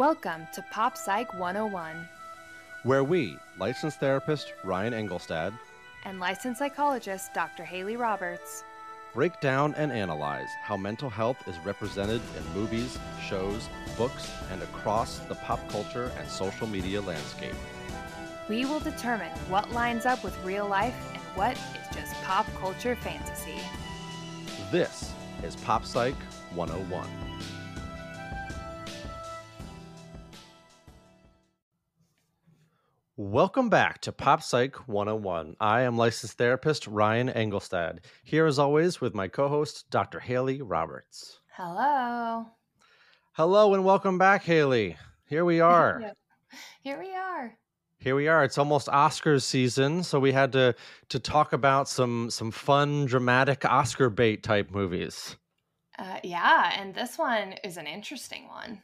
Welcome 0.00 0.48
to 0.54 0.62
Pop 0.70 0.96
Psych 0.96 1.34
101 1.34 2.08
where 2.84 3.04
we, 3.04 3.36
licensed 3.58 4.00
therapist 4.00 4.54
Ryan 4.64 4.94
Engelstad, 4.94 5.52
and 6.06 6.18
licensed 6.18 6.58
psychologist 6.58 7.34
Dr. 7.34 7.64
Haley 7.64 7.96
Roberts, 7.96 8.64
break 9.12 9.38
down 9.42 9.74
and 9.74 9.92
analyze 9.92 10.48
how 10.62 10.78
mental 10.78 11.10
health 11.10 11.46
is 11.46 11.58
represented 11.66 12.22
in 12.38 12.54
movies, 12.58 12.98
shows, 13.28 13.68
books, 13.98 14.32
and 14.50 14.62
across 14.62 15.18
the 15.18 15.34
pop 15.34 15.60
culture 15.68 16.10
and 16.18 16.26
social 16.26 16.66
media 16.66 17.02
landscape. 17.02 17.54
We 18.48 18.64
will 18.64 18.80
determine 18.80 19.32
what 19.50 19.70
lines 19.72 20.06
up 20.06 20.24
with 20.24 20.34
real 20.42 20.66
life 20.66 20.96
and 21.12 21.22
what 21.36 21.58
is 21.58 21.94
just 21.94 22.14
pop 22.22 22.46
culture 22.54 22.96
fantasy. 22.96 23.60
This 24.72 25.12
is 25.42 25.56
Pop 25.56 25.84
Psych 25.84 26.16
101. 26.54 27.29
Welcome 33.30 33.68
back 33.68 34.00
to 34.00 34.10
Pop 34.10 34.42
Psych 34.42 34.74
101. 34.88 35.54
I 35.60 35.82
am 35.82 35.96
licensed 35.96 36.36
therapist 36.36 36.88
Ryan 36.88 37.28
Engelstad, 37.28 38.00
here 38.24 38.44
as 38.44 38.58
always 38.58 39.00
with 39.00 39.14
my 39.14 39.28
co 39.28 39.46
host, 39.46 39.88
Dr. 39.88 40.18
Haley 40.18 40.62
Roberts. 40.62 41.38
Hello. 41.54 42.46
Hello, 43.34 43.74
and 43.74 43.84
welcome 43.84 44.18
back, 44.18 44.42
Haley. 44.42 44.96
Here 45.26 45.44
we 45.44 45.60
are. 45.60 46.12
Here 46.82 46.98
we 46.98 47.14
are. 47.14 47.56
Here 47.98 48.16
we 48.16 48.26
are. 48.26 48.42
It's 48.42 48.58
almost 48.58 48.88
Oscars 48.88 49.44
season, 49.44 50.02
so 50.02 50.18
we 50.18 50.32
had 50.32 50.50
to 50.50 50.74
to 51.10 51.20
talk 51.20 51.52
about 51.52 51.88
some 51.88 52.30
some 52.30 52.50
fun, 52.50 53.06
dramatic 53.06 53.64
Oscar 53.64 54.10
bait 54.10 54.42
type 54.42 54.72
movies. 54.72 55.36
Uh, 55.96 56.18
yeah, 56.24 56.72
and 56.76 56.96
this 56.96 57.16
one 57.16 57.54
is 57.62 57.76
an 57.76 57.86
interesting 57.86 58.48
one. 58.48 58.82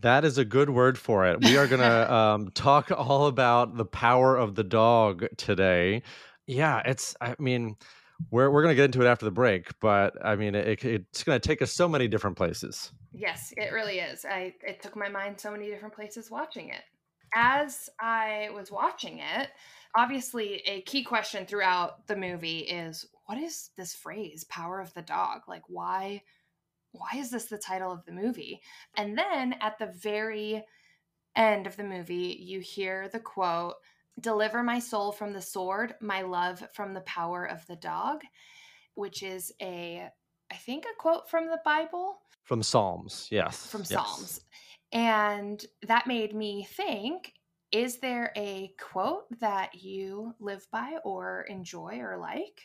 That 0.00 0.24
is 0.24 0.38
a 0.38 0.44
good 0.44 0.70
word 0.70 0.98
for 0.98 1.26
it. 1.26 1.40
We 1.42 1.56
are 1.56 1.66
going 1.66 1.80
to 1.82 2.12
um, 2.12 2.50
talk 2.50 2.90
all 2.90 3.26
about 3.26 3.76
the 3.76 3.84
power 3.84 4.36
of 4.36 4.54
the 4.54 4.64
dog 4.64 5.26
today. 5.36 6.02
Yeah, 6.46 6.82
it's, 6.84 7.16
I 7.20 7.36
mean, 7.38 7.76
we're, 8.30 8.50
we're 8.50 8.62
going 8.62 8.72
to 8.72 8.76
get 8.76 8.86
into 8.86 9.02
it 9.02 9.06
after 9.06 9.24
the 9.24 9.30
break, 9.30 9.68
but 9.80 10.14
I 10.24 10.36
mean, 10.36 10.54
it, 10.54 10.84
it's 10.84 11.24
going 11.24 11.40
to 11.40 11.46
take 11.46 11.62
us 11.62 11.72
so 11.72 11.88
many 11.88 12.08
different 12.08 12.36
places. 12.36 12.92
Yes, 13.12 13.52
it 13.56 13.72
really 13.72 14.00
is. 14.00 14.24
I, 14.24 14.54
it 14.66 14.82
took 14.82 14.96
my 14.96 15.08
mind 15.08 15.40
so 15.40 15.50
many 15.50 15.70
different 15.70 15.94
places 15.94 16.30
watching 16.30 16.68
it. 16.70 16.82
As 17.34 17.88
I 18.00 18.48
was 18.54 18.70
watching 18.70 19.18
it, 19.18 19.48
obviously 19.96 20.62
a 20.66 20.82
key 20.82 21.02
question 21.04 21.46
throughout 21.46 22.06
the 22.06 22.16
movie 22.16 22.60
is 22.60 23.06
what 23.26 23.38
is 23.38 23.70
this 23.76 23.94
phrase, 23.94 24.44
power 24.44 24.80
of 24.80 24.92
the 24.94 25.02
dog? 25.02 25.42
Like, 25.48 25.62
why? 25.68 26.22
Why 26.94 27.18
is 27.18 27.30
this 27.30 27.46
the 27.46 27.58
title 27.58 27.92
of 27.92 28.04
the 28.04 28.12
movie? 28.12 28.60
And 28.96 29.18
then 29.18 29.56
at 29.60 29.78
the 29.78 29.86
very 29.86 30.64
end 31.36 31.66
of 31.66 31.76
the 31.76 31.84
movie, 31.84 32.38
you 32.40 32.60
hear 32.60 33.08
the 33.08 33.20
quote, 33.20 33.74
Deliver 34.20 34.62
my 34.62 34.78
soul 34.78 35.10
from 35.10 35.32
the 35.32 35.42
sword, 35.42 35.94
my 36.00 36.22
love 36.22 36.64
from 36.72 36.94
the 36.94 37.00
power 37.00 37.44
of 37.44 37.66
the 37.66 37.74
dog, 37.74 38.22
which 38.94 39.24
is 39.24 39.52
a, 39.60 40.08
I 40.52 40.54
think, 40.54 40.84
a 40.84 41.00
quote 41.00 41.28
from 41.28 41.46
the 41.46 41.58
Bible. 41.64 42.20
From 42.44 42.62
Psalms, 42.62 43.26
yes. 43.32 43.66
From 43.66 43.80
yes. 43.80 43.88
Psalms. 43.88 44.40
And 44.92 45.64
that 45.82 46.06
made 46.06 46.32
me 46.32 46.64
think 46.76 47.32
is 47.72 47.98
there 47.98 48.32
a 48.36 48.72
quote 48.78 49.24
that 49.40 49.74
you 49.74 50.32
live 50.38 50.64
by 50.70 50.98
or 51.02 51.44
enjoy 51.48 51.98
or 51.98 52.16
like? 52.18 52.62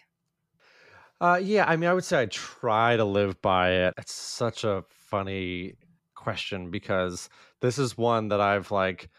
Uh, 1.21 1.39
yeah, 1.41 1.65
I 1.67 1.75
mean, 1.75 1.89
I 1.89 1.93
would 1.93 2.05
say 2.05 2.21
I 2.21 2.25
try 2.27 2.95
to 2.95 3.03
live 3.03 3.41
by 3.41 3.71
it. 3.71 3.93
It's 3.97 4.13
such 4.13 4.63
a 4.63 4.83
funny 4.87 5.73
question 6.15 6.69
because 6.69 7.29
this 7.61 7.77
is 7.77 7.97
one 7.97 8.29
that 8.29 8.41
I've 8.41 8.71
like 8.71 9.09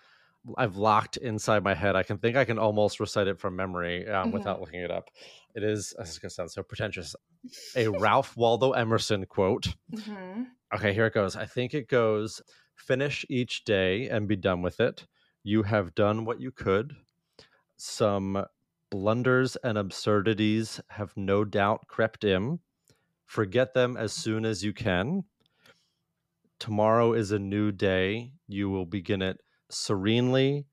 I've 0.56 0.76
locked 0.76 1.16
inside 1.18 1.62
my 1.62 1.74
head. 1.74 1.96
I 1.96 2.02
can 2.02 2.18
think 2.18 2.36
I 2.36 2.44
can 2.44 2.58
almost 2.58 3.00
recite 3.00 3.26
it 3.26 3.38
from 3.38 3.56
memory 3.56 4.08
um, 4.08 4.26
mm-hmm. 4.26 4.32
without 4.32 4.60
looking 4.60 4.80
it 4.80 4.90
up. 4.90 5.10
It 5.54 5.62
is 5.62 5.94
this 5.98 6.10
is 6.10 6.18
gonna 6.18 6.30
sound 6.30 6.50
so 6.50 6.62
pretentious. 6.62 7.14
A 7.76 7.88
Ralph 8.00 8.36
Waldo 8.36 8.72
Emerson 8.72 9.26
quote. 9.26 9.74
Mm-hmm. 9.92 10.44
Okay, 10.74 10.94
here 10.94 11.06
it 11.06 11.14
goes. 11.14 11.36
I 11.36 11.44
think 11.44 11.74
it 11.74 11.88
goes: 11.88 12.40
"Finish 12.76 13.26
each 13.28 13.64
day 13.64 14.08
and 14.08 14.28
be 14.28 14.36
done 14.36 14.62
with 14.62 14.80
it. 14.80 15.06
You 15.42 15.64
have 15.64 15.94
done 15.94 16.24
what 16.24 16.40
you 16.40 16.50
could. 16.50 16.96
Some 17.76 18.44
blunders 18.90 19.56
and 19.56 19.78
absurdities 19.78 20.80
have 20.88 21.16
no 21.16 21.44
doubt 21.44 21.86
crept 21.86 22.24
in. 22.24 22.58
Forget 23.26 23.74
them 23.74 23.96
as 23.96 24.12
soon 24.12 24.44
as 24.44 24.64
you 24.64 24.72
can. 24.72 25.24
Tomorrow 26.58 27.14
is 27.14 27.32
a 27.32 27.38
new 27.38 27.72
day. 27.72 28.32
You 28.48 28.68
will 28.68 28.86
begin 28.86 29.22
it 29.22 29.40
serenely 29.70 30.66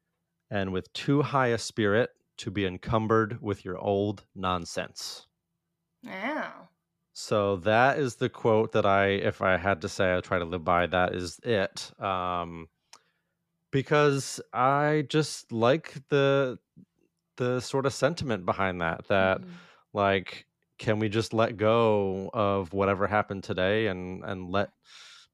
and 0.49 0.73
with 0.73 0.91
too 0.93 1.21
high 1.21 1.47
a 1.47 1.57
spirit 1.57 2.09
to 2.37 2.51
be 2.51 2.65
encumbered 2.65 3.41
with 3.41 3.63
your 3.63 3.77
old 3.77 4.25
nonsense. 4.35 5.27
Wow. 6.03 6.69
So 7.13 7.57
that 7.57 7.97
is 7.97 8.15
the 8.15 8.29
quote 8.29 8.73
that 8.73 8.85
I, 8.85 9.07
if 9.07 9.41
I 9.41 9.57
had 9.57 9.81
to 9.81 9.89
say, 9.89 10.15
I 10.15 10.21
try 10.21 10.37
to 10.37 10.45
live 10.45 10.63
by. 10.63 10.85
That 10.85 11.15
is 11.15 11.39
it. 11.43 11.91
Um, 11.99 12.67
because 13.71 14.39
I 14.53 15.05
just 15.09 15.51
like 15.51 15.95
the 16.09 16.59
the 17.37 17.59
sort 17.59 17.85
of 17.85 17.93
sentiment 17.93 18.45
behind 18.45 18.81
that 18.81 19.07
that 19.07 19.39
mm-hmm. 19.39 19.49
like 19.93 20.45
can 20.77 20.99
we 20.99 21.09
just 21.09 21.33
let 21.33 21.57
go 21.57 22.29
of 22.33 22.73
whatever 22.73 23.07
happened 23.07 23.43
today 23.43 23.87
and 23.87 24.23
and 24.23 24.49
let 24.49 24.69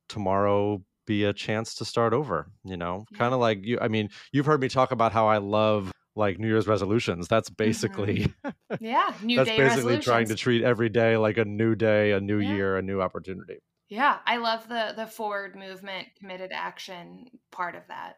tomorrow 0.07 0.81
be 1.05 1.25
a 1.25 1.33
chance 1.33 1.75
to 1.75 1.85
start 1.85 2.13
over 2.13 2.47
you 2.63 2.77
know 2.77 3.05
yeah. 3.11 3.17
kind 3.17 3.33
of 3.33 3.39
like 3.39 3.63
you 3.63 3.77
i 3.81 3.87
mean 3.87 4.09
you've 4.31 4.45
heard 4.45 4.61
me 4.61 4.69
talk 4.69 4.91
about 4.91 5.11
how 5.11 5.27
i 5.27 5.37
love 5.37 5.91
like 6.15 6.39
new 6.39 6.47
year's 6.47 6.67
resolutions 6.67 7.27
that's 7.27 7.49
basically 7.49 8.33
mm-hmm. 8.45 8.75
yeah 8.85 9.13
new 9.21 9.37
that's 9.37 9.49
basically 9.49 9.99
trying 9.99 10.27
to 10.27 10.35
treat 10.35 10.63
every 10.63 10.89
day 10.89 11.17
like 11.17 11.37
a 11.37 11.45
new 11.45 11.75
day 11.75 12.11
a 12.11 12.19
new 12.19 12.39
yeah. 12.39 12.53
year 12.53 12.77
a 12.77 12.81
new 12.81 13.01
opportunity 13.01 13.57
yeah 13.89 14.17
i 14.25 14.37
love 14.37 14.67
the 14.69 14.93
the 14.95 15.07
forward 15.07 15.55
movement 15.55 16.07
committed 16.19 16.51
action 16.53 17.25
part 17.51 17.75
of 17.75 17.81
that 17.87 18.17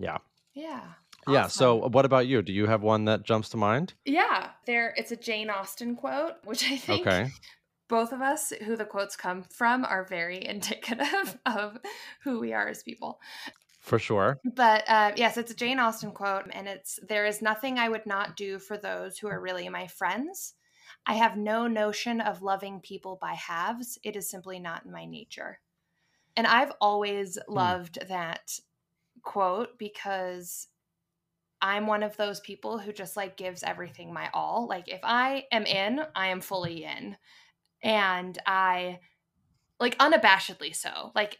yeah 0.00 0.18
yeah 0.54 0.84
Awesome. 1.26 1.34
Yeah. 1.34 1.46
So, 1.48 1.88
what 1.88 2.04
about 2.04 2.26
you? 2.26 2.42
Do 2.42 2.52
you 2.52 2.66
have 2.66 2.82
one 2.82 3.04
that 3.06 3.24
jumps 3.24 3.48
to 3.50 3.56
mind? 3.56 3.94
Yeah, 4.04 4.50
there. 4.66 4.94
It's 4.96 5.12
a 5.12 5.16
Jane 5.16 5.50
Austen 5.50 5.96
quote, 5.96 6.34
which 6.44 6.70
I 6.70 6.76
think 6.76 7.06
okay. 7.06 7.30
both 7.88 8.12
of 8.12 8.20
us, 8.20 8.52
who 8.64 8.76
the 8.76 8.84
quotes 8.84 9.16
come 9.16 9.42
from, 9.42 9.84
are 9.84 10.04
very 10.04 10.44
indicative 10.46 11.38
of 11.46 11.78
who 12.22 12.40
we 12.40 12.52
are 12.52 12.68
as 12.68 12.82
people. 12.82 13.20
For 13.80 13.98
sure. 13.98 14.40
But 14.44 14.84
uh, 14.88 15.12
yes, 15.16 15.36
it's 15.36 15.50
a 15.50 15.54
Jane 15.54 15.78
Austen 15.78 16.12
quote, 16.12 16.46
and 16.50 16.66
it's 16.66 16.98
there 17.06 17.26
is 17.26 17.42
nothing 17.42 17.78
I 17.78 17.88
would 17.88 18.06
not 18.06 18.36
do 18.36 18.58
for 18.58 18.78
those 18.78 19.18
who 19.18 19.28
are 19.28 19.40
really 19.40 19.68
my 19.68 19.86
friends. 19.86 20.54
I 21.06 21.14
have 21.14 21.36
no 21.36 21.66
notion 21.66 22.20
of 22.20 22.42
loving 22.42 22.80
people 22.80 23.18
by 23.20 23.34
halves. 23.34 23.98
It 24.02 24.16
is 24.16 24.30
simply 24.30 24.58
not 24.58 24.86
in 24.86 24.92
my 24.92 25.04
nature. 25.04 25.60
And 26.36 26.46
I've 26.46 26.72
always 26.80 27.38
hmm. 27.46 27.54
loved 27.54 27.98
that 28.08 28.58
quote 29.22 29.78
because 29.78 30.68
I'm 31.60 31.86
one 31.86 32.02
of 32.02 32.16
those 32.16 32.40
people 32.40 32.78
who 32.78 32.92
just 32.92 33.16
like 33.16 33.36
gives 33.36 33.62
everything 33.62 34.12
my 34.12 34.28
all. 34.34 34.66
Like 34.68 34.88
if 34.88 35.00
I 35.02 35.44
am 35.50 35.64
in, 35.66 36.00
I 36.14 36.28
am 36.28 36.40
fully 36.40 36.84
in. 36.84 37.16
And 37.82 38.38
I 38.46 39.00
like 39.80 39.98
unabashedly 39.98 40.74
so. 40.74 41.12
Like 41.14 41.38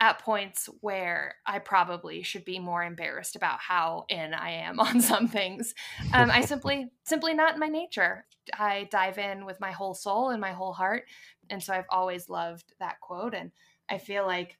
at 0.00 0.20
points 0.20 0.68
where 0.80 1.34
I 1.44 1.58
probably 1.58 2.22
should 2.22 2.44
be 2.44 2.60
more 2.60 2.84
embarrassed 2.84 3.34
about 3.34 3.58
how 3.58 4.04
in 4.08 4.32
I 4.32 4.50
am 4.50 4.78
on 4.80 5.00
some 5.00 5.28
things. 5.28 5.74
Um, 6.12 6.30
I 6.30 6.40
simply 6.44 6.90
simply 7.04 7.34
not 7.34 7.54
in 7.54 7.60
my 7.60 7.68
nature. 7.68 8.26
I 8.54 8.88
dive 8.90 9.18
in 9.18 9.44
with 9.44 9.60
my 9.60 9.72
whole 9.72 9.94
soul 9.94 10.30
and 10.30 10.40
my 10.40 10.52
whole 10.52 10.72
heart. 10.72 11.04
And 11.50 11.62
so 11.62 11.72
I've 11.72 11.84
always 11.90 12.28
loved 12.28 12.72
that 12.80 13.00
quote. 13.00 13.34
And 13.34 13.50
I 13.88 13.98
feel 13.98 14.26
like 14.26 14.58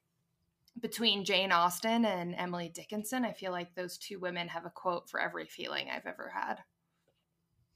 between 0.80 1.24
Jane 1.24 1.52
Austen 1.52 2.04
and 2.04 2.34
Emily 2.34 2.68
Dickinson, 2.68 3.24
I 3.24 3.32
feel 3.32 3.52
like 3.52 3.74
those 3.74 3.98
two 3.98 4.18
women 4.18 4.48
have 4.48 4.66
a 4.66 4.70
quote 4.70 5.08
for 5.08 5.20
every 5.20 5.46
feeling 5.46 5.88
I've 5.90 6.06
ever 6.06 6.32
had. 6.34 6.58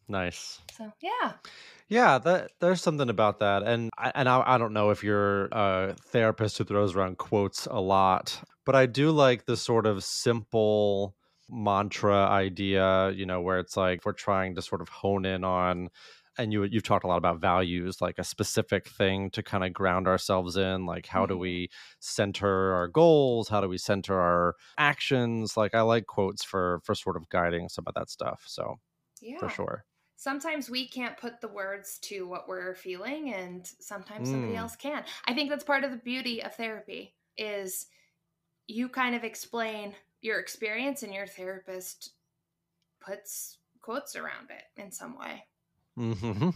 Nice. 0.09 0.61
So 0.77 0.93
yeah. 1.01 1.33
Yeah, 1.89 2.19
that, 2.19 2.53
there's 2.61 2.83
something 2.83 3.09
about 3.09 3.39
that, 3.41 3.63
and 3.63 3.91
I, 3.99 4.13
and 4.15 4.29
I, 4.29 4.43
I 4.47 4.59
don't 4.59 4.73
know 4.73 4.91
if 4.91 5.05
you're 5.05 5.47
a 5.47 5.55
uh, 5.55 5.95
therapist 6.07 6.59
who 6.59 6.65
throws 6.65 6.97
around 6.97 7.19
quotes 7.19 7.67
a 7.67 7.81
lot, 7.81 8.41
but 8.65 8.75
I 8.75 8.87
do 8.87 9.11
like 9.11 9.45
the 9.45 9.57
sort 9.57 9.87
of 9.87 10.03
simple 10.03 11.15
mantra 11.51 12.27
idea, 12.27 13.11
you 13.11 13.27
know, 13.27 13.41
where 13.41 13.59
it's 13.59 13.77
like 13.77 14.05
we're 14.05 14.13
trying 14.13 14.55
to 14.55 14.63
sort 14.63 14.81
of 14.81 14.89
hone 14.89 15.25
in 15.25 15.45
on 15.45 15.91
and 16.39 16.53
you 16.53 16.65
you've 16.65 16.83
talked 16.83 17.05
a 17.05 17.09
lot 17.09 17.19
about 17.19 17.41
values 17.41 18.01
like 18.01 18.19
a 18.19 18.25
specific 18.25 18.89
thing 18.89 19.31
to 19.31 19.43
kind 19.43 19.65
of 19.65 19.73
ground 19.73 20.07
ourselves 20.09 20.57
in 20.57 20.87
like 20.87 21.07
how 21.07 21.27
do 21.27 21.35
mm-hmm. 21.35 21.43
we 21.43 21.71
center 22.01 22.73
our 22.75 22.89
goals? 22.89 23.49
How 23.49 23.61
do 23.61 23.69
we 23.69 23.79
center 23.79 24.19
our 24.19 24.55
actions? 24.79 25.57
Like 25.57 25.75
i 25.75 25.83
like 25.83 26.07
quotes 26.07 26.45
for 26.45 26.81
for 26.85 26.95
sort 26.95 27.17
of 27.17 27.29
guiding 27.29 27.69
some 27.69 27.85
of 27.87 27.95
that 27.95 28.11
stuff 28.11 28.45
so 28.47 28.77
yeah. 29.21 29.39
for 29.39 29.49
sure. 29.49 29.85
Sometimes 30.17 30.71
we 30.71 30.87
can't 30.87 31.17
put 31.17 31.41
the 31.41 31.49
words 31.49 31.99
to 32.03 32.29
what 32.29 32.49
we're 32.49 32.77
feeling 32.77 33.35
and 33.35 33.67
sometimes 33.81 34.29
mm. 34.29 34.33
somebody 34.33 34.57
else 34.57 34.77
can. 34.77 35.03
I 35.27 35.35
think 35.35 35.51
that's 35.51 35.65
part 35.65 35.83
of 35.83 35.91
the 35.91 35.97
beauty 35.97 36.43
of 36.43 36.55
therapy 36.55 37.15
is 37.37 37.87
you 38.69 38.89
kind 38.89 39.17
of 39.17 39.25
explain 39.25 39.95
your 40.21 40.39
experience 40.39 41.03
and 41.03 41.13
your 41.13 41.27
therapist 41.27 42.13
puts 43.05 43.59
quotes 43.81 44.15
around 44.15 44.51
it 44.51 44.81
in 44.81 44.93
some 44.93 45.19
way 45.19 45.45
mm-hmm. 45.99 46.51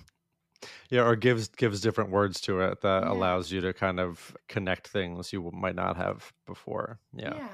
yeah 0.90 1.02
or 1.02 1.16
gives 1.16 1.48
gives 1.48 1.80
different 1.80 2.10
words 2.10 2.40
to 2.40 2.60
it 2.60 2.80
that 2.80 3.02
yeah. 3.02 3.10
allows 3.10 3.50
you 3.52 3.60
to 3.60 3.72
kind 3.72 4.00
of 4.00 4.36
connect 4.48 4.88
things 4.88 5.32
you 5.32 5.50
might 5.52 5.74
not 5.74 5.96
have 5.96 6.32
before 6.46 6.98
yeah 7.12 7.34
yeah 7.34 7.48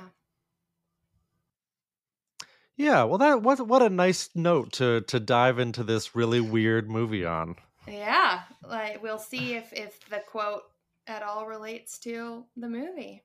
yeah, 2.77 3.05
well, 3.05 3.19
that 3.19 3.43
what 3.43 3.67
what 3.67 3.83
a 3.83 3.91
nice 3.91 4.31
note 4.35 4.73
to 4.73 5.03
to 5.03 5.21
dive 5.21 5.59
into 5.59 5.85
this 5.85 6.17
really 6.17 6.41
weird 6.41 6.91
movie 6.91 7.25
on. 7.25 7.57
Yeah, 7.87 8.43
like 8.67 9.03
we'll 9.03 9.19
see 9.19 9.55
if 9.55 9.73
if 9.73 10.01
the 10.09 10.23
quote 10.27 10.63
at 11.07 11.23
all 11.23 11.47
relates 11.47 11.99
to 12.01 12.45
the 12.57 12.69
movie. 12.69 13.23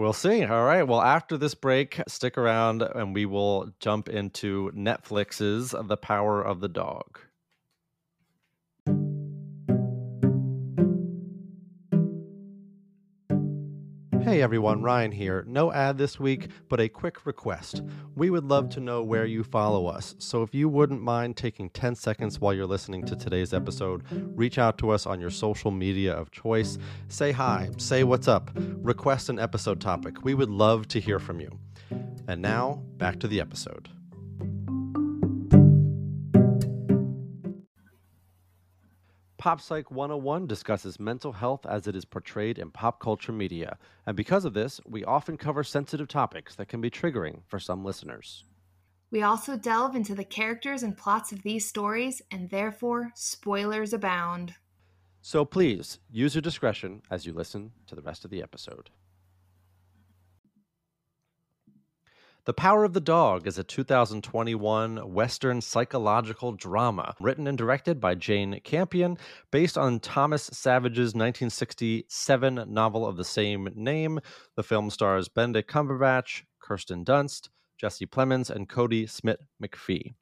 We'll 0.00 0.14
see. 0.14 0.42
All 0.42 0.64
right. 0.64 0.82
Well, 0.82 1.02
after 1.02 1.36
this 1.36 1.54
break, 1.54 2.00
stick 2.08 2.38
around 2.38 2.80
and 2.80 3.14
we 3.14 3.26
will 3.26 3.74
jump 3.80 4.08
into 4.08 4.72
Netflix's 4.74 5.74
The 5.78 5.98
Power 5.98 6.40
of 6.40 6.60
the 6.60 6.70
Dog. 6.70 7.20
Hey 14.30 14.42
everyone, 14.42 14.80
Ryan 14.80 15.10
here. 15.10 15.42
No 15.48 15.72
ad 15.72 15.98
this 15.98 16.20
week, 16.20 16.50
but 16.68 16.78
a 16.78 16.88
quick 16.88 17.26
request. 17.26 17.82
We 18.14 18.30
would 18.30 18.44
love 18.44 18.68
to 18.68 18.78
know 18.78 19.02
where 19.02 19.26
you 19.26 19.42
follow 19.42 19.88
us, 19.88 20.14
so 20.20 20.44
if 20.44 20.54
you 20.54 20.68
wouldn't 20.68 21.02
mind 21.02 21.36
taking 21.36 21.68
10 21.70 21.96
seconds 21.96 22.38
while 22.38 22.54
you're 22.54 22.64
listening 22.64 23.04
to 23.06 23.16
today's 23.16 23.52
episode, 23.52 24.04
reach 24.36 24.56
out 24.56 24.78
to 24.78 24.90
us 24.90 25.04
on 25.04 25.20
your 25.20 25.30
social 25.30 25.72
media 25.72 26.12
of 26.12 26.30
choice. 26.30 26.78
Say 27.08 27.32
hi, 27.32 27.70
say 27.76 28.04
what's 28.04 28.28
up, 28.28 28.52
request 28.54 29.30
an 29.30 29.40
episode 29.40 29.80
topic. 29.80 30.22
We 30.22 30.34
would 30.34 30.48
love 30.48 30.86
to 30.88 31.00
hear 31.00 31.18
from 31.18 31.40
you. 31.40 31.50
And 32.28 32.40
now, 32.40 32.84
back 32.98 33.18
to 33.18 33.26
the 33.26 33.40
episode. 33.40 33.88
Pop 39.40 39.58
Psych 39.58 39.90
101 39.90 40.46
discusses 40.46 41.00
mental 41.00 41.32
health 41.32 41.64
as 41.64 41.86
it 41.86 41.96
is 41.96 42.04
portrayed 42.04 42.58
in 42.58 42.70
pop 42.70 43.00
culture 43.00 43.32
media, 43.32 43.78
and 44.04 44.14
because 44.14 44.44
of 44.44 44.52
this, 44.52 44.82
we 44.84 45.02
often 45.02 45.38
cover 45.38 45.64
sensitive 45.64 46.08
topics 46.08 46.54
that 46.56 46.68
can 46.68 46.82
be 46.82 46.90
triggering 46.90 47.40
for 47.46 47.58
some 47.58 47.82
listeners. 47.82 48.44
We 49.10 49.22
also 49.22 49.56
delve 49.56 49.96
into 49.96 50.14
the 50.14 50.24
characters 50.24 50.82
and 50.82 50.94
plots 50.94 51.32
of 51.32 51.42
these 51.42 51.66
stories, 51.66 52.20
and 52.30 52.50
therefore, 52.50 53.12
spoilers 53.14 53.94
abound. 53.94 54.56
So 55.22 55.46
please 55.46 56.00
use 56.10 56.34
your 56.34 56.42
discretion 56.42 57.00
as 57.10 57.24
you 57.24 57.32
listen 57.32 57.72
to 57.86 57.94
the 57.94 58.02
rest 58.02 58.26
of 58.26 58.30
the 58.30 58.42
episode. 58.42 58.90
The 62.46 62.54
Power 62.54 62.84
of 62.84 62.94
the 62.94 63.02
Dog 63.02 63.46
is 63.46 63.58
a 63.58 63.64
2021 63.64 65.12
Western 65.12 65.60
psychological 65.60 66.52
drama 66.52 67.14
written 67.20 67.46
and 67.46 67.58
directed 67.58 68.00
by 68.00 68.14
Jane 68.14 68.58
Campion, 68.64 69.18
based 69.50 69.76
on 69.76 70.00
Thomas 70.00 70.44
Savage's 70.44 71.14
1967 71.14 72.64
novel 72.66 73.06
of 73.06 73.18
the 73.18 73.24
same 73.24 73.68
name. 73.74 74.20
The 74.56 74.62
film 74.62 74.88
stars 74.88 75.28
Benedict 75.28 75.70
Cumberbatch, 75.70 76.44
Kirsten 76.60 77.04
Dunst, 77.04 77.50
Jesse 77.76 78.06
Plemons, 78.06 78.48
and 78.48 78.66
Kodi 78.66 79.08
Smit-McPhee. 79.08 80.14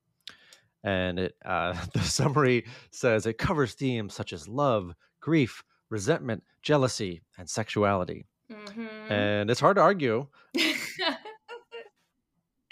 And 0.83 1.21
it, 1.21 1.37
uh, 1.45 1.77
the 1.93 2.01
summary 2.01 2.67
says 2.91 3.27
it 3.27 3.39
covers 3.39 3.75
themes 3.75 4.13
such 4.13 4.33
as 4.33 4.49
love, 4.49 4.93
grief, 5.21 5.63
resentment, 5.89 6.43
jealousy, 6.63 7.23
and 7.39 7.49
sexuality. 7.49 8.27
Mm-hmm. 8.51 9.13
And 9.13 9.51
it's 9.51 9.61
hard 9.61 9.77
to 9.77 9.83
argue 9.83 10.27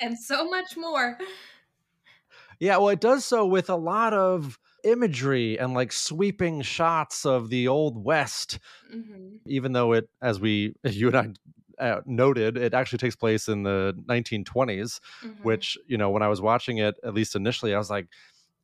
and 0.01 0.19
so 0.19 0.49
much 0.49 0.77
more. 0.77 1.19
Yeah, 2.59 2.79
well, 2.79 2.89
it 2.89 3.01
does 3.01 3.25
so 3.25 3.47
with 3.47 3.69
a 3.69 3.77
lot 3.77 4.15
of 4.15 4.59
imagery 4.87 5.59
and 5.59 5.75
like 5.75 5.93
sweeping 5.93 6.63
shots 6.63 7.27
of 7.27 7.51
the 7.51 7.67
old 7.67 8.03
west 8.03 8.61
mm-hmm. 8.95 9.35
even 9.45 9.73
though 9.73 9.93
it 9.93 10.09
as 10.23 10.39
we 10.39 10.75
you 10.85 11.09
and 11.09 11.39
i 11.81 11.89
uh, 11.89 12.01
noted 12.07 12.57
it 12.57 12.73
actually 12.73 12.99
takes 12.99 13.17
place 13.17 13.49
in 13.49 13.65
the 13.65 13.93
1920s 14.07 14.45
mm-hmm. 14.47 15.29
which 15.43 15.77
you 15.89 15.99
know 15.99 16.11
when 16.11 16.23
i 16.23 16.29
was 16.29 16.41
watching 16.41 16.79
it 16.79 16.95
at 17.03 17.15
least 17.15 17.35
initially 17.35 17.75
i 17.75 17.79
was 17.79 17.91
like 17.91 18.07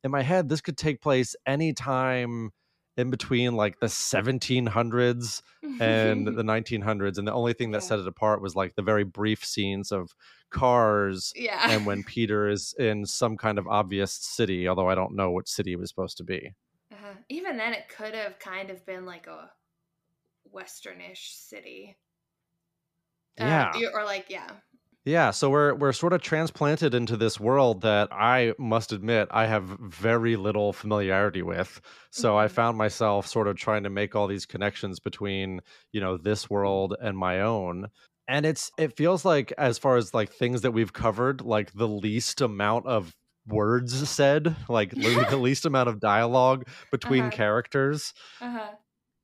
in 0.05 0.13
my 0.13 0.23
head 0.23 0.49
this 0.49 0.61
could 0.61 0.77
take 0.77 1.01
place 1.01 1.35
anytime 1.45 2.53
in 2.97 3.11
between 3.11 3.55
like 3.55 3.81
the 3.81 3.87
1700s 3.87 5.43
and 5.81 6.27
the 6.39 6.43
1900s 6.43 7.19
and 7.19 7.27
the 7.27 7.33
only 7.33 7.53
thing 7.53 7.71
that 7.71 7.83
yeah. 7.83 7.89
set 7.89 7.99
it 7.99 8.07
apart 8.07 8.43
was 8.43 8.55
like 8.55 8.75
the 8.75 8.83
very 8.83 9.05
brief 9.05 9.45
scenes 9.45 9.93
of 9.93 10.15
cars 10.51 11.33
yeah. 11.35 11.71
and 11.71 11.87
when 11.87 12.03
peter 12.05 12.49
is 12.49 12.75
in 12.79 13.07
some 13.07 13.37
kind 13.37 13.59
of 13.59 13.67
obvious 13.67 14.13
city 14.13 14.69
although 14.69 14.89
i 14.89 14.95
don't 14.95 15.15
know 15.15 15.31
what 15.31 15.49
city 15.49 15.73
it 15.73 15.79
was 15.79 15.89
supposed 15.89 16.17
to 16.17 16.25
be. 16.25 16.53
Uh-huh. 16.93 17.15
even 17.29 17.57
then 17.57 17.73
it 17.73 17.89
could 17.89 18.15
have 18.15 18.39
kind 18.39 18.69
of 18.71 18.85
been 18.85 19.07
like 19.07 19.27
a 19.27 19.51
westernish 20.55 21.49
city. 21.49 21.97
Uh, 23.41 23.73
yeah. 23.75 23.89
or 23.95 24.05
like 24.05 24.27
yeah 24.29 24.51
yeah, 25.05 25.33
so 25.33 25.51
we're 25.51 25.75
we're 25.75 25.93
sort 25.93 26.13
of 26.13 26.21
transplanted 26.21 26.95
into 26.95 27.17
this 27.17 27.41
world 27.41 27.81
that 27.81 28.13
I 28.13 28.55
must 28.57 28.93
admit 28.93 29.27
I 29.33 29.47
have 29.47 29.65
very 29.65 30.37
little 30.37 30.73
familiarity 30.73 31.43
with. 31.43 31.81
So 32.11 32.31
mm-hmm. 32.31 32.45
I 32.45 32.49
found 32.49 32.79
myself 32.79 33.27
sort 33.27 33.49
of 33.49 33.57
trying 33.57 33.83
to 33.83 33.91
make 33.91 34.15
all 34.15 34.29
these 34.29 34.47
connections 34.47 35.01
between, 35.01 35.61
you 35.91 36.01
know, 36.01 36.17
this 36.17 36.49
world 36.49 36.95
and 37.03 37.19
my 37.19 37.41
own. 37.41 37.89
And 38.29 38.47
it's 38.47 38.71
it 38.79 38.97
feels 38.97 39.25
like 39.25 39.53
as 39.59 39.77
far 39.77 39.97
as 39.97 40.15
like 40.15 40.33
things 40.33 40.61
that 40.61 40.71
we've 40.71 40.93
covered, 40.93 41.41
like 41.41 41.73
the 41.73 41.89
least 41.89 42.41
amount 42.41 42.87
of 42.87 43.13
words 43.45 44.09
said, 44.09 44.55
like 44.69 44.91
the 45.31 45.37
least 45.37 45.67
amount 45.67 45.89
of 45.89 45.99
dialogue 45.99 46.69
between 46.93 47.23
uh-huh. 47.23 47.31
characters. 47.31 48.15
Uh-huh 48.41 48.71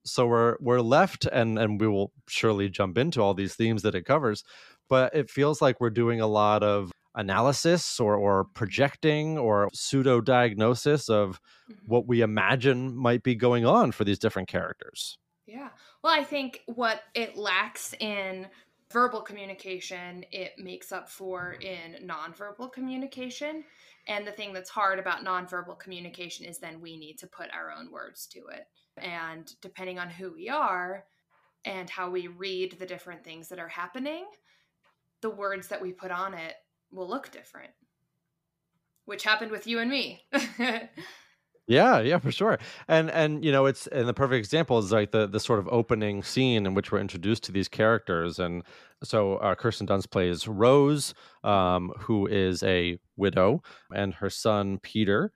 so 0.09 0.27
we're 0.27 0.57
we're 0.61 0.81
left 0.81 1.27
and 1.27 1.59
and 1.59 1.81
we 1.81 1.87
will 1.87 2.13
surely 2.29 2.69
jump 2.69 2.99
into 2.99 3.21
all 3.21 3.35
these 3.35 3.55
themes 3.55 3.83
that 3.83 3.95
it 3.95 4.05
covers 4.05 4.43
but 4.89 5.15
it 5.15 5.31
feels 5.31 5.61
like 5.61 5.81
we're 5.81 5.91
doing 5.91 6.21
a 6.21 6.27
lot 6.27 6.63
of 6.63 6.93
analysis 7.15 7.99
or, 7.99 8.17
or 8.17 8.45
projecting 8.55 9.37
or 9.37 9.69
pseudo 9.75 10.21
diagnosis 10.21 11.09
of 11.09 11.41
mm-hmm. 11.71 11.75
what 11.87 12.07
we 12.07 12.21
imagine 12.21 12.97
might 12.97 13.23
be 13.23 13.35
going 13.35 13.67
on 13.67 13.93
for 13.93 14.05
these 14.05 14.19
different 14.19 14.49
characters. 14.49 15.19
Yeah. 15.47 15.71
Well, 16.03 16.13
I 16.13 16.25
think 16.25 16.63
what 16.67 17.03
it 17.15 17.37
lacks 17.37 17.95
in 17.99 18.47
verbal 18.93 19.21
communication, 19.21 20.25
it 20.31 20.53
makes 20.59 20.93
up 20.93 21.09
for 21.09 21.53
in 21.61 22.07
nonverbal 22.07 22.73
communication. 22.73 23.65
And 24.07 24.27
the 24.27 24.33
thing 24.33 24.53
that's 24.53 24.71
hard 24.71 24.99
about 24.99 25.25
nonverbal 25.25 25.79
communication 25.79 26.47
is 26.47 26.59
then 26.59 26.81
we 26.81 26.97
need 26.97 27.19
to 27.19 27.27
put 27.27 27.53
our 27.53 27.71
own 27.71 27.91
words 27.91 28.27
to 28.29 28.47
it. 28.49 28.67
And 28.97 29.53
depending 29.61 29.99
on 29.99 30.09
who 30.09 30.33
we 30.33 30.49
are 30.49 31.05
and 31.65 31.91
how 31.91 32.11
we 32.11 32.29
read 32.29 32.77
the 32.79 32.87
different 32.87 33.25
things 33.25 33.49
that 33.49 33.59
are 33.59 33.69
happening, 33.69 34.27
the 35.21 35.31
words 35.31 35.69
that 35.69 35.83
we 35.83 35.93
put 35.93 36.11
on 36.11 36.35
it 36.35 36.55
will 36.91 37.09
look 37.09 37.31
different 37.31 37.71
which 39.09 39.25
happened 39.25 39.51
with 39.51 39.67
you 39.67 39.79
and 39.79 39.91
me. 39.91 40.23
Yeah 41.71 42.01
yeah 42.01 42.17
for 42.17 42.33
sure. 42.33 42.59
And 42.89 43.11
and 43.11 43.45
you 43.45 43.53
know 43.53 43.67
it's 43.67 43.87
and 43.89 44.09
the 44.09 44.15
perfect 44.15 44.39
example 44.39 44.79
is 44.79 44.91
like 44.91 45.11
the 45.11 45.27
the 45.27 45.39
sort 45.39 45.59
of 45.59 45.69
opening 45.69 46.23
scene 46.23 46.65
in 46.65 46.73
which 46.73 46.91
we're 46.91 46.99
introduced 46.99 47.43
to 47.45 47.53
these 47.53 47.69
characters. 47.69 48.39
And 48.39 48.63
so 49.05 49.37
uh, 49.37 49.55
kirsten 49.55 49.87
dunst 49.87 50.11
plays 50.11 50.49
rose 50.49 51.13
um, 51.45 51.93
who 51.99 52.27
is 52.27 52.63
a 52.63 52.99
widow 53.19 53.63
and 53.95 54.15
her 54.15 54.31
son 54.31 54.79
peter. 54.79 55.31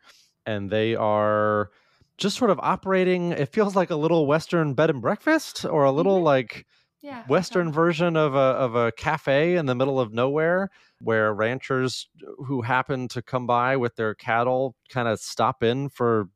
And 0.47 0.71
they 0.71 0.95
are 0.95 1.69
just 2.17 2.39
sort 2.39 2.51
of 2.51 2.59
operating 2.61 3.33
it 3.33 3.51
feels 3.51 3.77
like 3.77 3.91
a 3.91 3.97
little 3.97 4.27
western 4.27 4.73
bed 4.73 4.89
and 4.89 5.03
breakfast 5.03 5.67
or 5.67 5.85
a 5.85 5.93
little 5.93 6.17
mm-hmm. 6.17 6.25
like 6.25 6.67
yeah, 7.03 7.27
Western 7.27 7.69
okay. 7.69 7.75
version 7.75 8.17
of 8.17 8.35
a 8.35 8.39
of 8.39 8.75
a 8.77 8.93
cafe 8.93 9.57
in 9.57 9.67
the 9.67 9.75
middle 9.75 9.99
of 9.99 10.13
nowhere 10.13 10.71
where 11.01 11.35
ranchers 11.35 12.09
who 12.47 12.63
happen 12.63 13.09
to 13.09 13.21
come 13.21 13.47
by 13.47 13.77
with 13.77 13.97
their 13.97 14.15
cattle 14.15 14.77
kind 14.89 15.09
of 15.09 15.19
stop 15.19 15.63
in 15.65 15.89
for 15.89 16.29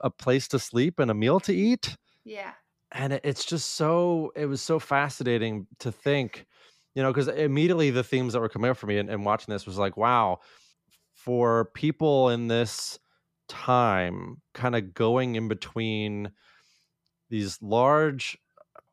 a 0.00 0.10
place 0.10 0.48
to 0.48 0.58
sleep 0.58 0.98
and 0.98 1.10
a 1.10 1.14
meal 1.14 1.38
to 1.40 1.54
eat. 1.54 1.96
Yeah. 2.24 2.52
And 2.90 3.12
it's 3.24 3.44
just 3.44 3.74
so 3.76 4.32
it 4.34 4.46
was 4.46 4.60
so 4.60 4.80
fascinating 4.80 5.66
to 5.78 5.92
think, 5.92 6.44
you 6.94 7.02
know, 7.02 7.12
because 7.12 7.28
immediately 7.28 7.90
the 7.90 8.04
themes 8.04 8.32
that 8.32 8.40
were 8.40 8.48
coming 8.48 8.70
up 8.70 8.76
for 8.76 8.86
me 8.86 8.98
and, 8.98 9.08
and 9.08 9.24
watching 9.24 9.52
this 9.52 9.66
was 9.66 9.78
like, 9.78 9.96
wow, 9.96 10.40
for 11.12 11.66
people 11.74 12.30
in 12.30 12.48
this 12.48 12.98
time 13.48 14.40
kind 14.54 14.74
of 14.74 14.92
going 14.92 15.36
in 15.36 15.48
between 15.48 16.32
these 17.30 17.58
large 17.62 18.36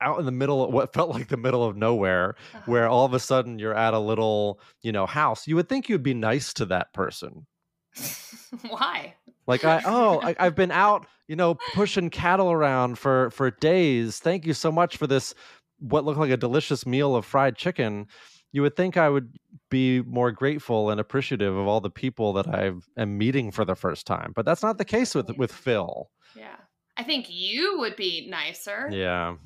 out 0.02 0.20
in 0.20 0.26
the 0.26 0.32
middle 0.32 0.64
of 0.64 0.74
what 0.74 0.94
felt 0.94 1.10
like 1.10 1.28
the 1.28 1.38
middle 1.38 1.64
of 1.64 1.78
nowhere 1.78 2.36
uh-huh. 2.54 2.64
where 2.66 2.88
all 2.88 3.06
of 3.06 3.14
a 3.14 3.20
sudden 3.20 3.60
you're 3.60 3.76
at 3.76 3.94
a 3.94 4.00
little 4.00 4.60
you 4.82 4.92
know 4.92 5.06
house 5.06 5.48
you 5.48 5.56
would 5.56 5.70
think 5.70 5.90
you'd 5.90 6.04
be 6.04 6.14
nice 6.14 6.54
to 6.54 6.66
that 6.66 6.94
person 6.94 7.46
Why? 8.70 9.16
Like 9.48 9.66
I 9.66 9.82
oh 9.86 10.20
I, 10.22 10.36
I've 10.40 10.56
been 10.56 10.72
out 10.72 11.06
you 11.28 11.36
know 11.36 11.56
pushing 11.74 12.10
cattle 12.10 12.52
around 12.52 12.98
for 12.98 13.32
for 13.32 13.52
days. 13.52 14.20
Thank 14.20 14.46
you 14.46 14.54
so 14.54 14.72
much 14.72 14.98
for 14.98 15.08
this 15.08 15.34
what 15.80 16.06
looked 16.06 16.20
like 16.20 16.32
a 16.32 16.38
delicious 16.38 16.86
meal 16.86 17.16
of 17.16 17.26
fried 17.26 17.56
chicken. 17.56 18.08
You 18.52 18.62
would 18.62 18.76
think 18.76 18.98
I 18.98 19.10
would 19.10 19.34
be 19.70 20.02
more 20.02 20.32
grateful 20.32 20.90
and 20.90 21.00
appreciative 21.00 21.56
of 21.56 21.68
all 21.68 21.80
the 21.80 21.90
people 21.90 22.34
that 22.34 22.48
I 22.48 22.74
am 22.98 23.18
meeting 23.18 23.52
for 23.52 23.64
the 23.64 23.76
first 23.76 24.06
time, 24.06 24.34
but 24.36 24.46
that's 24.46 24.62
not 24.62 24.78
the 24.78 24.86
case 24.86 25.16
with 25.16 25.30
with 25.38 25.52
Phil. 25.52 26.10
Yeah. 26.36 26.56
I 26.98 27.04
think 27.04 27.28
you 27.30 27.80
would 27.80 27.96
be 27.96 28.28
nicer. 28.30 28.90
Yeah. 28.92 29.36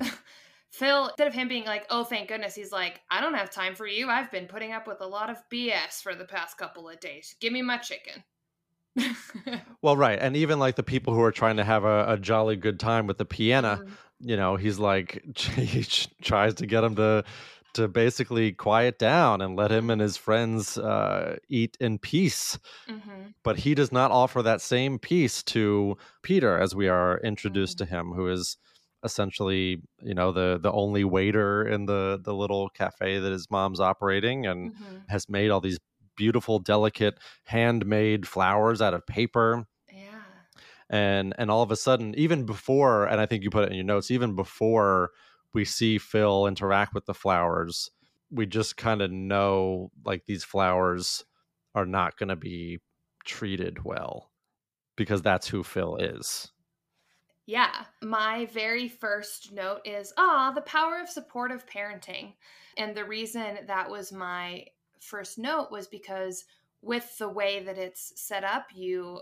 Phil, 0.76 1.06
instead 1.06 1.26
of 1.26 1.34
him 1.34 1.48
being 1.48 1.64
like, 1.64 1.86
oh, 1.90 2.04
thank 2.04 2.28
goodness, 2.28 2.54
he's 2.54 2.72
like, 2.72 3.00
I 3.10 3.20
don't 3.20 3.34
have 3.34 3.50
time 3.50 3.74
for 3.74 3.86
you. 3.86 4.08
I've 4.08 4.30
been 4.30 4.46
putting 4.46 4.72
up 4.72 4.86
with 4.86 5.00
a 5.00 5.06
lot 5.06 5.30
of 5.30 5.38
BS 5.50 6.02
for 6.02 6.14
the 6.14 6.24
past 6.24 6.58
couple 6.58 6.88
of 6.88 7.00
days. 7.00 7.34
Give 7.40 7.52
me 7.52 7.62
my 7.62 7.78
chicken. 7.78 8.22
well, 9.82 9.96
right. 9.96 10.18
And 10.18 10.36
even 10.36 10.58
like 10.58 10.76
the 10.76 10.82
people 10.82 11.14
who 11.14 11.22
are 11.22 11.32
trying 11.32 11.56
to 11.56 11.64
have 11.64 11.84
a, 11.84 12.12
a 12.12 12.18
jolly 12.18 12.56
good 12.56 12.78
time 12.78 13.06
with 13.06 13.18
the 13.18 13.24
piano, 13.24 13.76
mm-hmm. 13.76 13.92
you 14.20 14.36
know, 14.36 14.56
he's 14.56 14.78
like, 14.78 15.22
he 15.38 15.84
tries 16.22 16.54
to 16.54 16.66
get 16.66 16.84
him 16.84 16.96
to 16.96 17.24
to 17.74 17.88
basically 17.88 18.52
quiet 18.52 18.98
down 18.98 19.42
and 19.42 19.54
let 19.54 19.70
him 19.70 19.90
and 19.90 20.00
his 20.00 20.16
friends 20.16 20.78
uh, 20.78 21.36
eat 21.50 21.76
in 21.78 21.98
peace. 21.98 22.58
Mm-hmm. 22.88 23.28
But 23.42 23.58
he 23.58 23.74
does 23.74 23.92
not 23.92 24.10
offer 24.10 24.42
that 24.42 24.62
same 24.62 24.98
peace 24.98 25.42
to 25.44 25.98
Peter 26.22 26.58
as 26.58 26.74
we 26.74 26.88
are 26.88 27.20
introduced 27.20 27.78
mm-hmm. 27.78 27.92
to 27.92 27.98
him, 27.98 28.12
who 28.12 28.28
is 28.28 28.56
essentially 29.06 29.80
you 30.02 30.14
know 30.14 30.32
the 30.32 30.58
the 30.60 30.70
only 30.70 31.04
waiter 31.04 31.66
in 31.66 31.86
the 31.86 32.20
the 32.22 32.34
little 32.34 32.68
cafe 32.68 33.18
that 33.18 33.32
his 33.32 33.50
mom's 33.50 33.80
operating 33.80 34.44
and 34.46 34.72
mm-hmm. 34.74 34.96
has 35.08 35.28
made 35.28 35.50
all 35.50 35.60
these 35.60 35.78
beautiful 36.16 36.58
delicate 36.58 37.18
handmade 37.44 38.26
flowers 38.26 38.82
out 38.82 38.94
of 38.94 39.06
paper. 39.06 39.66
Yeah. 39.92 40.02
And 40.90 41.34
and 41.38 41.50
all 41.50 41.62
of 41.62 41.70
a 41.70 41.76
sudden 41.76 42.14
even 42.16 42.44
before 42.46 43.06
and 43.06 43.20
i 43.20 43.26
think 43.26 43.42
you 43.42 43.50
put 43.50 43.64
it 43.64 43.70
in 43.70 43.76
your 43.76 43.84
notes 43.84 44.10
even 44.10 44.36
before 44.36 45.10
we 45.52 45.64
see 45.64 45.98
phil 45.98 46.46
interact 46.46 46.94
with 46.94 47.06
the 47.06 47.14
flowers 47.14 47.90
we 48.30 48.46
just 48.46 48.76
kind 48.76 49.02
of 49.02 49.10
know 49.10 49.90
like 50.04 50.26
these 50.26 50.44
flowers 50.44 51.24
are 51.74 51.86
not 51.86 52.16
going 52.16 52.28
to 52.28 52.36
be 52.36 52.78
treated 53.24 53.84
well 53.84 54.30
because 54.94 55.22
that's 55.22 55.48
who 55.48 55.64
phil 55.64 55.96
is 55.96 56.52
yeah. 57.46 57.84
My 58.02 58.46
very 58.46 58.88
first 58.88 59.52
note 59.52 59.80
is 59.84 60.12
ah, 60.16 60.52
the 60.54 60.62
power 60.62 61.00
of 61.00 61.08
supportive 61.08 61.64
parenting. 61.66 62.34
And 62.76 62.94
the 62.94 63.04
reason 63.04 63.58
that 63.66 63.88
was 63.88 64.12
my 64.12 64.66
first 65.00 65.38
note 65.38 65.70
was 65.70 65.86
because 65.86 66.44
with 66.82 67.16
the 67.18 67.28
way 67.28 67.62
that 67.62 67.78
it's 67.78 68.12
set 68.20 68.44
up, 68.44 68.66
you 68.74 69.20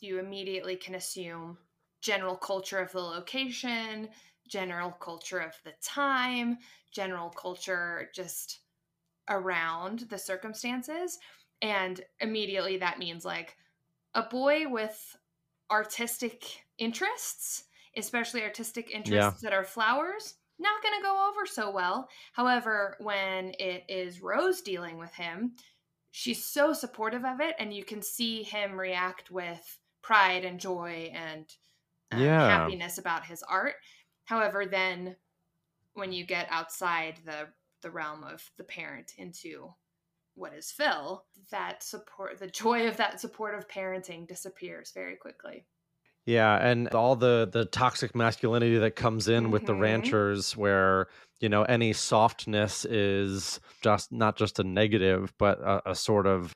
you 0.00 0.18
immediately 0.18 0.76
can 0.76 0.94
assume 0.94 1.58
general 2.00 2.36
culture 2.36 2.78
of 2.78 2.92
the 2.92 3.00
location, 3.00 4.08
general 4.48 4.90
culture 4.90 5.38
of 5.38 5.54
the 5.64 5.72
time, 5.82 6.58
general 6.92 7.30
culture 7.30 8.10
just 8.14 8.60
around 9.28 10.00
the 10.10 10.18
circumstances. 10.18 11.18
And 11.62 12.00
immediately 12.20 12.78
that 12.78 12.98
means 12.98 13.24
like 13.24 13.56
a 14.14 14.22
boy 14.22 14.68
with 14.68 15.16
artistic 15.70 16.63
interests, 16.78 17.64
especially 17.96 18.42
artistic 18.42 18.90
interests 18.90 19.42
yeah. 19.42 19.48
that 19.48 19.52
are 19.52 19.64
flowers, 19.64 20.34
not 20.58 20.82
going 20.82 20.94
to 20.98 21.02
go 21.02 21.28
over 21.30 21.46
so 21.46 21.70
well. 21.70 22.08
However, 22.32 22.96
when 23.00 23.54
it 23.58 23.84
is 23.88 24.22
Rose 24.22 24.60
dealing 24.60 24.98
with 24.98 25.12
him, 25.14 25.52
she's 26.10 26.44
so 26.44 26.72
supportive 26.72 27.24
of 27.24 27.40
it, 27.40 27.56
and 27.58 27.74
you 27.74 27.84
can 27.84 28.02
see 28.02 28.42
him 28.42 28.78
react 28.78 29.30
with 29.30 29.78
pride 30.02 30.44
and 30.44 30.60
joy 30.60 31.10
and 31.14 31.46
um, 32.12 32.20
yeah. 32.20 32.48
happiness 32.48 32.98
about 32.98 33.26
his 33.26 33.42
art. 33.42 33.74
However, 34.24 34.66
then 34.66 35.16
when 35.94 36.12
you 36.12 36.24
get 36.24 36.46
outside 36.50 37.18
the 37.24 37.48
the 37.82 37.90
realm 37.90 38.24
of 38.24 38.50
the 38.56 38.64
parent 38.64 39.12
into 39.18 39.68
what 40.34 40.54
is 40.54 40.70
Phil, 40.70 41.24
that 41.50 41.82
support 41.82 42.38
the 42.38 42.46
joy 42.46 42.88
of 42.88 42.96
that 42.96 43.20
supportive 43.20 43.68
parenting 43.68 44.26
disappears 44.26 44.90
very 44.92 45.16
quickly. 45.16 45.66
Yeah, 46.26 46.56
and 46.56 46.88
all 46.88 47.16
the 47.16 47.48
the 47.50 47.66
toxic 47.66 48.14
masculinity 48.14 48.78
that 48.78 48.96
comes 48.96 49.28
in 49.28 49.44
mm-hmm. 49.44 49.52
with 49.52 49.66
the 49.66 49.72
mm-hmm. 49.72 49.82
ranchers 49.82 50.56
where, 50.56 51.08
you 51.40 51.50
know, 51.50 51.64
any 51.64 51.92
softness 51.92 52.84
is 52.86 53.60
just 53.82 54.10
not 54.10 54.36
just 54.36 54.58
a 54.58 54.64
negative, 54.64 55.34
but 55.38 55.60
a, 55.60 55.90
a 55.90 55.94
sort 55.94 56.26
of 56.26 56.54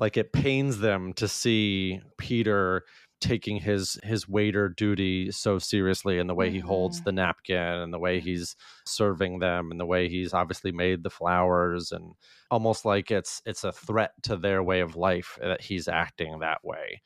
like 0.00 0.16
it 0.16 0.32
pains 0.32 0.78
them 0.78 1.12
to 1.14 1.28
see 1.28 2.00
Peter 2.18 2.84
taking 3.20 3.58
his 3.58 4.00
his 4.02 4.28
waiter 4.28 4.68
duty 4.68 5.30
so 5.30 5.56
seriously 5.60 6.18
in 6.18 6.26
the 6.26 6.34
way 6.34 6.50
he 6.50 6.58
holds 6.58 6.96
mm-hmm. 6.96 7.04
the 7.04 7.12
napkin 7.12 7.56
and 7.56 7.94
the 7.94 7.98
way 8.00 8.18
he's 8.18 8.56
serving 8.84 9.38
them 9.38 9.70
and 9.70 9.78
the 9.78 9.86
way 9.86 10.08
he's 10.08 10.34
obviously 10.34 10.72
made 10.72 11.04
the 11.04 11.10
flowers 11.10 11.92
and 11.92 12.14
almost 12.50 12.84
like 12.84 13.12
it's 13.12 13.40
it's 13.46 13.62
a 13.62 13.70
threat 13.70 14.10
to 14.24 14.36
their 14.36 14.60
way 14.60 14.80
of 14.80 14.96
life 14.96 15.38
that 15.40 15.60
he's 15.60 15.86
acting 15.86 16.40
that 16.40 16.64
way. 16.64 17.00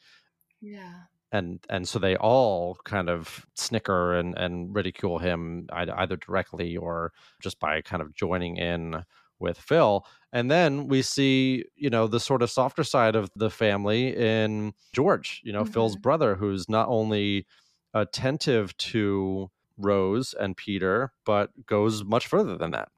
Yeah 0.62 1.02
and 1.32 1.60
and 1.68 1.88
so 1.88 1.98
they 1.98 2.16
all 2.16 2.76
kind 2.84 3.08
of 3.08 3.46
snicker 3.54 4.14
and 4.14 4.36
and 4.38 4.74
ridicule 4.74 5.18
him 5.18 5.66
either 5.72 6.16
directly 6.16 6.76
or 6.76 7.12
just 7.40 7.58
by 7.58 7.80
kind 7.80 8.02
of 8.02 8.14
joining 8.14 8.56
in 8.56 9.04
with 9.38 9.58
Phil. 9.58 10.06
And 10.32 10.50
then 10.50 10.88
we 10.88 11.02
see, 11.02 11.64
you 11.76 11.90
know, 11.90 12.06
the 12.06 12.20
sort 12.20 12.42
of 12.42 12.50
softer 12.50 12.84
side 12.84 13.16
of 13.16 13.30
the 13.36 13.50
family 13.50 14.16
in 14.16 14.72
George, 14.92 15.40
you 15.44 15.52
know, 15.52 15.62
mm-hmm. 15.62 15.72
Phil's 15.72 15.96
brother, 15.96 16.34
who's 16.34 16.68
not 16.68 16.88
only 16.88 17.46
attentive 17.94 18.76
to 18.78 19.50
Rose 19.78 20.34
and 20.38 20.56
Peter, 20.56 21.12
but 21.24 21.50
goes 21.66 22.04
much 22.04 22.26
further 22.26 22.56
than 22.56 22.70
that. 22.72 22.88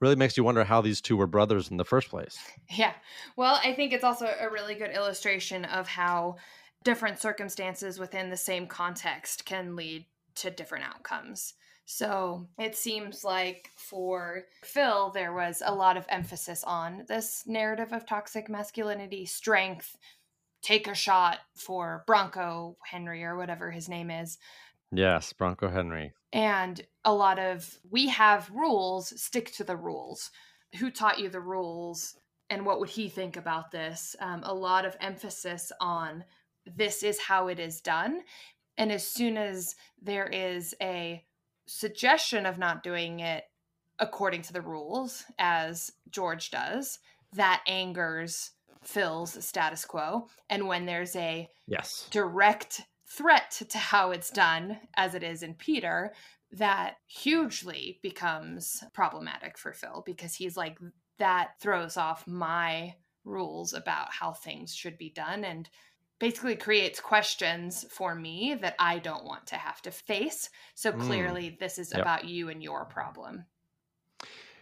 Really 0.00 0.16
makes 0.16 0.36
you 0.36 0.44
wonder 0.44 0.62
how 0.62 0.80
these 0.80 1.00
two 1.00 1.16
were 1.16 1.26
brothers 1.26 1.70
in 1.70 1.76
the 1.76 1.84
first 1.84 2.08
place. 2.08 2.38
Yeah. 2.70 2.92
Well, 3.36 3.58
I 3.64 3.72
think 3.72 3.92
it's 3.92 4.04
also 4.04 4.26
a 4.26 4.48
really 4.48 4.76
good 4.76 4.92
illustration 4.92 5.64
of 5.64 5.88
how 5.88 6.36
different 6.84 7.20
circumstances 7.20 7.98
within 7.98 8.30
the 8.30 8.36
same 8.36 8.66
context 8.66 9.44
can 9.44 9.76
lead 9.76 10.06
to 10.36 10.50
different 10.50 10.84
outcomes. 10.84 11.54
So 11.90 12.46
it 12.58 12.76
seems 12.76 13.24
like 13.24 13.70
for 13.74 14.44
Phil, 14.62 15.10
there 15.10 15.32
was 15.32 15.62
a 15.64 15.74
lot 15.74 15.96
of 15.96 16.04
emphasis 16.10 16.62
on 16.64 17.04
this 17.08 17.44
narrative 17.46 17.92
of 17.92 18.06
toxic 18.06 18.48
masculinity, 18.50 19.24
strength, 19.24 19.96
take 20.60 20.86
a 20.86 20.94
shot 20.94 21.38
for 21.54 22.04
Bronco 22.06 22.76
Henry 22.84 23.24
or 23.24 23.38
whatever 23.38 23.70
his 23.70 23.88
name 23.88 24.10
is. 24.10 24.36
Yes, 24.92 25.32
Bronco 25.32 25.70
Henry. 25.70 26.12
And 26.32 26.84
a 27.06 27.14
lot 27.14 27.38
of 27.38 27.78
we 27.90 28.08
have 28.08 28.50
rules, 28.50 29.18
stick 29.20 29.52
to 29.52 29.64
the 29.64 29.76
rules. 29.76 30.30
Who 30.78 30.90
taught 30.90 31.18
you 31.18 31.30
the 31.30 31.40
rules? 31.40 32.16
And 32.50 32.66
what 32.66 32.80
would 32.80 32.90
he 32.90 33.08
think 33.08 33.36
about 33.36 33.70
this? 33.70 34.14
Um, 34.20 34.42
a 34.44 34.54
lot 34.54 34.84
of 34.84 34.96
emphasis 35.00 35.72
on 35.80 36.24
this 36.76 37.02
is 37.02 37.18
how 37.18 37.48
it 37.48 37.58
is 37.58 37.80
done. 37.80 38.22
And 38.76 38.92
as 38.92 39.06
soon 39.06 39.36
as 39.36 39.74
there 40.00 40.26
is 40.26 40.74
a 40.80 41.24
suggestion 41.66 42.46
of 42.46 42.58
not 42.58 42.82
doing 42.82 43.20
it 43.20 43.44
according 43.98 44.42
to 44.42 44.52
the 44.52 44.62
rules, 44.62 45.24
as 45.38 45.90
George 46.10 46.50
does, 46.50 46.98
that 47.34 47.62
angers 47.66 48.52
Phil's 48.82 49.44
status 49.44 49.84
quo. 49.84 50.28
And 50.48 50.68
when 50.68 50.86
there's 50.86 51.16
a 51.16 51.48
yes 51.66 52.08
direct 52.10 52.82
threat 53.06 53.62
to 53.68 53.78
how 53.78 54.10
it's 54.10 54.30
done, 54.30 54.78
as 54.96 55.14
it 55.14 55.22
is 55.22 55.42
in 55.42 55.54
Peter, 55.54 56.12
that 56.52 56.96
hugely 57.06 57.98
becomes 58.02 58.82
problematic 58.94 59.58
for 59.58 59.72
Phil 59.72 60.02
because 60.06 60.34
he's 60.34 60.56
like, 60.56 60.78
that 61.18 61.60
throws 61.60 61.96
off 61.96 62.26
my 62.26 62.94
rules 63.24 63.74
about 63.74 64.12
how 64.12 64.32
things 64.32 64.74
should 64.74 64.96
be 64.96 65.10
done. 65.10 65.44
And 65.44 65.68
basically 66.18 66.56
creates 66.56 67.00
questions 67.00 67.86
for 67.90 68.14
me 68.14 68.56
that 68.60 68.74
I 68.78 68.98
don't 68.98 69.24
want 69.24 69.46
to 69.48 69.56
have 69.56 69.80
to 69.82 69.90
face. 69.90 70.50
So 70.74 70.92
mm. 70.92 71.00
clearly, 71.00 71.50
mm. 71.50 71.58
this 71.58 71.78
is 71.78 71.92
yep. 71.92 72.02
about 72.02 72.24
you 72.24 72.48
and 72.48 72.62
your 72.62 72.84
problem. 72.84 73.44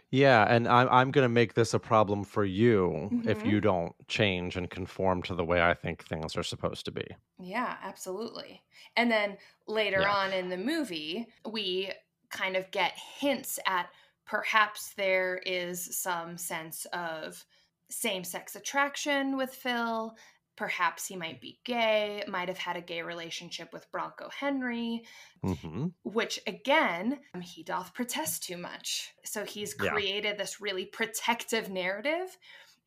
Yeah, 0.09 0.45
and 0.47 0.69
I'm 0.69 0.87
I'm 0.89 1.11
going 1.11 1.25
to 1.25 1.29
make 1.29 1.53
this 1.53 1.73
a 1.73 1.79
problem 1.79 2.23
for 2.23 2.45
you 2.45 3.09
mm-hmm. 3.11 3.27
if 3.27 3.45
you 3.45 3.59
don't 3.59 3.93
change 4.07 4.55
and 4.55 4.69
conform 4.69 5.21
to 5.23 5.35
the 5.35 5.43
way 5.43 5.61
I 5.61 5.73
think 5.73 6.03
things 6.05 6.37
are 6.37 6.43
supposed 6.43 6.85
to 6.85 6.91
be. 6.91 7.05
Yeah, 7.39 7.75
absolutely. 7.83 8.61
And 8.95 9.11
then 9.11 9.37
later 9.67 10.01
yeah. 10.01 10.13
on 10.13 10.31
in 10.31 10.47
the 10.47 10.57
movie, 10.57 11.27
we 11.49 11.91
kind 12.29 12.55
of 12.55 12.71
get 12.71 12.93
hints 13.19 13.59
at 13.67 13.89
perhaps 14.25 14.93
there 14.95 15.41
is 15.45 15.97
some 15.97 16.37
sense 16.37 16.85
of 16.93 17.43
same-sex 17.89 18.55
attraction 18.55 19.37
with 19.37 19.53
Phil, 19.53 20.15
perhaps 20.57 21.07
he 21.07 21.15
might 21.15 21.39
be 21.39 21.59
gay, 21.63 22.23
might 22.27 22.49
have 22.49 22.57
had 22.57 22.75
a 22.75 22.81
gay 22.81 23.03
relationship 23.03 23.71
with 23.71 23.89
Bronco 23.91 24.29
Henry, 24.29 25.03
mm-hmm. 25.45 25.87
which 26.03 26.39
again, 26.47 27.19
um, 27.33 27.41
he 27.41 27.63
doth 27.63 27.93
protest 27.93 28.43
too 28.43 28.57
much. 28.57 29.13
So 29.23 29.45
he's 29.45 29.73
created 29.73 30.31
yeah. 30.31 30.37
this 30.37 30.59
really 30.59 30.85
protective 30.85 31.69
narrative. 31.69 32.37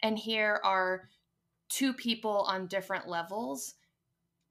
And 0.03 0.19
here 0.19 0.61
are 0.65 1.09
two 1.69 1.95
people 1.95 2.45
on 2.49 2.67
different 2.67 3.09
levels 3.09 3.75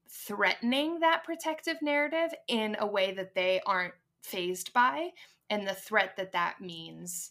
threatening 0.08 1.00
that 1.00 1.22
protective 1.22 1.76
narrative 1.82 2.36
in 2.48 2.76
a 2.80 2.86
way 2.86 3.12
that 3.12 3.34
they 3.34 3.60
aren't 3.64 3.94
fazed 4.22 4.72
by 4.72 5.10
and 5.48 5.68
the 5.68 5.74
threat 5.74 6.16
that 6.16 6.32
that 6.32 6.60
means 6.60 7.30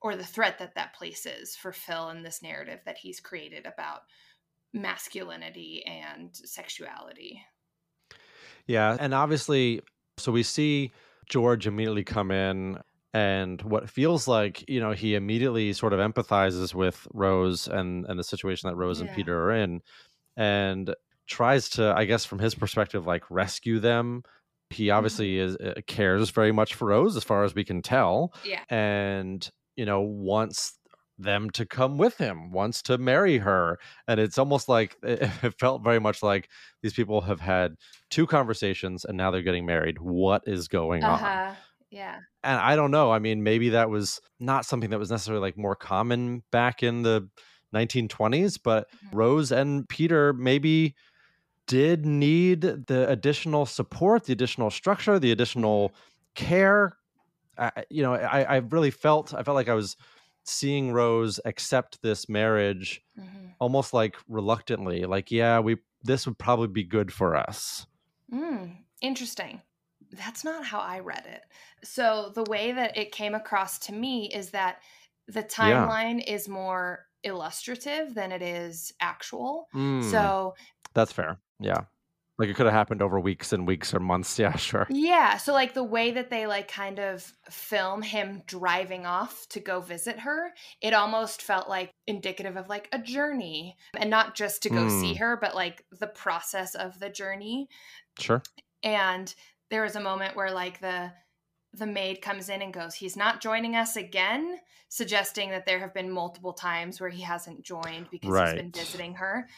or 0.00 0.14
the 0.14 0.24
threat 0.24 0.58
that 0.58 0.76
that 0.76 0.94
places 0.94 1.56
for 1.56 1.72
Phil 1.72 2.10
in 2.10 2.22
this 2.22 2.40
narrative 2.42 2.80
that 2.86 2.98
he's 2.98 3.20
created 3.20 3.66
about 3.66 4.02
masculinity 4.72 5.82
and 5.86 6.30
sexuality. 6.34 7.42
Yeah, 8.66 8.96
and 8.98 9.14
obviously 9.14 9.80
so 10.18 10.32
we 10.32 10.42
see 10.42 10.92
George 11.28 11.66
immediately 11.66 12.04
come 12.04 12.30
in 12.30 12.78
and 13.14 13.60
what 13.62 13.88
feels 13.88 14.28
like 14.28 14.68
you 14.68 14.80
know 14.80 14.92
he 14.92 15.14
immediately 15.14 15.72
sort 15.72 15.92
of 15.92 16.00
empathizes 16.00 16.74
with 16.74 17.06
Rose 17.12 17.66
and 17.66 18.04
and 18.06 18.18
the 18.18 18.24
situation 18.24 18.68
that 18.68 18.76
Rose 18.76 19.00
yeah. 19.00 19.06
and 19.06 19.16
Peter 19.16 19.44
are 19.44 19.52
in 19.52 19.80
and 20.36 20.94
tries 21.26 21.70
to 21.70 21.94
I 21.96 22.04
guess 22.04 22.24
from 22.24 22.38
his 22.38 22.54
perspective 22.54 23.06
like 23.06 23.24
rescue 23.30 23.78
them 23.78 24.22
he 24.70 24.90
obviously 24.90 25.36
mm-hmm. 25.36 25.48
is 25.48 25.56
uh, 25.56 25.80
cares 25.86 26.30
very 26.30 26.52
much 26.52 26.74
for 26.74 26.88
Rose 26.88 27.16
as 27.16 27.24
far 27.24 27.44
as 27.44 27.54
we 27.54 27.64
can 27.64 27.80
tell 27.80 28.34
yeah 28.44 28.62
and 28.68 29.48
you 29.76 29.86
know 29.86 30.00
wants 30.00 30.77
them 31.18 31.50
to 31.50 31.66
come 31.66 31.98
with 31.98 32.16
him 32.18 32.52
wants 32.52 32.80
to 32.82 32.96
marry 32.96 33.38
her 33.38 33.78
and 34.06 34.20
it's 34.20 34.38
almost 34.38 34.68
like 34.68 34.96
it, 35.02 35.28
felt 35.58 35.82
very 35.82 35.98
much 35.98 36.22
like 36.22 36.48
these 36.82 36.92
people 36.92 37.20
have 37.20 37.40
had 37.40 37.74
two 38.08 38.26
conversations 38.26 39.04
and 39.04 39.16
now 39.16 39.30
they're 39.30 39.42
getting 39.42 39.66
married 39.66 39.98
what 39.98 40.42
is 40.46 40.68
going 40.68 41.02
uh-huh. 41.02 41.50
on 41.50 41.56
yeah 41.90 42.18
and 42.44 42.60
i 42.60 42.76
don't 42.76 42.90
know 42.90 43.10
i 43.10 43.18
mean 43.18 43.42
maybe 43.42 43.70
that 43.70 43.90
was 43.90 44.20
not 44.38 44.64
something 44.64 44.90
that 44.90 44.98
was 44.98 45.10
necessarily 45.10 45.40
like 45.40 45.56
more 45.56 45.74
common 45.74 46.42
back 46.52 46.82
in 46.82 47.02
the 47.02 47.28
1920s 47.74 48.58
but 48.62 48.88
mm-hmm. 48.90 49.16
rose 49.16 49.50
and 49.50 49.88
peter 49.88 50.32
maybe 50.32 50.94
did 51.66 52.06
need 52.06 52.60
the 52.60 53.06
additional 53.08 53.66
support 53.66 54.24
the 54.24 54.32
additional 54.32 54.70
structure 54.70 55.18
the 55.18 55.32
additional 55.32 55.88
mm-hmm. 55.88 56.44
care 56.46 56.96
I, 57.58 57.84
you 57.90 58.02
know 58.02 58.14
I, 58.14 58.42
I 58.42 58.56
really 58.58 58.92
felt 58.92 59.34
i 59.34 59.42
felt 59.42 59.56
like 59.56 59.68
i 59.68 59.74
was 59.74 59.96
seeing 60.48 60.92
Rose 60.92 61.40
accept 61.44 62.02
this 62.02 62.28
marriage 62.28 63.02
mm-hmm. 63.18 63.48
almost 63.58 63.92
like 63.92 64.16
reluctantly, 64.28 65.04
like, 65.04 65.30
yeah, 65.30 65.60
we 65.60 65.76
this 66.02 66.26
would 66.26 66.38
probably 66.38 66.68
be 66.68 66.84
good 66.84 67.12
for 67.12 67.36
us. 67.36 67.86
Mm, 68.32 68.76
interesting. 69.00 69.62
That's 70.12 70.44
not 70.44 70.64
how 70.64 70.78
I 70.78 71.00
read 71.00 71.24
it. 71.26 71.42
So 71.84 72.32
the 72.34 72.44
way 72.44 72.72
that 72.72 72.96
it 72.96 73.12
came 73.12 73.34
across 73.34 73.78
to 73.80 73.92
me 73.92 74.30
is 74.32 74.50
that 74.50 74.80
the 75.26 75.42
timeline 75.42 76.24
yeah. 76.24 76.34
is 76.34 76.48
more 76.48 77.06
illustrative 77.24 78.14
than 78.14 78.32
it 78.32 78.42
is 78.42 78.92
actual. 79.00 79.68
Mm, 79.74 80.04
so 80.10 80.54
that's 80.94 81.12
fair. 81.12 81.38
Yeah. 81.60 81.82
Like 82.38 82.48
it 82.48 82.54
could 82.54 82.66
have 82.66 82.74
happened 82.74 83.02
over 83.02 83.18
weeks 83.18 83.52
and 83.52 83.66
weeks 83.66 83.92
or 83.92 84.00
months. 84.00 84.38
Yeah, 84.38 84.56
sure. 84.56 84.86
Yeah. 84.88 85.36
So 85.38 85.52
like 85.52 85.74
the 85.74 85.82
way 85.82 86.12
that 86.12 86.30
they 86.30 86.46
like 86.46 86.68
kind 86.68 87.00
of 87.00 87.32
film 87.50 88.02
him 88.02 88.42
driving 88.46 89.04
off 89.04 89.46
to 89.50 89.60
go 89.60 89.80
visit 89.80 90.20
her, 90.20 90.52
it 90.80 90.94
almost 90.94 91.42
felt 91.42 91.68
like 91.68 91.90
indicative 92.06 92.56
of 92.56 92.68
like 92.68 92.88
a 92.92 92.98
journey 92.98 93.76
and 93.96 94.08
not 94.08 94.36
just 94.36 94.62
to 94.62 94.70
go 94.70 94.86
mm. 94.86 95.00
see 95.00 95.14
her, 95.14 95.36
but 95.36 95.56
like 95.56 95.84
the 95.98 96.06
process 96.06 96.76
of 96.76 96.98
the 97.00 97.10
journey. 97.10 97.68
Sure. 98.18 98.42
And 98.84 99.34
there 99.70 99.82
was 99.82 99.96
a 99.96 100.00
moment 100.00 100.36
where 100.36 100.52
like 100.52 100.80
the 100.80 101.10
the 101.74 101.86
maid 101.86 102.22
comes 102.22 102.48
in 102.48 102.62
and 102.62 102.72
goes, 102.72 102.94
He's 102.94 103.16
not 103.16 103.40
joining 103.40 103.76
us 103.76 103.96
again, 103.96 104.58
suggesting 104.88 105.50
that 105.50 105.66
there 105.66 105.80
have 105.80 105.92
been 105.92 106.10
multiple 106.10 106.52
times 106.52 107.00
where 107.00 107.10
he 107.10 107.22
hasn't 107.22 107.62
joined 107.62 108.08
because 108.10 108.30
right. 108.30 108.52
he's 108.52 108.62
been 108.62 108.72
visiting 108.72 109.14
her. 109.14 109.48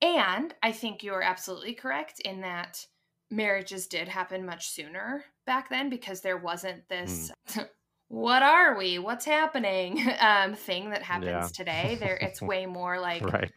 And 0.00 0.54
I 0.62 0.72
think 0.72 1.02
you're 1.02 1.22
absolutely 1.22 1.74
correct 1.74 2.20
in 2.20 2.42
that 2.42 2.86
marriages 3.30 3.86
did 3.86 4.08
happen 4.08 4.46
much 4.46 4.70
sooner 4.70 5.24
back 5.46 5.68
then 5.68 5.90
because 5.90 6.20
there 6.20 6.36
wasn't 6.36 6.88
this 6.88 7.30
mm. 7.50 7.68
what 8.08 8.42
are 8.42 8.76
we 8.78 8.98
what's 8.98 9.24
happening 9.24 10.02
um 10.20 10.54
thing 10.54 10.90
that 10.90 11.02
happens 11.02 11.28
yeah. 11.28 11.48
today 11.54 11.96
there 12.00 12.16
it's 12.16 12.40
way 12.42 12.64
more 12.66 12.98
like 12.98 13.22
right. 13.22 13.52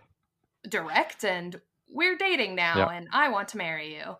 direct 0.67 1.23
and 1.23 1.61
we're 1.89 2.17
dating 2.17 2.55
now 2.55 2.89
and 2.89 3.07
i 3.13 3.29
want 3.29 3.47
to 3.47 3.57
marry 3.57 3.95
you 3.95 4.15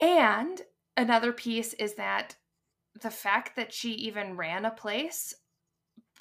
and 0.00 0.62
another 0.96 1.32
piece 1.32 1.74
is 1.74 1.94
that 1.94 2.36
the 3.00 3.10
fact 3.10 3.56
that 3.56 3.72
she 3.72 3.92
even 3.92 4.36
ran 4.36 4.64
a 4.64 4.70
place 4.70 5.34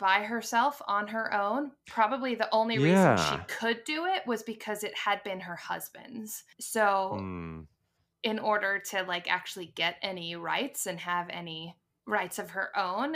by 0.01 0.23
herself 0.23 0.81
on 0.87 1.07
her 1.07 1.31
own. 1.33 1.71
Probably 1.87 2.33
the 2.33 2.49
only 2.51 2.75
yeah. 2.75 3.13
reason 3.13 3.37
she 3.37 3.55
could 3.55 3.83
do 3.85 4.05
it 4.05 4.25
was 4.25 4.41
because 4.41 4.83
it 4.83 4.97
had 4.97 5.23
been 5.23 5.39
her 5.39 5.55
husband's. 5.55 6.43
So 6.59 7.19
mm. 7.21 7.67
in 8.23 8.39
order 8.39 8.81
to 8.89 9.03
like 9.03 9.31
actually 9.31 9.67
get 9.67 9.95
any 10.01 10.35
rights 10.35 10.87
and 10.87 10.99
have 10.99 11.29
any 11.29 11.77
rights 12.07 12.39
of 12.39 12.49
her 12.49 12.75
own, 12.75 13.15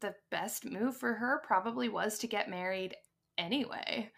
the 0.00 0.14
best 0.30 0.64
move 0.64 0.96
for 0.96 1.14
her 1.14 1.42
probably 1.44 1.88
was 1.88 2.18
to 2.18 2.28
get 2.28 2.48
married 2.48 2.94
anyway. 3.36 4.10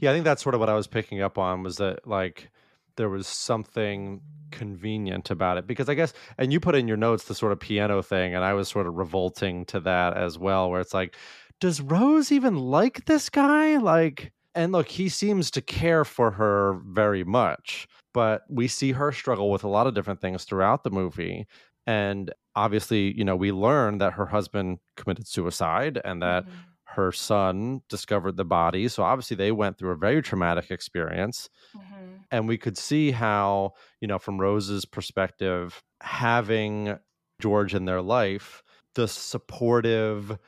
Yeah, 0.00 0.10
I 0.10 0.12
think 0.12 0.24
that's 0.24 0.42
sort 0.42 0.54
of 0.54 0.60
what 0.60 0.68
I 0.68 0.74
was 0.74 0.88
picking 0.88 1.22
up 1.22 1.38
on 1.38 1.62
was 1.62 1.76
that 1.76 2.06
like 2.06 2.50
there 2.96 3.08
was 3.08 3.26
something 3.26 4.20
convenient 4.50 5.30
about 5.30 5.58
it 5.58 5.66
because 5.66 5.88
I 5.88 5.94
guess 5.94 6.12
and 6.38 6.52
you 6.52 6.60
put 6.60 6.76
in 6.76 6.86
your 6.86 6.96
notes 6.96 7.24
the 7.24 7.34
sort 7.34 7.50
of 7.50 7.58
piano 7.58 8.02
thing 8.02 8.34
and 8.34 8.44
I 8.44 8.52
was 8.54 8.68
sort 8.68 8.86
of 8.86 8.94
revolting 8.94 9.64
to 9.66 9.80
that 9.80 10.16
as 10.16 10.38
well 10.38 10.70
where 10.70 10.80
it's 10.80 10.94
like 10.94 11.16
does 11.60 11.80
Rose 11.80 12.32
even 12.32 12.56
like 12.56 13.06
this 13.06 13.28
guy? 13.28 13.76
Like, 13.76 14.32
and 14.54 14.72
look, 14.72 14.88
he 14.88 15.08
seems 15.08 15.50
to 15.52 15.60
care 15.60 16.04
for 16.04 16.32
her 16.32 16.80
very 16.86 17.24
much, 17.24 17.88
but 18.12 18.42
we 18.48 18.68
see 18.68 18.92
her 18.92 19.12
struggle 19.12 19.50
with 19.50 19.64
a 19.64 19.68
lot 19.68 19.86
of 19.86 19.94
different 19.94 20.20
things 20.20 20.44
throughout 20.44 20.84
the 20.84 20.90
movie. 20.90 21.46
And 21.86 22.32
obviously, 22.54 23.16
you 23.16 23.24
know, 23.24 23.36
we 23.36 23.52
learn 23.52 23.98
that 23.98 24.14
her 24.14 24.26
husband 24.26 24.78
committed 24.96 25.26
suicide 25.26 26.00
and 26.04 26.22
that 26.22 26.44
mm-hmm. 26.44 26.54
her 26.84 27.12
son 27.12 27.82
discovered 27.88 28.36
the 28.36 28.44
body. 28.44 28.88
So 28.88 29.02
obviously, 29.02 29.36
they 29.36 29.52
went 29.52 29.76
through 29.76 29.90
a 29.90 29.96
very 29.96 30.22
traumatic 30.22 30.70
experience. 30.70 31.48
Mm-hmm. 31.76 32.14
And 32.30 32.48
we 32.48 32.56
could 32.56 32.78
see 32.78 33.10
how, 33.10 33.74
you 34.00 34.08
know, 34.08 34.18
from 34.18 34.40
Rose's 34.40 34.84
perspective, 34.84 35.82
having 36.00 36.96
George 37.40 37.74
in 37.74 37.84
their 37.84 38.02
life, 38.02 38.62
the 38.94 39.08
supportive, 39.08 40.38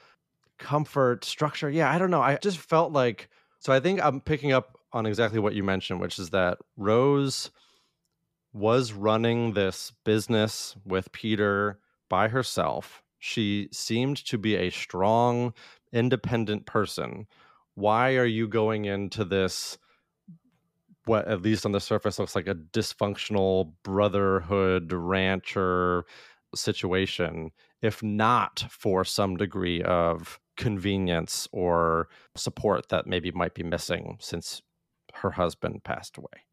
comfort, 0.59 1.25
structure. 1.25 1.71
Yeah, 1.71 1.91
I 1.91 1.99
don't 1.99 2.11
know. 2.11 2.23
I 2.23 2.37
just 2.37 2.59
felt 2.59 2.93
like 2.93 3.29
so 3.61 3.73
I 3.73 3.81
think 3.81 4.01
I'm 4.03 4.21
picking 4.21 4.53
up 4.53 4.79
on 4.93 5.07
exactly 5.07 5.39
what 5.39 5.55
you 5.55 5.63
mentioned, 5.63 6.01
which 6.01 6.19
is 6.19 6.31
that 6.31 6.59
Rose 6.77 7.51
was 8.53 8.93
running 8.93 9.53
this 9.53 9.93
business 10.05 10.77
with 10.85 11.13
Peter 11.13 11.79
by 12.09 12.29
herself. 12.29 13.03
She 13.19 13.69
seemed 13.73 14.25
to 14.27 14.39
be 14.39 14.55
a 14.55 14.71
strong, 14.71 15.53
independent 15.93 16.65
person. 16.65 17.27
Why 17.75 18.15
are 18.17 18.27
you 18.27 18.49
going 18.49 18.85
into 18.85 19.25
this? 19.25 19.79
What, 21.05 21.29
at 21.29 21.43
least 21.43 21.67
on 21.67 21.73
the 21.73 21.81
surface, 21.81 22.19
looks 22.19 22.35
like 22.35 22.49
a 22.49 22.55
dysfunctional 22.55 23.73
brotherhood 23.83 24.93
rancher 24.93 26.05
situation, 26.55 27.51
if 27.83 28.03
not 28.03 28.65
for 28.71 29.05
some 29.05 29.37
degree 29.37 29.83
of 29.83 30.41
convenience 30.57 31.49
or 31.53 32.09
support 32.35 32.89
that 32.89 33.07
maybe 33.07 33.31
might 33.31 33.55
be 33.55 33.63
missing 33.63 34.19
since 34.21 34.63
her 35.15 35.33
husband 35.33 35.85
passed 35.85 36.17
away. 36.17 36.45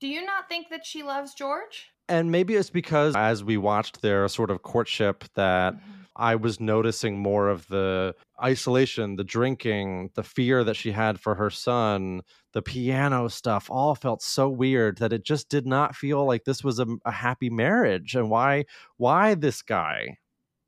Do 0.00 0.08
you 0.08 0.24
not 0.24 0.48
think 0.48 0.68
that 0.70 0.84
she 0.84 1.02
loves 1.02 1.34
George? 1.34 1.92
And 2.08 2.30
maybe 2.30 2.56
it's 2.56 2.70
because 2.70 3.14
as 3.16 3.44
we 3.44 3.56
watched 3.56 4.02
their 4.02 4.26
sort 4.28 4.50
of 4.50 4.62
courtship 4.62 5.24
that 5.34 5.74
mm-hmm. 5.74 5.90
I 6.16 6.34
was 6.34 6.60
noticing 6.60 7.18
more 7.18 7.48
of 7.48 7.66
the 7.68 8.14
isolation, 8.42 9.16
the 9.16 9.24
drinking, 9.24 10.10
the 10.14 10.22
fear 10.22 10.64
that 10.64 10.74
she 10.74 10.90
had 10.90 11.20
for 11.20 11.36
her 11.36 11.48
son, 11.48 12.22
the 12.52 12.60
piano 12.60 13.28
stuff 13.28 13.70
all 13.70 13.94
felt 13.94 14.22
so 14.22 14.48
weird 14.48 14.98
that 14.98 15.12
it 15.12 15.24
just 15.24 15.48
did 15.48 15.66
not 15.66 15.96
feel 15.96 16.26
like 16.26 16.44
this 16.44 16.62
was 16.62 16.78
a, 16.78 16.86
a 17.04 17.12
happy 17.12 17.48
marriage. 17.48 18.14
And 18.14 18.28
why 18.28 18.64
why 18.96 19.34
this 19.34 19.62
guy? 19.62 20.18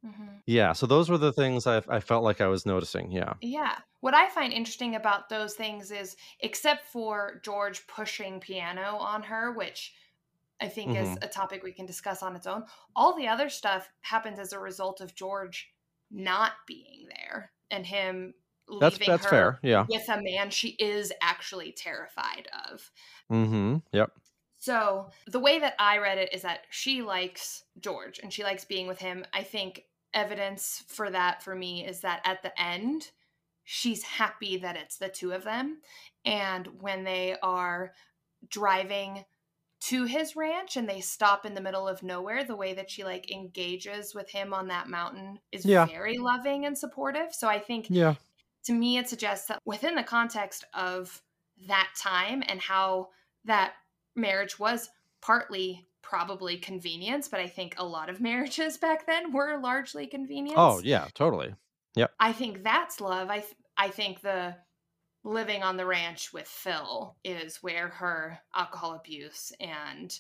Mm-hmm. 0.04 0.26
Yeah, 0.46 0.72
so 0.72 0.86
those 0.86 1.08
were 1.08 1.18
the 1.18 1.32
things 1.32 1.66
I, 1.66 1.82
I 1.88 2.00
felt 2.00 2.24
like 2.24 2.40
I 2.40 2.46
was 2.46 2.66
noticing. 2.66 3.10
Yeah. 3.10 3.34
Yeah. 3.40 3.76
What 4.00 4.14
I 4.14 4.28
find 4.28 4.52
interesting 4.52 4.96
about 4.96 5.28
those 5.28 5.54
things 5.54 5.90
is, 5.90 6.16
except 6.40 6.86
for 6.86 7.40
George 7.42 7.86
pushing 7.86 8.40
piano 8.40 8.96
on 8.96 9.22
her, 9.22 9.52
which 9.52 9.94
I 10.60 10.68
think 10.68 10.92
mm-hmm. 10.92 11.12
is 11.12 11.18
a 11.22 11.28
topic 11.28 11.62
we 11.62 11.72
can 11.72 11.86
discuss 11.86 12.22
on 12.22 12.36
its 12.36 12.46
own, 12.46 12.64
all 12.94 13.16
the 13.16 13.28
other 13.28 13.48
stuff 13.48 13.90
happens 14.02 14.38
as 14.38 14.52
a 14.52 14.58
result 14.58 15.00
of 15.00 15.14
George 15.14 15.70
not 16.10 16.52
being 16.66 17.08
there 17.08 17.50
and 17.70 17.86
him 17.86 18.34
that's 18.80 18.98
that's 18.98 19.26
fair. 19.26 19.58
Yeah. 19.62 19.84
With 19.88 20.08
a 20.08 20.22
man 20.22 20.50
she 20.50 20.68
is 20.78 21.12
actually 21.20 21.72
terrified 21.72 22.48
of. 22.70 22.90
Mm-hmm. 23.30 23.76
Yep. 23.92 24.12
So 24.58 25.10
the 25.26 25.40
way 25.40 25.58
that 25.58 25.74
I 25.78 25.98
read 25.98 26.16
it 26.16 26.32
is 26.32 26.42
that 26.42 26.60
she 26.70 27.02
likes 27.02 27.64
George 27.80 28.20
and 28.22 28.32
she 28.32 28.42
likes 28.42 28.64
being 28.64 28.86
with 28.86 28.98
him. 28.98 29.26
I 29.34 29.42
think 29.42 29.84
evidence 30.14 30.84
for 30.86 31.10
that 31.10 31.42
for 31.42 31.54
me 31.54 31.86
is 31.86 32.00
that 32.00 32.20
at 32.24 32.42
the 32.42 32.58
end 32.60 33.10
she's 33.64 34.02
happy 34.02 34.58
that 34.58 34.76
it's 34.76 34.98
the 34.98 35.08
two 35.08 35.32
of 35.32 35.44
them. 35.44 35.80
And 36.24 36.80
when 36.82 37.04
they 37.04 37.36
are 37.42 37.92
driving 38.48 39.24
to 39.80 40.04
his 40.04 40.36
ranch 40.36 40.76
and 40.76 40.88
they 40.88 41.00
stop 41.00 41.44
in 41.44 41.54
the 41.54 41.60
middle 41.60 41.86
of 41.88 42.02
nowhere, 42.02 42.44
the 42.44 42.56
way 42.56 42.74
that 42.74 42.90
she 42.90 43.04
like 43.04 43.30
engages 43.30 44.14
with 44.14 44.30
him 44.30 44.54
on 44.54 44.68
that 44.68 44.88
mountain 44.88 45.40
is 45.52 45.64
Yeah. 45.64 45.86
very 45.86 46.18
loving 46.18 46.64
and 46.66 46.76
supportive. 46.76 47.34
So 47.34 47.48
I 47.48 47.58
think 47.58 47.86
Yeah. 47.90 48.14
to 48.64 48.72
me 48.72 48.98
it 48.98 49.08
suggests 49.08 49.48
that 49.48 49.60
within 49.64 49.94
the 49.94 50.02
context 50.02 50.64
of 50.74 51.22
that 51.66 51.90
time 51.98 52.42
and 52.46 52.60
how 52.60 53.10
that 53.44 53.74
marriage 54.14 54.58
was 54.58 54.90
partly 55.20 55.86
probably 56.04 56.58
convenience 56.58 57.28
but 57.28 57.40
i 57.40 57.48
think 57.48 57.74
a 57.78 57.84
lot 57.86 58.08
of 58.10 58.20
marriages 58.30 58.78
back 58.78 59.06
then 59.06 59.32
were 59.32 59.58
largely 59.58 60.06
oh, 60.06 60.08
convenience 60.08 60.76
Oh, 60.76 60.80
yeah, 60.80 61.08
totally. 61.14 61.54
Yep. 61.96 62.14
I 62.18 62.32
think 62.32 62.62
that's 62.62 63.00
love 63.00 63.30
i 63.30 63.40
th- 63.40 63.54
i 63.76 63.88
think 63.88 64.20
the 64.20 64.56
living 65.24 65.62
on 65.62 65.76
the 65.78 65.86
ranch 65.86 66.32
with 66.32 66.48
phil 66.48 67.18
is 67.24 67.62
where 67.62 67.88
her 67.88 68.40
alcohol 68.54 68.94
abuse 68.94 69.52
and 69.60 70.18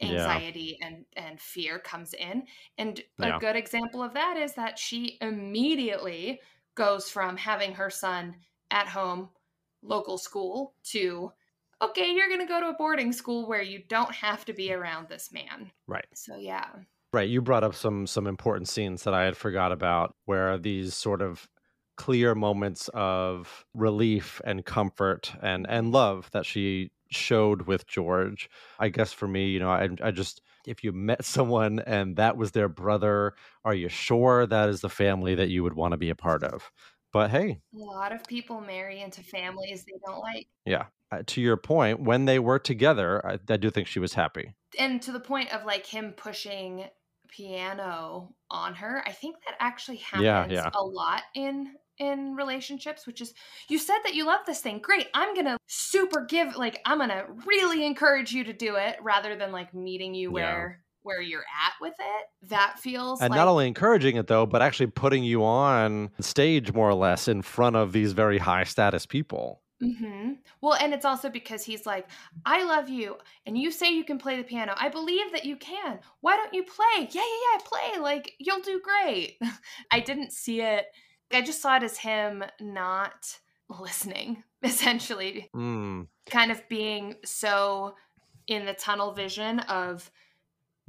Yeah. 0.00 0.42
anxiety 0.42 0.78
and 0.82 1.06
and 1.16 1.40
fear 1.40 1.78
comes 1.78 2.14
in 2.14 2.46
and 2.78 3.02
a 3.22 3.32
Yeah. 3.32 3.40
good 3.40 3.56
example 3.56 4.02
of 4.02 4.14
that 4.14 4.36
is 4.38 4.54
that 4.54 4.78
she 4.78 5.18
immediately 5.22 6.40
goes 6.76 7.10
from 7.10 7.36
having 7.36 7.74
her 7.74 7.90
son 7.90 8.36
at 8.70 8.88
home 8.88 9.30
local 9.82 10.18
school 10.18 10.76
to 10.84 11.32
okay 11.84 12.12
you're 12.12 12.28
going 12.28 12.40
to 12.40 12.46
go 12.46 12.60
to 12.60 12.68
a 12.68 12.74
boarding 12.74 13.12
school 13.12 13.46
where 13.46 13.62
you 13.62 13.82
don't 13.88 14.14
have 14.14 14.44
to 14.44 14.52
be 14.52 14.68
mm. 14.68 14.78
around 14.78 15.08
this 15.08 15.32
man 15.32 15.70
Right. 15.86 16.06
so 16.14 16.36
yeah 16.36 16.66
Right. 17.14 17.28
You 17.28 17.42
brought 17.42 17.62
up 17.62 17.76
some 17.76 18.08
some 18.08 18.26
important 18.26 18.66
scenes 18.68 19.04
that 19.04 19.14
I 19.14 19.22
had 19.22 19.36
forgot 19.36 19.70
about 19.70 20.16
where 20.24 20.58
these 20.58 20.94
sort 20.94 21.22
of 21.22 21.48
clear 21.96 22.34
moments 22.34 22.90
of 22.92 23.64
relief 23.72 24.40
and 24.44 24.64
comfort 24.64 25.32
and 25.40 25.64
and 25.68 25.92
love 25.92 26.28
that 26.32 26.44
she 26.44 26.90
showed 27.12 27.68
with 27.68 27.86
George. 27.86 28.50
I 28.80 28.88
guess 28.88 29.12
for 29.12 29.28
me, 29.28 29.46
you 29.46 29.60
know, 29.60 29.70
I 29.70 29.90
I 30.02 30.10
just 30.10 30.42
if 30.66 30.82
you 30.82 30.90
met 30.90 31.24
someone 31.36 31.78
and 31.86 32.16
that 32.16 32.36
was 32.36 32.50
their 32.50 32.68
brother, 32.68 33.34
are 33.64 33.74
you 33.74 33.88
sure 33.88 34.44
that 34.46 34.68
is 34.68 34.80
the 34.80 34.90
family 34.90 35.36
that 35.36 35.50
you 35.50 35.62
would 35.62 35.74
want 35.74 35.92
to 35.92 35.98
be 35.98 36.10
a 36.10 36.16
part 36.16 36.42
of? 36.42 36.68
But 37.12 37.30
hey, 37.30 37.60
a 37.72 37.78
lot 37.78 38.10
of 38.10 38.24
people 38.24 38.60
marry 38.60 39.02
into 39.02 39.22
families 39.22 39.84
they 39.84 39.92
don't 40.04 40.18
like 40.18 40.48
yeah. 40.66 40.86
Uh, 41.14 41.22
to 41.26 41.40
your 41.40 41.56
point, 41.56 42.00
when 42.00 42.24
they 42.24 42.38
were 42.38 42.58
together, 42.58 43.24
I, 43.26 43.38
I 43.48 43.56
do 43.56 43.70
think 43.70 43.86
she 43.88 43.98
was 44.00 44.14
happy. 44.14 44.54
and 44.78 45.00
to 45.02 45.12
the 45.12 45.20
point 45.20 45.52
of 45.54 45.64
like 45.64 45.86
him 45.86 46.12
pushing 46.16 46.84
piano 47.28 48.32
on 48.50 48.74
her 48.74 49.02
i 49.06 49.12
think 49.12 49.36
that 49.46 49.54
actually 49.60 49.96
happens 49.96 50.24
Yeah, 50.24 50.46
yeah. 50.48 50.70
a 50.74 50.82
lot 50.84 51.22
in 51.34 51.74
in 51.98 52.34
relationships 52.36 53.06
which 53.06 53.20
is 53.20 53.32
you 53.68 53.78
said 53.78 53.98
that 54.04 54.14
you 54.14 54.24
love 54.26 54.40
this 54.46 54.60
thing 54.60 54.78
great 54.80 55.08
i'm 55.14 55.34
gonna 55.34 55.56
super 55.66 56.24
give 56.24 56.56
like 56.56 56.80
i'm 56.86 56.98
gonna 56.98 57.24
really 57.46 57.84
encourage 57.84 58.32
you 58.32 58.44
to 58.44 58.52
do 58.52 58.76
it 58.76 58.96
rather 59.02 59.36
than 59.36 59.52
like 59.52 59.74
meeting 59.74 60.14
you 60.14 60.28
Yeah. 60.28 60.32
where 60.32 60.80
where 61.02 61.20
you're 61.20 61.40
at 61.40 61.72
with 61.80 61.94
it 61.98 62.48
that 62.50 62.78
feels 62.78 63.20
and 63.20 63.30
like 63.30 63.36
not 63.38 63.48
only 63.48 63.66
encouraging 63.66 64.16
it 64.16 64.26
though 64.26 64.46
but 64.46 64.62
actually 64.62 64.86
putting 64.88 65.22
you 65.24 65.44
on 65.44 66.10
stage 66.20 66.72
more 66.72 66.88
or 66.88 66.94
less 66.94 67.26
in 67.28 67.42
front 67.42 67.76
of 67.76 67.92
these 67.92 68.12
very 68.12 68.38
high 68.38 68.64
status 68.64 69.06
people 69.06 69.60
hmm 69.80 70.32
Well, 70.60 70.74
and 70.74 70.94
it's 70.94 71.04
also 71.04 71.28
because 71.28 71.64
he's 71.64 71.84
like, 71.84 72.06
I 72.46 72.64
love 72.64 72.88
you, 72.88 73.16
and 73.44 73.58
you 73.58 73.70
say 73.70 73.90
you 73.92 74.04
can 74.04 74.18
play 74.18 74.36
the 74.36 74.44
piano. 74.44 74.74
I 74.76 74.88
believe 74.88 75.32
that 75.32 75.44
you 75.44 75.56
can. 75.56 75.98
Why 76.20 76.36
don't 76.36 76.54
you 76.54 76.62
play? 76.62 77.08
Yeah, 77.10 77.22
yeah, 77.22 77.52
yeah, 77.52 77.58
play. 77.64 78.00
Like, 78.00 78.32
you'll 78.38 78.60
do 78.60 78.80
great. 78.80 79.36
I 79.90 80.00
didn't 80.00 80.32
see 80.32 80.60
it. 80.60 80.86
I 81.32 81.42
just 81.42 81.60
saw 81.60 81.76
it 81.76 81.82
as 81.82 81.98
him 81.98 82.44
not 82.60 83.36
listening, 83.68 84.44
essentially, 84.62 85.50
mm, 85.54 86.06
kind 86.30 86.52
of 86.52 86.66
being 86.68 87.16
so 87.24 87.94
in 88.46 88.66
the 88.66 88.74
tunnel 88.74 89.12
vision 89.12 89.60
of 89.60 90.10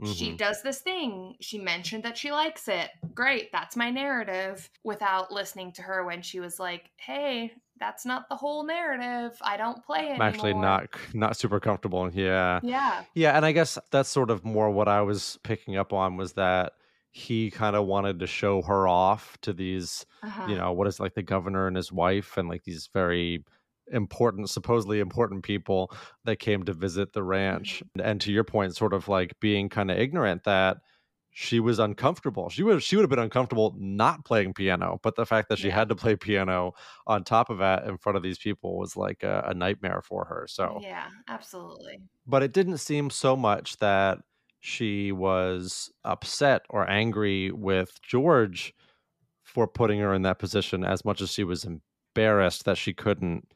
she 0.04 0.32
mhm. 0.32 0.38
does 0.38 0.62
this 0.62 0.80
thing. 0.82 1.36
She 1.40 1.58
mentioned 1.58 2.04
that 2.04 2.18
she 2.18 2.32
likes 2.32 2.68
it. 2.68 2.90
Great, 3.14 3.52
that's 3.52 3.76
my 3.76 3.90
narrative. 3.92 4.70
Without 4.84 5.32
listening 5.32 5.72
to 5.74 5.82
her 5.84 6.04
when 6.04 6.22
she 6.22 6.40
was 6.42 6.60
like, 6.60 6.92
"Hey, 6.98 7.54
that's 7.80 8.06
not 8.06 8.28
the 8.30 8.36
whole 8.36 8.66
narrative. 8.66 9.38
I 9.42 9.58
don't 9.58 9.84
play 9.86 10.00
i'm 10.00 10.06
anymore." 10.22 10.28
actually 10.28 10.54
not 10.54 10.90
not 11.14 11.38
super 11.38 11.60
comfortable 11.60 12.10
yeah 12.12 12.60
Yeah. 12.64 13.04
yeah 13.14 13.36
and 13.36 13.46
i 13.46 13.52
guess 13.52 13.78
that's 13.92 14.08
sort 14.10 14.30
of 14.32 14.46
more 14.46 14.70
what 14.72 14.88
i 14.88 15.02
was 15.02 15.38
picking 15.44 15.76
up 15.76 15.92
on 15.92 16.16
was 16.16 16.34
that 16.34 16.74
he 17.12 17.52
kind 17.52 17.76
of 17.76 17.86
wanted 17.86 18.20
to 18.20 18.28
show 18.28 18.62
her 18.62 18.88
off 18.88 19.38
to 19.42 19.52
these 19.54 20.06
Uh-huh. 20.24 20.48
you 20.48 20.56
know 20.56 20.72
what 20.72 20.88
is 20.88 21.00
it, 21.00 21.04
like 21.04 21.16
the 21.16 21.22
governor 21.24 21.68
and 21.68 21.76
his 21.76 21.92
wife 21.92 22.38
and 22.38 22.48
like 22.48 22.64
these 22.64 22.90
very 22.94 23.44
important 23.92 24.50
supposedly 24.50 25.00
important 25.00 25.44
people 25.44 25.92
that 26.24 26.38
came 26.38 26.64
to 26.64 26.74
visit 26.74 27.14
the 27.14 27.24
ranch. 27.24 27.84
Mm-hmm. 27.98 28.08
And 28.08 28.22
to 28.22 28.32
your 28.32 28.44
point 28.44 28.76
sort 28.76 28.94
of 28.94 29.08
like 29.08 29.40
being 29.40 29.70
kind 29.70 29.92
of 29.92 29.98
ignorant 29.98 30.44
that 30.46 30.78
she 31.38 31.60
was 31.60 31.80
uncomfortable. 31.80 32.50
She 32.50 32.64
would 32.64 32.82
she 32.82 32.96
would 32.96 33.04
have 33.04 33.10
been 33.10 33.20
uncomfortable 33.20 33.76
not 33.78 34.24
playing 34.24 34.54
piano 34.54 35.00
but 35.04 35.16
the 35.16 35.26
fact 35.26 35.50
that 35.50 35.60
she 35.60 35.70
had 35.70 35.90
to 35.90 35.96
play 35.96 36.16
piano 36.16 36.74
on 37.06 37.24
top 37.24 37.50
of 37.50 37.58
that 37.58 37.86
in 37.86 37.98
front 37.98 38.16
of 38.16 38.24
these 38.24 38.38
people 38.38 38.78
was 38.78 38.96
like 38.96 39.22
a, 39.22 39.44
a 39.48 39.54
nightmare 39.54 40.02
for 40.02 40.26
her 40.26 40.48
so 40.50 40.80
Yeah, 40.82 41.08
absolutely. 41.28 42.00
but 42.26 42.42
it 42.42 42.54
didn't 42.54 42.78
seem 42.78 43.10
so 43.10 43.36
much 43.36 43.78
that 43.78 44.20
she 44.62 45.12
was 45.12 45.92
upset 46.04 46.62
or 46.70 46.90
angry 46.90 47.52
with 47.52 48.02
George 48.02 48.74
for 49.44 49.68
putting 49.68 50.00
her 50.00 50.14
in 50.14 50.24
that 50.24 50.40
position 50.40 50.84
as 50.84 51.06
much 51.06 51.22
as 51.22 51.32
she 51.32 51.44
was 51.44 51.66
embarrassed 51.66 52.66
that 52.66 52.78
she 52.78 52.94
couldn't 52.94 53.54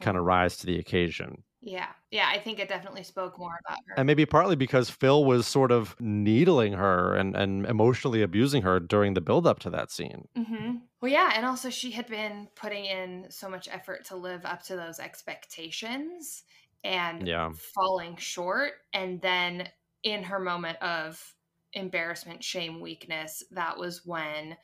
kind 0.00 0.16
of 0.16 0.24
rise 0.24 0.56
to 0.58 0.66
the 0.66 0.78
occasion. 0.78 1.44
Yeah. 1.60 1.92
Yeah, 2.10 2.28
I 2.28 2.38
think 2.40 2.58
it 2.58 2.68
definitely 2.68 3.04
spoke 3.04 3.38
more 3.38 3.58
about 3.64 3.78
her. 3.88 3.96
And 3.96 4.06
maybe 4.06 4.26
partly 4.26 4.56
because 4.56 4.90
Phil 4.90 5.24
was 5.24 5.46
sort 5.46 5.70
of 5.70 5.98
needling 6.00 6.72
her 6.74 7.14
and, 7.14 7.36
and 7.36 7.64
emotionally 7.66 8.22
abusing 8.22 8.62
her 8.62 8.80
during 8.80 9.14
the 9.14 9.20
build 9.20 9.46
up 9.46 9.60
to 9.60 9.70
that 9.70 9.90
scene. 9.90 10.26
hmm 10.36 10.78
Well, 11.00 11.12
yeah, 11.12 11.32
and 11.34 11.46
also 11.46 11.70
she 11.70 11.92
had 11.92 12.08
been 12.08 12.48
putting 12.56 12.84
in 12.86 13.30
so 13.30 13.48
much 13.48 13.68
effort 13.68 14.04
to 14.06 14.16
live 14.16 14.44
up 14.44 14.62
to 14.64 14.76
those 14.76 14.98
expectations 14.98 16.42
and 16.82 17.24
Yeah. 17.26 17.54
falling 17.74 18.16
short. 18.16 18.72
And 18.92 19.20
then 19.20 19.70
in 20.02 20.24
her 20.24 20.40
moment 20.40 20.78
of 20.82 21.34
embarrassment, 21.72 22.42
shame, 22.42 22.80
weakness, 22.80 23.44
that 23.52 23.78
was 23.78 24.04
when 24.04 24.56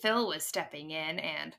Phil 0.00 0.28
was 0.28 0.44
stepping 0.44 0.92
in 0.92 1.18
and 1.18 1.56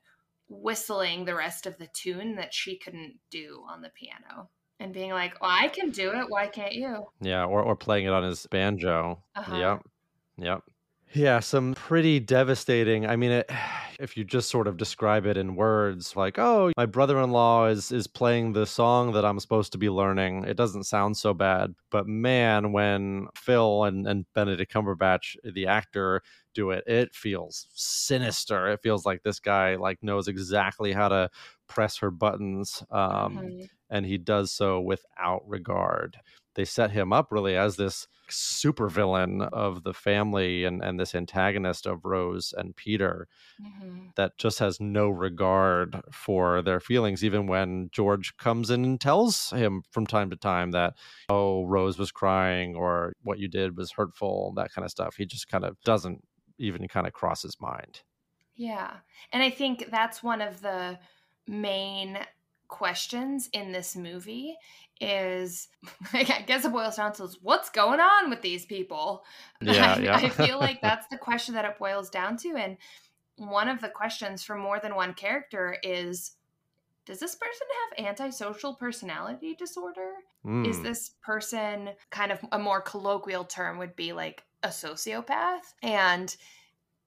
whistling 0.50 1.26
the 1.26 1.36
rest 1.36 1.66
of 1.66 1.78
the 1.78 1.88
tune 1.94 2.36
that 2.36 2.54
she 2.54 2.78
couldn't 2.78 3.16
do 3.32 3.64
on 3.70 3.82
the 3.82 3.90
piano 3.90 4.50
and 4.80 4.94
being 4.94 5.12
like, 5.12 5.40
well, 5.42 5.52
I 5.52 5.68
can 5.68 5.92
do 5.92 6.12
it. 6.14 6.26
Why 6.30 6.48
can't 6.48 6.74
you? 6.74 7.06
Yeah. 7.22 7.46
Or, 7.46 7.62
or 7.62 7.76
playing 7.76 8.06
it 8.06 8.14
on 8.14 8.24
his 8.24 8.48
banjo. 8.48 9.24
Uh-huh. 9.36 9.56
Yep. 9.56 9.82
Yep. 10.38 10.64
Yeah, 11.14 11.40
some 11.40 11.74
pretty 11.74 12.20
devastating. 12.20 13.08
I 13.08 13.16
mean, 13.16 13.32
it, 13.32 13.50
if 14.00 14.16
you 14.16 14.24
just 14.24 14.50
sort 14.50 14.68
of 14.68 14.78
describe 14.78 15.26
it 15.26 15.38
in 15.38 15.56
words, 15.56 16.16
like, 16.16 16.38
"Oh, 16.38 16.72
my 16.78 16.86
brother-in-law 16.86 17.68
is 17.68 17.92
is 17.92 18.08
playing 18.08 18.54
the 18.54 18.66
song 18.66 19.12
that 19.14 19.26
I'm 19.26 19.40
supposed 19.40 19.72
to 19.72 19.78
be 19.78 19.90
learning," 19.90 20.44
it 20.46 20.56
doesn't 20.56 20.84
sound 20.84 21.18
so 21.18 21.34
bad. 21.34 21.74
But 21.90 22.08
man, 22.08 22.72
when 22.72 23.28
Phil 23.36 23.86
and 23.86 24.08
and 24.08 24.26
Benedict 24.36 24.72
Cumberbatch, 24.72 25.36
the 25.44 25.68
actor, 25.68 26.22
do 26.54 26.72
it, 26.72 26.84
it 26.88 27.14
feels 27.16 27.68
sinister. 27.74 28.68
It 28.70 28.82
feels 28.84 29.06
like 29.06 29.24
this 29.24 29.40
guy 29.40 29.76
like 29.76 30.02
knows 30.04 30.28
exactly 30.28 30.92
how 30.94 31.10
to 31.10 31.30
press 31.68 31.98
her 31.98 32.12
buttons, 32.12 32.84
um, 32.92 33.38
Mhm. 33.38 33.70
and 33.90 34.06
he 34.06 34.18
does 34.18 34.52
so 34.52 34.80
without 34.82 35.48
regard. 35.48 36.18
They 36.56 36.66
set 36.66 36.92
him 36.92 37.14
up 37.14 37.32
really 37.32 37.56
as 37.56 37.76
this 37.78 38.08
supervillain 38.30 39.48
of 39.54 39.84
the 39.84 39.94
family 39.94 40.64
and, 40.66 40.84
and 40.84 41.00
this 41.00 41.16
antagonist 41.16 41.86
of 41.88 42.06
Rose 42.06 42.54
and 42.58 42.76
Peter 42.76 43.28
Mhm. 43.60 44.16
that 44.16 44.38
just 44.38 44.60
has 44.60 44.80
no 44.80 45.10
regard 45.10 46.02
for 46.12 46.62
their 46.62 46.80
feelings, 46.80 47.24
even 47.24 47.48
when 47.48 47.90
George 47.92 48.36
comes 48.38 48.70
in 48.70 48.84
and 48.86 49.00
tells 49.02 49.50
him 49.52 49.84
from 49.92 50.06
time 50.08 50.30
to 50.30 50.36
time 50.36 50.72
that, 50.72 50.94
oh, 51.30 51.66
Rose 51.66 51.98
was 51.98 52.12
crying 52.12 52.76
or 52.76 53.14
what 53.24 53.40
you 53.40 53.48
did 53.48 53.78
was 53.78 53.92
hurtful, 53.92 54.54
that 54.56 54.72
kind 54.74 54.86
of 54.86 54.92
stuff. 54.92 55.16
He 55.18 55.26
just 55.26 55.48
kind 55.48 55.64
of 55.66 55.78
doesn't 55.84 56.24
even 56.60 56.88
kind 56.88 57.08
of 57.08 57.14
cross 57.14 57.42
his 57.44 57.60
mind. 57.60 58.02
Yeah. 58.56 58.98
And 59.32 59.42
I 59.42 59.50
think 59.50 59.88
that's 59.90 60.22
one 60.22 60.42
of 60.42 60.62
the 60.62 61.00
main 61.48 62.20
questions 62.68 63.50
in 63.54 63.72
this 63.72 63.96
movie 63.96 64.56
is 65.02 65.70
I 66.14 66.24
guess 66.24 66.66
it 66.66 66.72
boils 66.72 66.98
down 66.98 67.14
to 67.14 67.28
what's 67.42 67.70
going 67.70 68.00
on 68.00 68.30
with 68.30 68.42
these 68.42 68.66
people? 68.66 69.24
Yeah, 69.62 69.96
I, 69.96 70.00
yeah. 70.00 70.16
I 70.18 70.30
feel 70.30 70.60
like 70.60 70.82
that's 70.82 71.08
the 71.12 71.18
question 71.18 71.56
that 71.56 71.66
it 71.66 71.80
boils 71.80 72.10
down 72.10 72.38
to. 72.38 72.56
And 72.56 72.78
one 73.38 73.70
of 73.70 73.82
the 73.82 73.90
questions 73.90 74.44
for 74.44 74.56
more 74.56 74.80
than 74.80 74.96
one 74.96 75.14
character 75.14 75.78
is 75.84 76.34
does 77.06 77.20
this 77.20 77.36
person 77.36 77.68
have 77.98 78.06
antisocial 78.08 78.76
personality 78.76 79.56
disorder? 79.56 80.12
Is 80.64 80.78
Mm, 80.78 80.84
this 80.84 81.10
person 81.22 81.90
kind 82.12 82.32
of 82.32 82.40
a 82.52 82.60
more 82.60 82.82
colloquial 82.82 83.44
term 83.44 83.78
would 83.80 83.96
be 83.96 84.14
like 84.14 84.44
a 84.64 84.70
sociopath? 84.70 85.74
And 85.82 86.36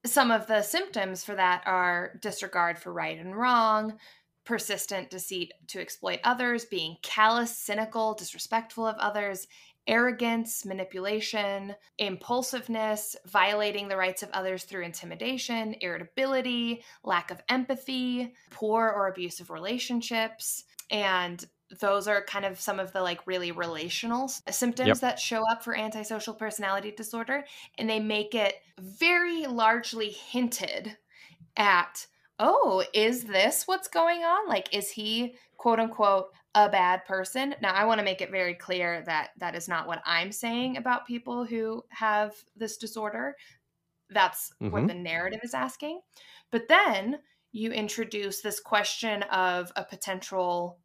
some 0.05 0.31
of 0.31 0.47
the 0.47 0.61
symptoms 0.61 1.23
for 1.23 1.35
that 1.35 1.63
are 1.65 2.19
disregard 2.21 2.77
for 2.77 2.91
right 2.91 3.17
and 3.17 3.35
wrong, 3.35 3.97
persistent 4.45 5.09
deceit 5.09 5.53
to 5.67 5.79
exploit 5.79 6.19
others, 6.23 6.65
being 6.65 6.97
callous, 7.01 7.57
cynical, 7.57 8.13
disrespectful 8.13 8.85
of 8.85 8.97
others, 8.97 9.47
arrogance, 9.87 10.65
manipulation, 10.65 11.75
impulsiveness, 11.97 13.15
violating 13.25 13.87
the 13.87 13.97
rights 13.97 14.23
of 14.23 14.29
others 14.31 14.63
through 14.63 14.83
intimidation, 14.83 15.75
irritability, 15.81 16.83
lack 17.03 17.31
of 17.31 17.41
empathy, 17.49 18.33
poor 18.49 18.89
or 18.89 19.07
abusive 19.07 19.49
relationships, 19.49 20.63
and 20.89 21.45
those 21.79 22.07
are 22.07 22.23
kind 22.23 22.45
of 22.45 22.59
some 22.59 22.79
of 22.79 22.91
the 22.93 23.01
like 23.01 23.25
really 23.25 23.51
relational 23.51 24.27
symptoms 24.27 24.87
yep. 24.87 24.99
that 24.99 25.19
show 25.19 25.41
up 25.51 25.63
for 25.63 25.75
antisocial 25.75 26.33
personality 26.33 26.91
disorder 26.91 27.43
and 27.77 27.89
they 27.89 27.99
make 27.99 28.35
it 28.35 28.55
very 28.79 29.45
largely 29.45 30.09
hinted 30.09 30.97
at 31.57 32.07
oh 32.39 32.83
is 32.93 33.23
this 33.25 33.67
what's 33.67 33.87
going 33.87 34.21
on 34.21 34.47
like 34.47 34.73
is 34.73 34.89
he 34.89 35.35
quote 35.57 35.79
unquote 35.79 36.27
a 36.55 36.69
bad 36.69 37.03
person 37.05 37.55
now 37.61 37.73
i 37.73 37.85
want 37.85 37.99
to 37.99 38.05
make 38.05 38.21
it 38.21 38.31
very 38.31 38.53
clear 38.53 39.03
that 39.05 39.29
that 39.37 39.55
is 39.55 39.67
not 39.67 39.87
what 39.87 40.01
i'm 40.05 40.31
saying 40.31 40.77
about 40.77 41.07
people 41.07 41.45
who 41.45 41.83
have 41.89 42.33
this 42.55 42.77
disorder 42.77 43.35
that's 44.09 44.51
mm-hmm. 44.61 44.71
what 44.71 44.87
the 44.87 44.93
narrative 44.93 45.39
is 45.43 45.53
asking 45.53 45.99
but 46.51 46.67
then 46.67 47.17
you 47.51 47.71
introduce 47.71 48.41
this 48.41 48.59
question 48.59 49.21
of 49.23 49.71
a 49.75 49.83
potential 49.83 50.79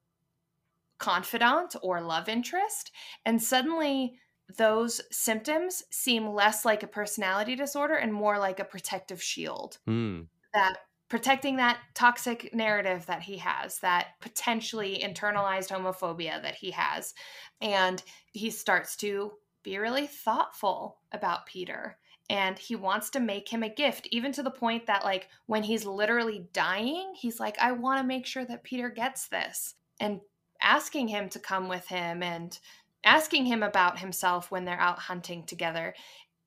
confidant 0.98 1.76
or 1.82 2.00
love 2.00 2.28
interest. 2.28 2.92
And 3.24 3.42
suddenly, 3.42 4.18
those 4.56 5.00
symptoms 5.10 5.82
seem 5.90 6.26
less 6.26 6.64
like 6.64 6.82
a 6.82 6.88
personality 6.88 7.54
disorder 7.54 7.94
and 7.94 8.12
more 8.12 8.38
like 8.38 8.60
a 8.60 8.64
protective 8.64 9.22
shield. 9.22 9.78
Mm. 9.88 10.26
That 10.54 10.78
protecting 11.08 11.56
that 11.56 11.78
toxic 11.94 12.54
narrative 12.54 13.06
that 13.06 13.22
he 13.22 13.38
has, 13.38 13.78
that 13.78 14.08
potentially 14.20 15.02
internalized 15.02 15.70
homophobia 15.70 16.40
that 16.42 16.54
he 16.54 16.70
has. 16.70 17.14
And 17.60 18.02
he 18.32 18.50
starts 18.50 18.96
to 18.96 19.32
be 19.62 19.78
really 19.78 20.06
thoughtful 20.06 20.98
about 21.12 21.46
Peter. 21.46 21.98
And 22.30 22.58
he 22.58 22.76
wants 22.76 23.08
to 23.10 23.20
make 23.20 23.48
him 23.48 23.62
a 23.62 23.70
gift, 23.70 24.06
even 24.10 24.32
to 24.32 24.42
the 24.42 24.50
point 24.50 24.86
that, 24.86 25.02
like, 25.02 25.28
when 25.46 25.62
he's 25.62 25.86
literally 25.86 26.46
dying, 26.52 27.14
he's 27.16 27.40
like, 27.40 27.58
I 27.58 27.72
want 27.72 28.02
to 28.02 28.06
make 28.06 28.26
sure 28.26 28.44
that 28.44 28.64
Peter 28.64 28.90
gets 28.90 29.28
this. 29.28 29.76
And 29.98 30.20
asking 30.60 31.08
him 31.08 31.28
to 31.30 31.38
come 31.38 31.68
with 31.68 31.86
him 31.88 32.22
and 32.22 32.58
asking 33.04 33.46
him 33.46 33.62
about 33.62 33.98
himself 33.98 34.50
when 34.50 34.64
they're 34.64 34.80
out 34.80 34.98
hunting 34.98 35.44
together. 35.44 35.94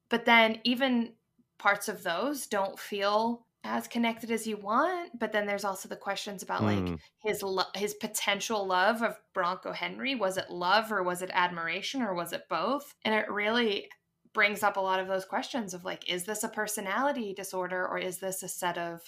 But 0.10 0.26
then 0.26 0.60
even 0.64 1.14
parts 1.58 1.88
of 1.88 2.04
those 2.04 2.48
don't 2.48 2.78
feel 2.78 3.46
as 3.64 3.88
connected 3.88 4.32
as 4.32 4.48
you 4.48 4.58
want 4.58 5.12
but 5.20 5.32
then 5.32 5.46
there's 5.46 5.64
also 5.64 5.88
the 5.88 5.96
questions 5.96 6.42
about 6.42 6.62
mm. 6.62 6.66
like 6.66 6.88
hmm. 6.90 6.96
his 7.20 7.44
lo- 7.44 7.64
his 7.76 7.94
potential 7.94 8.66
love 8.66 9.04
of 9.04 9.16
Bronco 9.36 9.72
Henry 9.72 10.16
was 10.16 10.38
it 10.38 10.50
love 10.50 10.92
or 10.92 11.04
was 11.04 11.22
it 11.22 11.30
admiration 11.32 12.02
or 12.02 12.16
was 12.16 12.34
it 12.34 12.50
both 12.50 12.96
and 13.06 13.14
it 13.14 13.30
really 13.30 13.88
brings 14.34 14.64
up 14.64 14.78
a 14.78 14.82
lot 14.82 15.00
of 15.00 15.08
those 15.08 15.26
questions 15.26 15.76
of 15.76 15.86
like 15.86 16.10
is 16.10 16.24
this 16.24 16.44
a 16.44 16.50
personality 16.50 17.34
disorder 17.36 17.88
or 17.88 18.00
is 18.00 18.18
this 18.18 18.42
a 18.42 18.48
set 18.48 18.80
of 18.80 19.02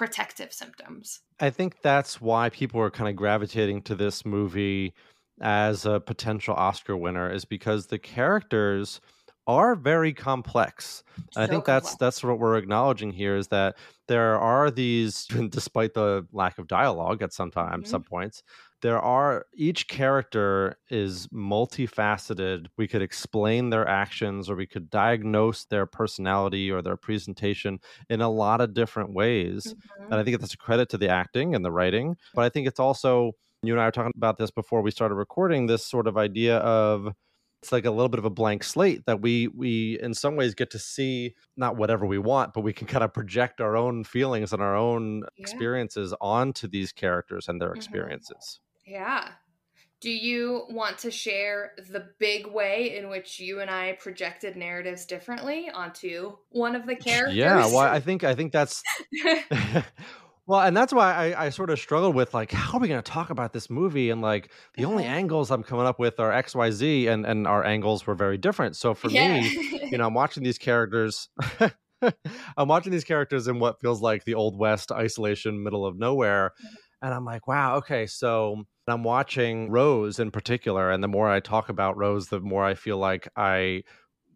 protective 0.00 0.50
symptoms. 0.50 1.20
I 1.40 1.50
think 1.50 1.82
that's 1.82 2.22
why 2.22 2.48
people 2.48 2.80
are 2.80 2.90
kind 2.90 3.10
of 3.10 3.16
gravitating 3.16 3.82
to 3.82 3.94
this 3.94 4.24
movie 4.24 4.94
as 5.42 5.84
a 5.84 6.00
potential 6.00 6.54
Oscar 6.54 6.96
winner 6.96 7.30
is 7.30 7.44
because 7.44 7.88
the 7.88 7.98
characters 7.98 9.02
are 9.46 9.74
very 9.74 10.14
complex. 10.14 11.04
So 11.32 11.42
I 11.42 11.46
think 11.46 11.66
complex. 11.66 11.88
that's 11.88 11.96
that's 11.96 12.24
what 12.24 12.38
we're 12.38 12.56
acknowledging 12.56 13.12
here 13.12 13.36
is 13.36 13.48
that 13.48 13.76
there 14.08 14.38
are 14.38 14.70
these 14.70 15.26
despite 15.50 15.92
the 15.92 16.26
lack 16.32 16.58
of 16.58 16.66
dialogue 16.66 17.20
at 17.20 17.34
some 17.34 17.50
time 17.50 17.82
mm-hmm. 17.82 17.90
some 17.90 18.02
points 18.02 18.42
there 18.82 19.00
are 19.00 19.46
each 19.54 19.88
character 19.88 20.76
is 20.88 21.26
multifaceted 21.28 22.66
we 22.76 22.88
could 22.88 23.02
explain 23.02 23.70
their 23.70 23.86
actions 23.86 24.48
or 24.48 24.56
we 24.56 24.66
could 24.66 24.90
diagnose 24.90 25.64
their 25.66 25.86
personality 25.86 26.70
or 26.70 26.82
their 26.82 26.96
presentation 26.96 27.78
in 28.08 28.20
a 28.20 28.28
lot 28.28 28.60
of 28.60 28.74
different 28.74 29.12
ways 29.12 29.74
mm-hmm. 29.74 30.04
and 30.04 30.14
i 30.14 30.24
think 30.24 30.38
that's 30.40 30.54
a 30.54 30.58
credit 30.58 30.88
to 30.88 30.98
the 30.98 31.08
acting 31.08 31.54
and 31.54 31.64
the 31.64 31.72
writing 31.72 32.16
but 32.34 32.44
i 32.44 32.48
think 32.48 32.66
it's 32.66 32.80
also 32.80 33.32
you 33.62 33.72
and 33.72 33.80
i 33.80 33.84
were 33.84 33.90
talking 33.90 34.12
about 34.16 34.38
this 34.38 34.50
before 34.50 34.82
we 34.82 34.90
started 34.90 35.14
recording 35.14 35.66
this 35.66 35.86
sort 35.86 36.06
of 36.06 36.16
idea 36.16 36.58
of 36.58 37.12
it's 37.62 37.72
like 37.72 37.84
a 37.84 37.90
little 37.90 38.08
bit 38.08 38.18
of 38.18 38.24
a 38.24 38.30
blank 38.30 38.64
slate 38.64 39.04
that 39.06 39.20
we 39.20 39.48
we 39.48 39.98
in 40.00 40.14
some 40.14 40.36
ways 40.36 40.54
get 40.54 40.70
to 40.70 40.78
see 40.78 41.34
not 41.56 41.76
whatever 41.76 42.06
we 42.06 42.18
want 42.18 42.54
but 42.54 42.62
we 42.62 42.72
can 42.72 42.86
kind 42.86 43.04
of 43.04 43.12
project 43.12 43.60
our 43.60 43.76
own 43.76 44.02
feelings 44.04 44.52
and 44.52 44.62
our 44.62 44.74
own 44.74 45.18
yeah. 45.18 45.26
experiences 45.36 46.14
onto 46.20 46.66
these 46.66 46.92
characters 46.92 47.48
and 47.48 47.60
their 47.60 47.68
mm-hmm. 47.68 47.76
experiences 47.76 48.60
yeah. 48.90 49.28
Do 50.00 50.10
you 50.10 50.64
want 50.70 50.96
to 50.98 51.10
share 51.10 51.72
the 51.90 52.08
big 52.18 52.46
way 52.46 52.96
in 52.96 53.10
which 53.10 53.38
you 53.38 53.60
and 53.60 53.70
I 53.70 53.98
projected 54.00 54.56
narratives 54.56 55.04
differently 55.04 55.68
onto 55.72 56.38
one 56.48 56.74
of 56.74 56.86
the 56.86 56.96
characters? 56.96 57.36
Yeah, 57.36 57.66
well, 57.66 57.78
I 57.80 58.00
think 58.06 58.24
I 58.24 58.34
think 58.34 58.50
that's 58.50 58.82
well, 60.46 60.60
and 60.60 60.74
that's 60.74 60.94
why 60.94 61.12
I, 61.12 61.46
I 61.46 61.48
sort 61.50 61.68
of 61.68 61.78
struggled 61.78 62.14
with 62.14 62.32
like, 62.32 62.50
how 62.50 62.78
are 62.78 62.80
we 62.80 62.88
going 62.88 63.02
to 63.02 63.10
talk 63.10 63.28
about 63.28 63.52
this 63.52 63.68
movie? 63.68 64.08
And 64.08 64.22
like, 64.22 64.50
the 64.74 64.86
only 64.86 65.04
uh-huh. 65.04 65.16
angles 65.16 65.50
I'm 65.50 65.62
coming 65.62 65.86
up 65.86 65.98
with 65.98 66.18
are 66.18 66.32
X, 66.32 66.54
Y, 66.54 66.70
Z, 66.70 67.06
and 67.08 67.26
and 67.26 67.46
our 67.46 67.62
angles 67.62 68.06
were 68.06 68.14
very 68.14 68.38
different. 68.38 68.76
So 68.76 68.94
for 68.94 69.10
yeah. 69.10 69.42
me, 69.42 69.88
you 69.90 69.98
know, 69.98 70.06
I'm 70.06 70.14
watching 70.14 70.42
these 70.42 70.58
characters. 70.58 71.28
I'm 72.56 72.68
watching 72.68 72.92
these 72.92 73.04
characters 73.04 73.46
in 73.46 73.58
what 73.58 73.82
feels 73.82 74.00
like 74.00 74.24
the 74.24 74.34
old 74.34 74.58
west 74.58 74.90
isolation, 74.90 75.62
middle 75.62 75.84
of 75.84 75.98
nowhere, 75.98 76.52
mm-hmm. 76.58 76.74
and 77.02 77.12
I'm 77.12 77.26
like, 77.26 77.46
wow, 77.46 77.76
okay, 77.76 78.06
so 78.06 78.64
I'm 78.92 79.04
watching 79.04 79.70
Rose 79.70 80.18
in 80.18 80.30
particular, 80.30 80.90
and 80.90 81.02
the 81.02 81.08
more 81.08 81.28
I 81.28 81.40
talk 81.40 81.68
about 81.68 81.96
Rose, 81.96 82.28
the 82.28 82.40
more 82.40 82.64
I 82.64 82.74
feel 82.74 82.98
like 82.98 83.28
I 83.36 83.84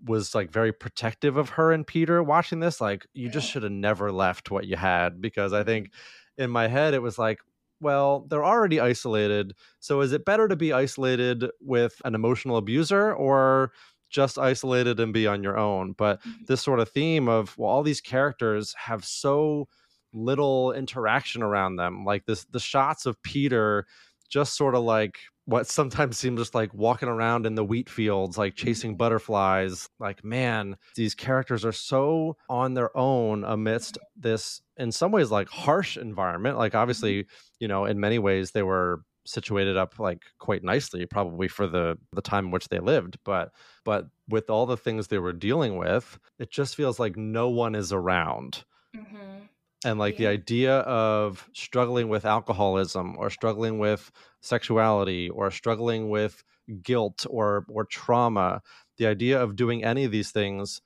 was 0.04 0.34
like 0.34 0.50
very 0.50 0.72
protective 0.72 1.36
of 1.36 1.50
her 1.50 1.72
and 1.72 1.86
Peter 1.86 2.22
watching 2.22 2.60
this. 2.60 2.80
Like, 2.80 3.06
you 3.14 3.28
just 3.28 3.50
should 3.50 3.62
have 3.62 3.72
never 3.72 4.12
left 4.12 4.50
what 4.50 4.66
you 4.66 4.76
had 4.76 5.20
because 5.20 5.52
I 5.52 5.64
think 5.64 5.90
in 6.36 6.50
my 6.50 6.68
head 6.68 6.94
it 6.94 7.02
was 7.02 7.18
like, 7.18 7.40
well, 7.80 8.26
they're 8.28 8.44
already 8.44 8.80
isolated. 8.80 9.54
So 9.80 10.00
is 10.00 10.12
it 10.12 10.24
better 10.24 10.48
to 10.48 10.56
be 10.56 10.72
isolated 10.72 11.50
with 11.60 12.00
an 12.04 12.14
emotional 12.14 12.56
abuser 12.56 13.14
or 13.14 13.72
just 14.10 14.38
isolated 14.38 15.00
and 15.00 15.12
be 15.12 15.26
on 15.26 15.42
your 15.42 15.58
own? 15.58 15.92
But 15.92 16.20
mm-hmm. 16.20 16.44
this 16.46 16.62
sort 16.62 16.80
of 16.80 16.90
theme 16.90 17.28
of, 17.28 17.56
well, 17.58 17.70
all 17.70 17.82
these 17.82 18.00
characters 18.00 18.74
have 18.78 19.04
so 19.04 19.68
little 20.12 20.72
interaction 20.72 21.42
around 21.42 21.76
them. 21.76 22.04
Like 22.04 22.24
this, 22.26 22.44
the 22.44 22.60
shots 22.60 23.06
of 23.06 23.22
Peter 23.22 23.86
just 24.28 24.56
sort 24.56 24.74
of 24.74 24.82
like 24.82 25.18
what 25.46 25.66
sometimes 25.66 26.16
seems 26.16 26.40
just 26.40 26.54
like 26.54 26.72
walking 26.72 27.08
around 27.08 27.46
in 27.46 27.54
the 27.54 27.64
wheat 27.64 27.88
fields, 27.88 28.38
like 28.38 28.54
chasing 28.54 28.92
mm-hmm. 28.92 28.98
butterflies. 28.98 29.88
Like, 29.98 30.24
man, 30.24 30.76
these 30.96 31.14
characters 31.14 31.64
are 31.64 31.72
so 31.72 32.37
on 32.48 32.74
their 32.74 32.96
own 32.96 33.44
amidst 33.44 33.98
this, 34.16 34.62
in 34.76 34.90
some 34.90 35.12
ways, 35.12 35.30
like 35.30 35.48
harsh 35.48 35.96
environment. 35.96 36.56
Like, 36.56 36.72
mm-hmm. 36.72 36.78
obviously, 36.78 37.26
you 37.60 37.68
know, 37.68 37.84
in 37.84 38.00
many 38.00 38.18
ways, 38.18 38.52
they 38.52 38.62
were 38.62 39.02
situated 39.26 39.76
up 39.76 39.98
like 39.98 40.22
quite 40.38 40.62
nicely 40.62 41.06
probably 41.06 41.48
for 41.48 41.66
the 41.66 41.96
the 42.12 42.20
time 42.20 42.44
in 42.44 42.50
which 42.50 42.68
they 42.68 42.78
lived 42.78 43.16
but 43.24 43.52
but 43.82 44.04
with 44.28 44.50
all 44.50 44.66
the 44.66 44.76
things 44.76 45.08
they 45.08 45.18
were 45.18 45.32
dealing 45.32 45.78
with 45.78 46.18
it 46.38 46.50
just 46.50 46.76
feels 46.76 47.00
like 47.00 47.16
no 47.16 47.48
one 47.48 47.74
is 47.74 47.90
around 47.90 48.64
mm-hmm 48.94 49.44
and 49.84 49.98
like 49.98 50.18
yeah. 50.18 50.28
the 50.28 50.32
idea 50.32 50.78
of 50.80 51.48
struggling 51.52 52.08
with 52.08 52.24
alcoholism 52.24 53.16
or 53.18 53.30
struggling 53.30 53.78
with 53.78 54.10
sexuality 54.40 55.28
or 55.30 55.50
struggling 55.50 56.10
with 56.10 56.42
guilt 56.82 57.26
or 57.28 57.64
or 57.68 57.84
trauma 57.84 58.62
the 58.96 59.06
idea 59.06 59.40
of 59.40 59.56
doing 59.56 59.84
any 59.84 60.04
of 60.04 60.10
these 60.10 60.30
things 60.30 60.80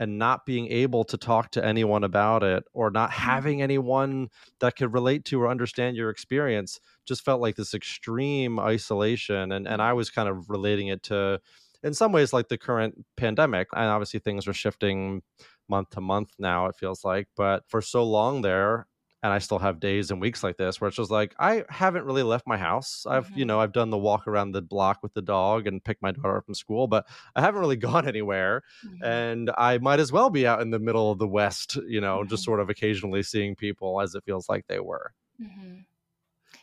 and 0.00 0.18
not 0.18 0.46
being 0.46 0.68
able 0.70 1.04
to 1.04 1.16
talk 1.16 1.50
to 1.50 1.64
anyone 1.64 2.04
about 2.04 2.42
it 2.42 2.64
or 2.72 2.90
not 2.90 3.10
mm-hmm. 3.10 3.22
having 3.22 3.62
anyone 3.62 4.28
that 4.60 4.76
could 4.76 4.92
relate 4.92 5.24
to 5.24 5.40
or 5.40 5.48
understand 5.48 5.96
your 5.96 6.10
experience 6.10 6.80
just 7.06 7.24
felt 7.24 7.40
like 7.40 7.56
this 7.56 7.74
extreme 7.74 8.58
isolation 8.58 9.52
and 9.52 9.66
and 9.66 9.82
I 9.82 9.92
was 9.92 10.10
kind 10.10 10.28
of 10.28 10.48
relating 10.48 10.88
it 10.88 11.02
to 11.04 11.40
in 11.82 11.94
some 11.94 12.12
ways 12.12 12.32
like 12.32 12.48
the 12.48 12.58
current 12.58 13.04
pandemic 13.16 13.68
and 13.72 13.86
obviously 13.86 14.20
things 14.20 14.48
are 14.48 14.52
shifting 14.52 15.22
month 15.68 15.90
to 15.90 16.00
month 16.00 16.30
now 16.38 16.66
it 16.66 16.76
feels 16.76 17.04
like 17.04 17.28
but 17.36 17.62
for 17.68 17.80
so 17.80 18.04
long 18.04 18.42
there 18.42 18.86
and 19.22 19.32
i 19.32 19.38
still 19.38 19.58
have 19.58 19.80
days 19.80 20.10
and 20.10 20.20
weeks 20.20 20.42
like 20.42 20.56
this 20.56 20.80
where 20.80 20.88
it's 20.88 20.96
just 20.96 21.10
like 21.10 21.34
i 21.38 21.64
haven't 21.68 22.04
really 22.04 22.22
left 22.22 22.46
my 22.46 22.56
house 22.56 23.04
i've 23.08 23.26
mm-hmm. 23.26 23.40
you 23.40 23.44
know 23.44 23.60
i've 23.60 23.72
done 23.72 23.90
the 23.90 23.98
walk 23.98 24.26
around 24.26 24.52
the 24.52 24.62
block 24.62 24.98
with 25.02 25.12
the 25.14 25.22
dog 25.22 25.66
and 25.66 25.82
picked 25.84 26.02
my 26.02 26.12
daughter 26.12 26.36
up 26.36 26.44
from 26.44 26.54
school 26.54 26.86
but 26.86 27.06
i 27.34 27.40
haven't 27.40 27.60
really 27.60 27.76
gone 27.88 28.06
anywhere 28.06 28.62
mm-hmm. 28.86 29.04
and 29.04 29.50
i 29.58 29.78
might 29.78 30.00
as 30.00 30.12
well 30.12 30.30
be 30.30 30.46
out 30.46 30.60
in 30.60 30.70
the 30.70 30.78
middle 30.78 31.10
of 31.10 31.18
the 31.18 31.28
west 31.28 31.76
you 31.86 32.00
know 32.00 32.18
mm-hmm. 32.18 32.28
just 32.28 32.44
sort 32.44 32.60
of 32.60 32.70
occasionally 32.70 33.22
seeing 33.22 33.54
people 33.54 34.00
as 34.00 34.14
it 34.14 34.24
feels 34.24 34.48
like 34.48 34.66
they 34.68 34.80
were 34.80 35.12
mm-hmm. 35.40 35.78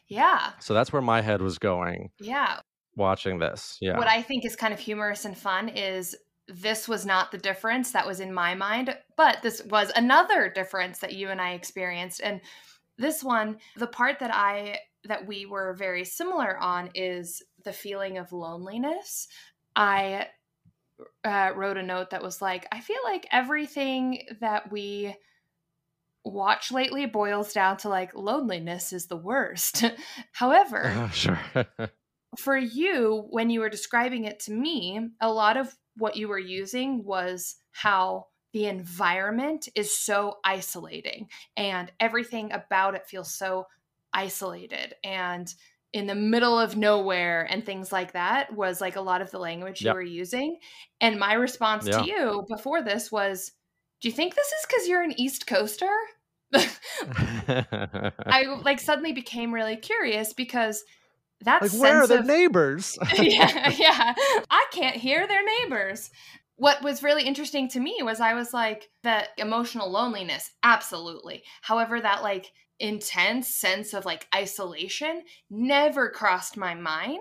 yeah 0.08 0.52
so 0.60 0.74
that's 0.74 0.94
where 0.94 1.02
my 1.02 1.22
head 1.22 1.42
was 1.42 1.58
going 1.58 2.10
yeah 2.20 2.60
watching 2.96 3.40
this 3.40 3.78
yeah 3.82 3.98
what 3.98 4.08
i 4.08 4.22
think 4.22 4.46
is 4.46 4.56
kind 4.56 4.74
of 4.74 4.80
humorous 4.80 5.26
and 5.26 5.38
fun 5.38 5.68
is 5.68 6.16
this 6.48 6.88
was 6.88 7.06
not 7.06 7.32
the 7.32 7.38
difference 7.38 7.92
that 7.92 8.06
was 8.06 8.20
in 8.20 8.34
my 8.34 8.54
mind, 8.54 8.96
but 9.18 9.42
this 9.42 9.64
was 9.66 9.92
another 9.96 10.50
difference 10.50 11.00
that 11.00 11.14
you 11.14 11.30
and 11.30 11.42
I 11.42 11.52
experienced. 11.52 12.22
And 12.24 12.42
this 12.98 13.24
one, 13.24 13.58
the 13.76 13.88
part 13.88 14.20
that 14.20 14.34
I 14.34 14.80
that 15.06 15.28
we 15.28 15.46
were 15.46 15.74
very 15.74 16.04
similar 16.04 16.58
on 16.58 16.90
is 16.96 17.44
the 17.64 17.74
feeling 17.74 18.18
of 18.18 18.32
loneliness. 18.32 19.28
I 19.76 20.28
uh, 21.24 21.52
wrote 21.56 21.78
a 21.78 21.84
note 21.84 22.10
that 22.12 22.24
was 22.24 22.42
like, 22.42 22.68
I 22.72 22.80
feel 22.80 23.00
like 23.04 23.28
everything 23.32 24.24
that 24.42 24.72
we 24.72 25.16
watch 26.24 26.72
lately 26.72 27.06
boils 27.06 27.54
down 27.54 27.78
to 27.78 27.90
like 27.90 28.16
loneliness 28.16 28.94
is 28.94 29.06
the 29.08 29.18
worst. 29.18 29.86
However, 30.32 31.10
sure. 31.14 31.40
for 32.38 32.58
you, 32.58 33.28
when 33.30 33.50
you 33.50 33.60
were 33.60 33.70
describing 33.70 34.26
it 34.26 34.40
to 34.42 34.52
me, 34.52 35.10
a 35.22 35.32
lot 35.32 35.58
of 35.58 35.74
what 35.98 36.16
you 36.16 36.28
were 36.28 36.40
using 36.40 37.04
was 37.04 37.56
how 37.72 38.28
the 38.54 38.66
environment 38.66 39.68
is 39.76 39.98
so 39.98 40.38
isolating 40.44 41.28
and 41.58 41.92
everything 42.00 42.52
about 42.54 42.96
it 42.96 43.06
feels 43.06 43.34
so 43.34 43.66
isolated 44.14 44.96
and 45.04 45.54
in 45.96 46.08
the 46.08 46.16
middle 46.16 46.60
of 46.60 46.76
nowhere 46.76 47.48
and 47.50 47.66
things 47.66 47.90
like 47.90 48.12
that 48.12 48.54
was 48.54 48.82
like 48.82 48.98
a 48.98 49.02
lot 49.02 49.22
of 49.22 49.32
the 49.32 49.40
language 49.40 49.82
yep. 49.82 49.94
you 49.94 49.96
were 49.96 50.02
using. 50.02 50.58
And 51.00 51.18
my 51.18 51.36
response 51.36 51.88
yeah. 51.88 52.02
to 52.02 52.06
you 52.06 52.46
before 52.50 52.82
this 52.82 53.10
was, 53.10 53.54
Do 54.02 54.10
you 54.10 54.14
think 54.14 54.36
this 54.36 54.46
is 54.46 54.66
because 54.68 54.88
you're 54.90 55.04
an 55.04 55.18
East 55.18 55.48
Coaster? 55.48 55.90
I 56.54 58.44
like 58.62 58.82
suddenly 58.82 59.14
became 59.14 59.54
really 59.54 59.78
curious 59.78 60.34
because 60.34 60.84
that 61.46 61.62
like 61.62 61.72
where 61.72 62.02
are 62.02 62.08
their 62.08 62.20
of, 62.20 62.26
neighbors? 62.26 62.98
yeah, 63.18 63.70
yeah. 63.78 64.14
I 64.50 64.66
can't 64.72 64.96
hear 64.96 65.28
their 65.28 65.44
neighbors. 65.44 66.12
What 66.58 66.82
was 66.82 67.04
really 67.04 67.24
interesting 67.24 67.68
to 67.70 67.80
me 67.80 67.98
was 68.02 68.20
I 68.20 68.34
was 68.34 68.54
like 68.54 68.90
the 69.04 69.26
emotional 69.38 69.90
loneliness, 69.90 70.52
absolutely. 70.64 71.44
However, 71.62 72.00
that 72.00 72.24
like 72.24 72.52
intense 72.80 73.48
sense 73.48 73.94
of 73.94 74.06
like 74.06 74.28
isolation 74.36 75.22
never 75.50 76.10
crossed 76.10 76.58
my 76.58 76.74
mind. 76.76 77.20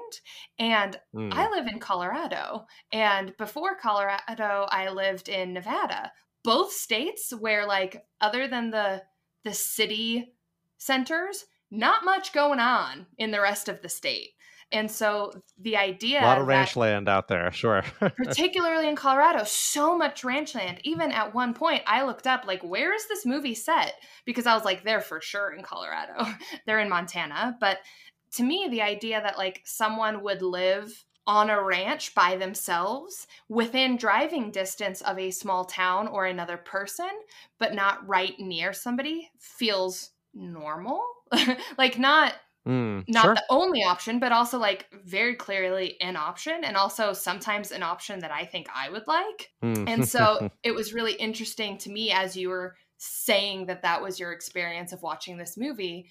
And 0.59 0.99
mm. 1.15 1.33
I 1.33 1.51
live 1.51 1.67
in 1.67 1.79
Colorado. 1.79 2.67
And 2.93 3.37
before 3.37 3.77
Colorado, 3.77 4.67
I 4.69 4.91
lived 4.91 5.29
in 5.29 5.53
Nevada. 5.53 6.13
Both 6.43 6.73
states 6.73 7.33
where 7.39 7.67
like 7.67 8.05
other 8.21 8.49
than 8.49 8.71
the 8.71 9.03
the 9.45 9.55
city 9.55 10.33
centers, 10.79 11.45
not 11.75 12.05
much 12.05 12.33
going 12.33 12.61
on 12.61 13.07
in 13.19 13.31
the 13.31 13.41
rest 13.41 13.69
of 13.69 13.83
the 13.83 13.89
state. 13.89 14.31
And 14.73 14.91
so 14.91 15.33
the 15.59 15.77
idea 15.77 16.21
a 16.21 16.25
lot 16.25 16.41
of 16.41 16.47
ranch 16.47 16.75
land 16.75 17.09
out 17.09 17.29
there, 17.29 17.53
sure. 17.53 17.85
particularly 18.01 18.89
in 18.89 18.97
Colorado, 18.97 19.45
so 19.45 19.97
much 19.97 20.25
ranch 20.25 20.55
land. 20.55 20.81
Even 20.85 21.13
at 21.13 21.35
one 21.35 21.55
point, 21.55 21.83
I 21.87 22.05
looked 22.05 22.27
up 22.27 22.45
like, 22.47 22.63
where 22.63 22.95
is 22.95 23.07
this 23.07 23.27
movie 23.27 23.55
set? 23.55 23.95
Because 24.25 24.47
I 24.47 24.55
was 24.55 24.65
like, 24.65 24.83
they're 24.83 25.01
for 25.01 25.21
sure 25.21 25.53
in 25.53 25.63
Colorado. 25.63 26.27
they're 26.67 26.81
in 26.81 26.89
Montana. 26.89 27.57
But 27.61 27.79
to 28.33 28.43
me, 28.43 28.69
the 28.69 28.83
idea 28.83 29.21
that 29.21 29.39
like 29.39 29.63
someone 29.65 30.23
would 30.23 30.43
live 30.43 31.05
on 31.27 31.51
a 31.51 31.63
ranch 31.63 32.15
by 32.15 32.37
themselves 32.37 33.27
within 33.49 33.97
driving 33.97 34.51
distance 34.51 35.01
of 35.03 35.19
a 35.19 35.31
small 35.31 35.65
town 35.65 36.09
or 36.09 36.27
another 36.27 36.57
person, 36.57 37.09
but 37.59 37.75
not 37.75 38.07
right 38.07 38.35
near 38.39 38.73
somebody 38.73 39.31
feels 39.39 40.11
normal. 40.35 41.03
like 41.79 41.99
not 41.99 42.35
Mm, 42.67 43.05
not 43.09 43.25
sure. 43.25 43.35
the 43.35 43.45
only 43.51 43.83
option, 43.83 44.19
but 44.19 44.33
also 44.33 44.59
like 44.59 44.87
very 45.05 45.35
clearly 45.35 46.01
an 46.01 46.17
option, 46.17 46.65
and 46.65 46.77
also 46.77 47.13
sometimes 47.13 47.73
an 47.73 47.83
option 47.83 48.21
that 48.21 48.31
I 48.31 48.47
think 48.47 48.69
I 48.75 48.89
would 48.89 49.07
like. 49.07 49.53
Mm. 49.63 49.87
And 49.87 50.09
so 50.09 50.49
it 50.63 50.75
was 50.75 50.95
really 50.95 51.13
interesting 51.13 51.77
to 51.79 51.91
me 51.91 52.11
as 52.11 52.37
you 52.37 52.49
were 52.49 52.77
saying 52.97 53.67
that 53.67 53.83
that 53.83 54.01
was 54.01 54.19
your 54.19 54.33
experience 54.33 54.93
of 54.93 55.03
watching 55.03 55.37
this 55.37 55.59
movie. 55.59 56.09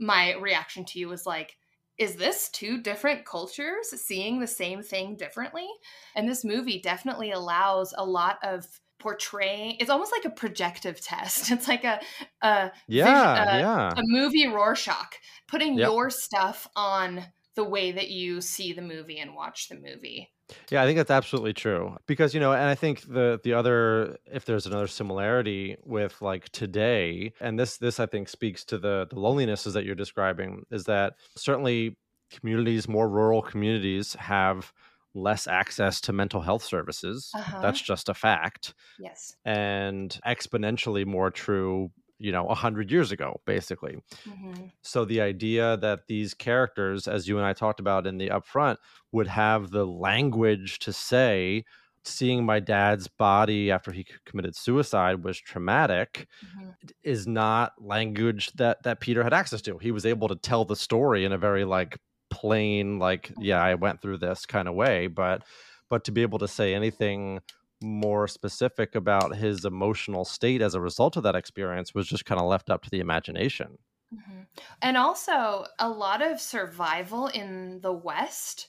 My 0.00 0.34
reaction 0.34 0.84
to 0.86 0.98
you 0.98 1.08
was 1.08 1.26
like, 1.26 1.56
is 1.96 2.16
this 2.16 2.48
two 2.48 2.82
different 2.82 3.24
cultures 3.24 3.88
seeing 3.90 4.40
the 4.40 4.48
same 4.48 4.82
thing 4.82 5.14
differently? 5.14 5.68
And 6.16 6.28
this 6.28 6.44
movie 6.44 6.80
definitely 6.80 7.30
allows 7.30 7.94
a 7.96 8.04
lot 8.04 8.38
of 8.42 8.66
portraying 9.04 9.76
it's 9.80 9.90
almost 9.90 10.10
like 10.12 10.24
a 10.24 10.30
projective 10.30 10.98
test. 11.00 11.50
It's 11.54 11.68
like 11.68 11.84
a 11.84 12.00
a 12.40 12.72
yeah 12.88 13.34
vision, 13.34 13.56
a, 13.56 13.58
yeah. 13.60 13.92
a 13.92 14.02
movie 14.04 14.46
rorschach 14.46 15.14
putting 15.46 15.78
yep. 15.78 15.90
your 15.90 16.08
stuff 16.08 16.66
on 16.74 17.22
the 17.54 17.64
way 17.64 17.92
that 17.92 18.08
you 18.08 18.40
see 18.40 18.72
the 18.72 18.82
movie 18.82 19.18
and 19.18 19.34
watch 19.34 19.68
the 19.68 19.76
movie. 19.76 20.30
Yeah 20.70 20.82
i 20.82 20.86
think 20.86 20.98
that's 20.98 21.10
absolutely 21.10 21.54
true 21.54 21.96
because 22.06 22.34
you 22.34 22.40
know 22.40 22.52
and 22.52 22.64
i 22.64 22.74
think 22.74 23.00
the 23.02 23.40
the 23.44 23.54
other 23.54 24.18
if 24.30 24.44
there's 24.44 24.66
another 24.66 24.86
similarity 24.86 25.76
with 25.84 26.20
like 26.20 26.50
today 26.50 27.32
and 27.40 27.58
this 27.58 27.78
this 27.78 27.98
i 27.98 28.04
think 28.04 28.28
speaks 28.28 28.62
to 28.66 28.76
the 28.76 29.06
the 29.08 29.16
lonelinesses 29.16 29.72
that 29.72 29.86
you're 29.86 29.94
describing 29.94 30.62
is 30.70 30.84
that 30.84 31.14
certainly 31.34 31.96
communities 32.30 32.86
more 32.88 33.08
rural 33.08 33.40
communities 33.40 34.12
have 34.14 34.70
less 35.14 35.46
access 35.46 36.00
to 36.02 36.12
mental 36.12 36.40
health 36.40 36.64
services. 36.64 37.30
Uh-huh. 37.34 37.60
That's 37.60 37.80
just 37.80 38.08
a 38.08 38.14
fact. 38.14 38.74
Yes. 38.98 39.36
And 39.44 40.18
exponentially 40.26 41.06
more 41.06 41.30
true, 41.30 41.90
you 42.18 42.32
know, 42.32 42.44
100 42.44 42.90
years 42.90 43.12
ago, 43.12 43.40
basically. 43.46 43.96
Mm-hmm. 44.28 44.66
So 44.82 45.04
the 45.04 45.20
idea 45.20 45.76
that 45.78 46.06
these 46.08 46.34
characters, 46.34 47.08
as 47.08 47.28
you 47.28 47.38
and 47.38 47.46
I 47.46 47.52
talked 47.52 47.80
about 47.80 48.06
in 48.06 48.18
the 48.18 48.28
upfront, 48.28 48.76
would 49.12 49.28
have 49.28 49.70
the 49.70 49.86
language 49.86 50.78
to 50.80 50.92
say, 50.92 51.64
seeing 52.06 52.44
my 52.44 52.60
dad's 52.60 53.08
body 53.08 53.70
after 53.70 53.90
he 53.90 54.06
committed 54.26 54.54
suicide 54.54 55.24
was 55.24 55.38
traumatic 55.38 56.26
mm-hmm. 56.44 56.70
is 57.02 57.26
not 57.26 57.72
language 57.78 58.52
that 58.56 58.82
that 58.82 59.00
Peter 59.00 59.22
had 59.22 59.32
access 59.32 59.62
to. 59.62 59.78
He 59.78 59.90
was 59.90 60.04
able 60.04 60.28
to 60.28 60.36
tell 60.36 60.66
the 60.66 60.76
story 60.76 61.24
in 61.24 61.32
a 61.32 61.38
very 61.38 61.64
like 61.64 61.98
plain 62.34 62.98
like 62.98 63.32
yeah 63.38 63.62
i 63.62 63.74
went 63.74 64.02
through 64.02 64.18
this 64.18 64.44
kind 64.44 64.66
of 64.66 64.74
way 64.74 65.06
but 65.06 65.42
but 65.88 66.02
to 66.02 66.10
be 66.10 66.22
able 66.22 66.38
to 66.40 66.48
say 66.48 66.74
anything 66.74 67.40
more 67.80 68.26
specific 68.26 68.96
about 68.96 69.36
his 69.36 69.64
emotional 69.64 70.24
state 70.24 70.60
as 70.60 70.74
a 70.74 70.80
result 70.80 71.16
of 71.16 71.22
that 71.22 71.36
experience 71.36 71.94
was 71.94 72.08
just 72.08 72.24
kind 72.24 72.40
of 72.40 72.46
left 72.48 72.70
up 72.70 72.82
to 72.82 72.90
the 72.90 72.98
imagination 72.98 73.78
mm-hmm. 74.12 74.40
and 74.82 74.96
also 74.96 75.64
a 75.78 75.88
lot 75.88 76.20
of 76.20 76.40
survival 76.40 77.28
in 77.28 77.78
the 77.82 77.92
west 77.92 78.66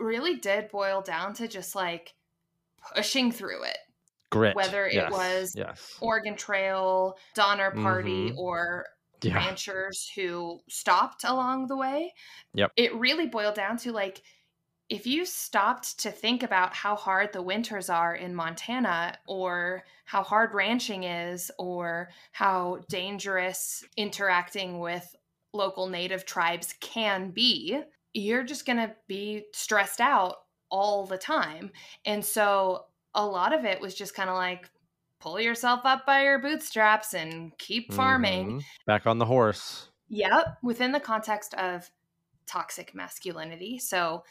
really 0.00 0.34
did 0.36 0.68
boil 0.70 1.00
down 1.00 1.32
to 1.34 1.46
just 1.46 1.76
like 1.76 2.14
pushing 2.96 3.30
through 3.30 3.62
it 3.62 3.78
grit 4.30 4.56
whether 4.56 4.86
it 4.86 4.94
yes. 4.94 5.12
was 5.12 5.54
yes. 5.56 5.96
oregon 6.00 6.34
trail 6.34 7.16
donner 7.36 7.70
party 7.70 8.30
mm-hmm. 8.30 8.38
or 8.38 8.86
yeah. 9.22 9.34
ranchers 9.34 10.10
who 10.14 10.60
stopped 10.68 11.24
along 11.24 11.66
the 11.66 11.76
way. 11.76 12.12
Yep. 12.54 12.72
It 12.76 12.94
really 12.94 13.26
boiled 13.26 13.54
down 13.54 13.76
to 13.78 13.92
like 13.92 14.22
if 14.90 15.06
you 15.06 15.24
stopped 15.24 15.98
to 16.00 16.10
think 16.10 16.42
about 16.42 16.74
how 16.74 16.94
hard 16.94 17.32
the 17.32 17.42
winters 17.42 17.88
are 17.88 18.14
in 18.14 18.34
Montana 18.34 19.16
or 19.26 19.84
how 20.04 20.22
hard 20.22 20.52
ranching 20.52 21.04
is 21.04 21.50
or 21.58 22.10
how 22.32 22.80
dangerous 22.90 23.82
interacting 23.96 24.78
with 24.78 25.16
local 25.54 25.88
native 25.88 26.26
tribes 26.26 26.74
can 26.80 27.30
be, 27.30 27.80
you're 28.12 28.44
just 28.44 28.66
going 28.66 28.76
to 28.76 28.94
be 29.08 29.44
stressed 29.54 30.00
out 30.00 30.36
all 30.70 31.06
the 31.06 31.18
time. 31.18 31.70
And 32.04 32.24
so 32.24 32.84
a 33.14 33.26
lot 33.26 33.54
of 33.54 33.64
it 33.64 33.80
was 33.80 33.94
just 33.94 34.14
kind 34.14 34.28
of 34.28 34.36
like 34.36 34.68
pull 35.24 35.40
yourself 35.40 35.80
up 35.84 36.04
by 36.04 36.22
your 36.22 36.38
bootstraps 36.38 37.14
and 37.14 37.56
keep 37.56 37.90
farming. 37.94 38.46
Mm-hmm. 38.46 38.58
Back 38.86 39.06
on 39.06 39.16
the 39.16 39.24
horse. 39.24 39.88
Yep, 40.08 40.58
within 40.62 40.92
the 40.92 41.00
context 41.00 41.54
of 41.54 41.90
toxic 42.46 42.94
masculinity. 42.94 43.78
So 43.78 44.22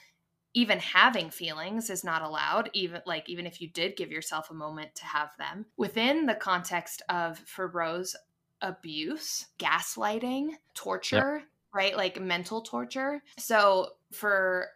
even 0.53 0.77
having 0.77 1.31
feelings 1.31 1.89
is 1.89 2.03
not 2.03 2.21
allowed 2.21 2.69
even 2.73 3.01
like 3.07 3.27
even 3.27 3.47
if 3.47 3.59
you 3.59 3.67
did 3.69 3.95
give 3.95 4.11
yourself 4.11 4.51
a 4.51 4.53
moment 4.53 4.93
to 4.93 5.03
have 5.03 5.31
them 5.39 5.65
within 5.77 6.27
the 6.27 6.35
context 6.35 7.01
of 7.09 7.39
for 7.39 7.69
rose 7.69 8.15
abuse 8.61 9.47
gaslighting 9.57 10.49
torture 10.75 11.37
yep. 11.37 11.47
right 11.73 11.97
like 11.97 12.21
mental 12.21 12.61
torture 12.61 13.23
so 13.39 13.87
for 14.11 14.67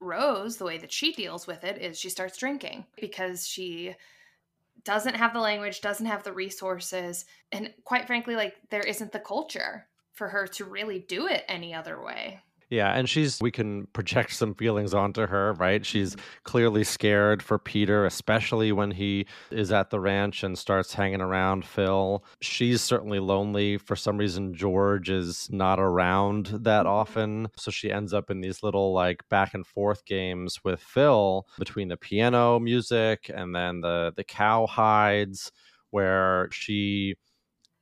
rose 0.00 0.56
the 0.56 0.64
way 0.64 0.76
that 0.76 0.90
she 0.90 1.12
deals 1.12 1.46
with 1.46 1.62
it 1.62 1.80
is 1.80 1.96
she 1.96 2.10
starts 2.10 2.36
drinking 2.36 2.84
because 3.00 3.46
she 3.46 3.94
doesn't 4.86 5.16
have 5.16 5.34
the 5.34 5.40
language, 5.40 5.82
doesn't 5.82 6.06
have 6.06 6.22
the 6.22 6.32
resources, 6.32 7.26
and 7.52 7.74
quite 7.84 8.06
frankly, 8.06 8.36
like 8.36 8.54
there 8.70 8.80
isn't 8.80 9.12
the 9.12 9.18
culture 9.18 9.88
for 10.12 10.28
her 10.28 10.46
to 10.46 10.64
really 10.64 11.00
do 11.00 11.26
it 11.26 11.44
any 11.48 11.74
other 11.74 12.00
way. 12.02 12.40
Yeah, 12.68 12.92
and 12.92 13.08
she's 13.08 13.40
we 13.40 13.52
can 13.52 13.86
project 13.92 14.32
some 14.34 14.54
feelings 14.54 14.92
onto 14.92 15.26
her, 15.26 15.52
right? 15.54 15.86
She's 15.86 16.16
mm-hmm. 16.16 16.26
clearly 16.42 16.82
scared 16.84 17.42
for 17.42 17.58
Peter, 17.58 18.04
especially 18.06 18.72
when 18.72 18.90
he 18.90 19.26
is 19.52 19.70
at 19.70 19.90
the 19.90 20.00
ranch 20.00 20.42
and 20.42 20.58
starts 20.58 20.92
hanging 20.92 21.20
around 21.20 21.64
Phil. 21.64 22.24
She's 22.40 22.82
certainly 22.82 23.20
lonely. 23.20 23.78
For 23.78 23.94
some 23.94 24.18
reason, 24.18 24.52
George 24.52 25.10
is 25.10 25.48
not 25.50 25.78
around 25.78 26.46
that 26.46 26.86
mm-hmm. 26.86 26.88
often. 26.88 27.48
So 27.56 27.70
she 27.70 27.92
ends 27.92 28.12
up 28.12 28.30
in 28.30 28.40
these 28.40 28.62
little 28.64 28.92
like 28.92 29.22
back 29.28 29.54
and 29.54 29.66
forth 29.66 30.04
games 30.04 30.58
with 30.64 30.80
Phil 30.80 31.46
between 31.58 31.88
the 31.88 31.96
piano 31.96 32.58
music 32.58 33.30
and 33.32 33.54
then 33.54 33.80
the 33.80 34.12
the 34.16 34.24
cow 34.24 34.66
hides 34.66 35.52
where 35.90 36.48
she 36.50 37.14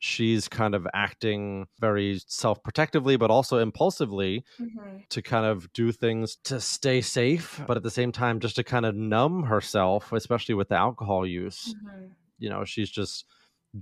she's 0.04 0.48
kind 0.48 0.74
of 0.74 0.86
acting 0.94 1.66
very 1.80 2.20
self-protectively 2.26 3.16
but 3.16 3.30
also 3.30 3.58
impulsively 3.58 4.44
Mm-hmm. 4.60 4.98
to 5.10 5.22
kind 5.22 5.46
of 5.46 5.72
do 5.72 5.92
things 5.92 6.36
to 6.44 6.60
stay 6.60 7.00
safe 7.00 7.60
but 7.66 7.76
at 7.76 7.82
the 7.82 7.90
same 7.90 8.12
time 8.12 8.40
just 8.40 8.56
to 8.56 8.64
kind 8.64 8.86
of 8.86 8.94
numb 8.94 9.44
herself 9.44 10.12
especially 10.12 10.54
with 10.54 10.68
the 10.68 10.76
alcohol 10.76 11.26
use 11.26 11.74
Mm-hmm. 11.78 12.06
you 12.38 12.50
know 12.50 12.64
she's 12.64 12.90
just 12.90 13.24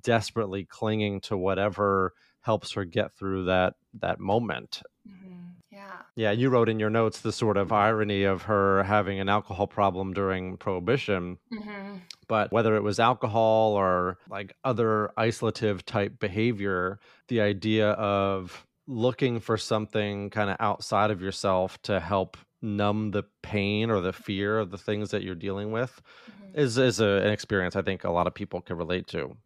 desperately 0.01 0.64
clinging 0.64 1.20
to 1.23 1.37
whatever 1.37 2.12
helps 2.43 2.73
her 2.73 2.85
get 2.85 3.14
through 3.16 3.45
that 3.47 3.75
that 4.01 4.20
moment 4.20 4.83
Mm-hmm. 5.09 5.52
Yeah. 5.73 6.03
yeah 6.16 6.31
you 6.31 6.51
wrote 6.51 6.68
in 6.68 6.79
your 6.79 6.91
notes 6.91 7.20
the 7.23 7.33
sort 7.33 7.57
of 7.57 7.73
irony 7.73 8.25
of 8.25 8.43
her 8.43 8.83
having 8.83 9.18
an 9.20 9.29
alcohol 9.29 9.66
problem 9.66 10.12
during 10.12 10.57
prohibition 10.59 11.39
Mm-hmm. 11.53 11.97
but 12.29 12.53
whether 12.53 12.77
it 12.77 12.83
was 12.83 13.01
alcohol 13.01 13.73
or 13.73 14.18
like 14.29 14.55
other 14.64 15.11
isolative 15.18 15.83
type 15.83 16.18
behavior, 16.18 16.99
the 17.29 17.41
idea 17.41 17.91
of 17.93 18.66
looking 18.87 19.41
for 19.41 19.57
something 19.57 20.29
kind 20.31 20.51
of 20.51 20.57
outside 20.61 21.11
of 21.11 21.20
yourself 21.23 21.81
to 21.83 22.01
help 22.01 22.37
numb 22.61 23.11
the 23.11 23.25
pain 23.43 23.91
or 23.91 24.01
the 24.01 24.12
fear 24.12 24.59
of 24.59 24.70
the 24.70 24.79
things 24.79 25.11
that 25.11 25.23
you're 25.23 25.35
dealing 25.35 25.73
with 25.73 26.01
Mm-hmm. 26.31 26.59
is 26.61 26.77
is 26.79 27.01
a, 27.01 27.07
an 27.25 27.31
experience 27.33 27.77
I 27.77 27.83
think 27.83 28.05
a 28.05 28.11
lot 28.11 28.27
of 28.27 28.35
people 28.35 28.61
can 28.61 28.77
relate 28.77 29.07
to. 29.09 29.37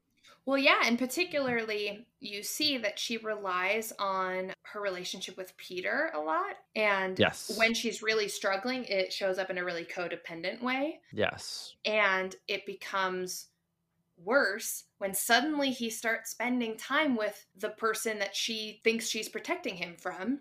Well, 0.46 0.58
yeah, 0.58 0.82
and 0.84 0.96
particularly 0.96 2.06
you 2.20 2.44
see 2.44 2.78
that 2.78 3.00
she 3.00 3.16
relies 3.18 3.92
on 3.98 4.52
her 4.62 4.80
relationship 4.80 5.36
with 5.36 5.56
Peter 5.56 6.12
a 6.14 6.20
lot. 6.20 6.54
And 6.76 7.18
Yes. 7.18 7.50
when 7.58 7.74
she's 7.74 8.00
really 8.00 8.28
struggling, 8.28 8.84
it 8.84 9.12
shows 9.12 9.38
up 9.38 9.50
in 9.50 9.58
a 9.58 9.64
really 9.64 9.84
codependent 9.84 10.62
way. 10.62 11.00
Yes. 11.12 11.74
And 11.84 12.34
it 12.46 12.64
becomes 12.64 13.48
worse 14.16 14.84
when 14.98 15.14
suddenly 15.14 15.72
he 15.72 15.90
starts 15.90 16.30
spending 16.30 16.76
time 16.76 17.16
with 17.16 17.44
the 17.56 17.70
person 17.70 18.20
that 18.20 18.34
she 18.34 18.80
thinks 18.84 19.08
she's 19.08 19.28
protecting 19.28 19.74
him 19.74 19.96
from. 19.96 20.40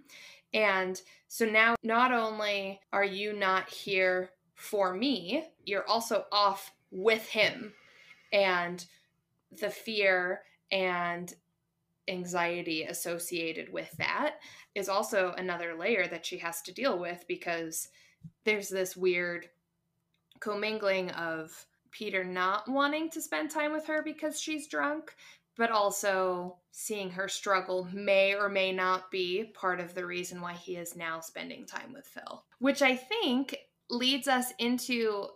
And 0.54 1.02
so 1.28 1.46
now, 1.46 1.76
not 1.84 2.12
only 2.14 2.80
are 2.94 3.04
you 3.04 3.34
not 3.34 3.70
here 3.70 4.30
for 4.54 4.94
me, 4.94 5.46
you're 5.66 5.88
also 5.88 6.26
off 6.32 6.72
with 6.92 7.28
him. 7.28 7.74
And 8.32 8.86
the 9.52 9.70
fear 9.70 10.42
and 10.72 11.34
anxiety 12.08 12.84
associated 12.84 13.72
with 13.72 13.92
that 13.98 14.36
is 14.76 14.90
also 14.90 15.34
another 15.38 15.76
layer 15.76 16.08
that 16.08 16.26
she 16.26 16.38
has 16.38 16.62
to 16.62 16.74
deal 16.74 17.00
with 17.00 17.26
because 17.28 17.90
there's 18.44 18.70
this 18.70 18.96
weird 18.96 19.50
commingling 20.40 21.10
of 21.12 21.66
Peter 21.92 22.24
not 22.24 22.68
wanting 22.68 23.10
to 23.10 23.22
spend 23.22 23.50
time 23.50 23.72
with 23.72 23.88
her 23.88 24.04
because 24.04 24.40
she's 24.40 24.68
drunk, 24.68 25.16
but 25.56 25.72
also 25.72 26.58
seeing 26.72 27.10
her 27.10 27.28
struggle 27.28 27.88
may 27.94 28.36
or 28.36 28.50
may 28.50 28.72
not 28.72 29.10
be 29.10 29.52
part 29.54 29.80
of 29.80 29.96
the 29.96 30.06
reason 30.06 30.42
why 30.42 30.54
he 30.54 30.76
is 30.76 30.96
now 30.96 31.20
spending 31.22 31.66
time 31.66 31.94
with 31.94 32.06
Phil. 32.06 32.44
Which 32.60 32.82
I 32.82 32.96
think 32.96 33.56
leads 33.90 34.28
us 34.28 34.52
into 34.60 35.28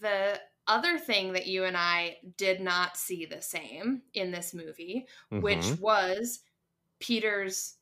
the 0.00 0.40
other 0.68 0.98
thing 0.98 1.32
that 1.34 1.46
you 1.46 1.64
and 1.64 1.76
I 1.76 2.18
did 2.36 2.60
not 2.60 2.96
see 2.96 3.24
the 3.26 3.40
same 3.42 4.02
in 4.14 4.30
this 4.30 4.54
movie, 4.54 5.06
which 5.38 5.58
Mhm. 5.58 5.80
was 5.80 6.40
Peter's 7.00 7.78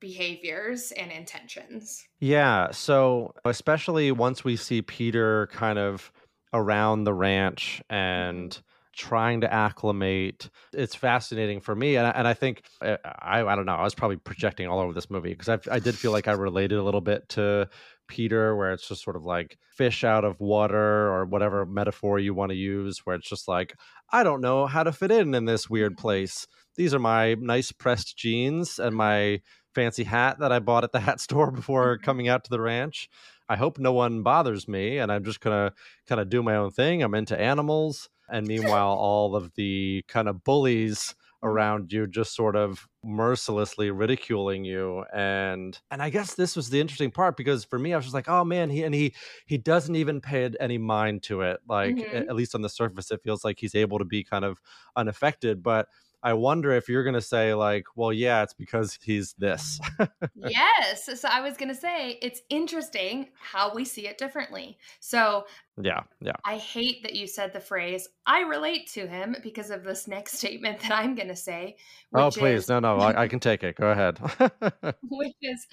behaviors 0.00 0.92
and 0.92 1.12
intentions. 1.12 2.06
Yeah. 2.20 2.70
So, 2.72 3.34
especially 3.44 4.12
once 4.12 4.44
we 4.44 4.56
see 4.56 4.82
Peter 4.82 5.46
kind 5.48 5.78
of 5.78 6.12
around 6.52 7.04
the 7.04 7.14
ranch 7.14 7.82
and 7.90 8.60
trying 8.94 9.40
to 9.42 9.52
acclimate, 9.52 10.50
it's 10.72 10.94
fascinating 10.94 11.60
for 11.60 11.74
me. 11.74 11.96
And, 11.96 12.06
I- 12.06 12.10
and 12.10 12.28
I 12.28 12.34
think, 12.34 12.62
uh, 12.80 12.96
I, 13.04 13.42
I 13.44 13.54
don't 13.56 13.66
know, 13.66 13.74
I 13.74 13.82
was 13.84 13.94
probably 13.94 14.16
projecting 14.16 14.66
all 14.68 14.80
over 14.80 14.92
this 14.92 15.10
movie 15.10 15.30
because 15.34 15.48
I, 15.48 15.58
I 15.74 15.78
did 15.78 15.96
feel 15.96 16.12
like 16.12 16.28
I 16.28 16.32
related 16.32 16.78
a 16.78 16.82
little 16.82 17.00
bit 17.00 17.28
to 17.30 17.68
Peter, 18.08 18.54
where 18.56 18.72
it's 18.72 18.86
just 18.88 19.02
sort 19.02 19.16
of 19.16 19.24
like 19.24 19.58
fish 19.76 20.04
out 20.04 20.24
of 20.24 20.38
water 20.40 21.08
or 21.12 21.24
whatever 21.24 21.64
metaphor 21.64 22.18
you 22.18 22.34
want 22.34 22.50
to 22.50 22.56
use, 22.56 23.00
where 23.04 23.16
it's 23.16 23.28
just 23.28 23.48
like, 23.48 23.74
I 24.12 24.22
don't 24.22 24.40
know 24.40 24.66
how 24.66 24.82
to 24.82 24.92
fit 24.92 25.10
in 25.10 25.34
in 25.34 25.46
this 25.46 25.70
weird 25.70 25.96
place. 25.96 26.46
These 26.76 26.92
are 26.94 26.98
my 26.98 27.34
nice 27.34 27.72
pressed 27.72 28.16
jeans 28.16 28.78
and 28.78 28.94
my 28.94 29.40
fancy 29.74 30.04
hat 30.04 30.38
that 30.40 30.52
I 30.52 30.58
bought 30.58 30.84
at 30.84 30.92
the 30.92 31.00
hat 31.00 31.20
store 31.20 31.50
before 31.50 31.98
Mhm. 31.98 32.02
coming 32.02 32.28
out 32.28 32.44
to 32.44 32.50
the 32.50 32.60
ranch. 32.60 33.08
I 33.48 33.56
hope 33.56 33.78
no 33.78 33.92
one 33.92 34.22
bothers 34.22 34.66
me 34.68 34.98
and 34.98 35.12
I'm 35.12 35.24
just 35.24 35.40
going 35.40 35.68
to 35.70 35.74
kind 36.08 36.20
of 36.20 36.30
do 36.30 36.42
my 36.42 36.56
own 36.56 36.70
thing. 36.70 37.02
I'm 37.02 37.14
into 37.14 37.38
animals. 37.38 38.08
And 38.28 38.46
meanwhile, 38.46 38.88
all 38.94 39.36
of 39.36 39.52
the 39.54 40.04
kind 40.08 40.28
of 40.28 40.44
bullies 40.44 41.14
around 41.42 41.92
you 41.92 42.06
just 42.06 42.34
sort 42.34 42.56
of 42.56 42.88
mercilessly 43.02 43.90
ridiculing 43.90 44.64
you 44.64 45.04
and 45.14 45.78
and 45.90 46.00
i 46.02 46.08
guess 46.08 46.34
this 46.36 46.56
was 46.56 46.70
the 46.70 46.80
interesting 46.80 47.10
part 47.10 47.36
because 47.36 47.66
for 47.66 47.78
me 47.78 47.92
i 47.92 47.96
was 47.96 48.06
just 48.06 48.14
like 48.14 48.30
oh 48.30 48.42
man 48.44 48.70
he 48.70 48.82
and 48.82 48.94
he 48.94 49.14
he 49.44 49.58
doesn't 49.58 49.94
even 49.94 50.22
pay 50.22 50.50
any 50.58 50.78
mind 50.78 51.22
to 51.22 51.42
it 51.42 51.60
like 51.68 52.02
Mhm. 52.02 52.02
a- 52.10 52.26
at 52.30 52.34
least 52.34 52.54
on 52.54 52.62
the 52.62 52.68
surface 52.70 53.10
it 53.10 53.20
feels 53.22 53.44
like 53.44 53.58
he's 53.58 53.74
able 53.74 53.98
to 53.98 54.06
be 54.06 54.24
kind 54.24 54.42
of 54.42 54.58
unaffected 54.96 55.62
but 55.62 55.88
i 56.24 56.32
wonder 56.32 56.72
if 56.72 56.88
you're 56.88 57.04
going 57.04 57.14
to 57.14 57.20
say 57.22 57.54
like 57.54 57.84
well 57.94 58.12
yeah 58.12 58.42
it's 58.42 58.54
because 58.54 58.98
he's 59.02 59.34
this 59.34 59.78
yes. 60.34 61.20
So 61.20 61.28
I 61.28 61.40
was 61.40 61.56
going 61.56 61.68
to 61.68 61.74
say 61.74 62.18
it's 62.22 62.40
interesting 62.48 63.28
how 63.40 63.74
we 63.74 63.84
see 63.84 64.06
it 64.06 64.18
differently. 64.18 64.78
So 65.00 65.46
yeah 65.80 66.00
yeah 66.20 66.36
I 66.44 66.56
hate 66.56 67.02
that 67.02 67.14
you 67.14 67.26
said 67.26 67.52
the 67.52 67.60
phrase, 67.60 68.08
I 68.26 68.40
relate 68.42 68.88
to 68.92 69.06
him 69.06 69.36
because 69.42 69.70
of 69.70 69.84
this 69.84 70.06
next 70.06 70.32
statement 70.38 70.80
that 70.80 70.92
I'm 70.92 71.14
going 71.14 71.28
to 71.28 71.36
say. 71.36 71.76
oh 72.14 72.30
please 72.30 72.64
is- 72.64 72.68
no 72.68 72.80
no 72.80 72.96
I, 72.96 73.22
I 73.22 73.28
can 73.28 73.40
take 73.40 73.62
it 73.62 73.76
go 73.76 73.90
ahead 73.90 74.18
which 75.02 75.34
is 75.42 75.66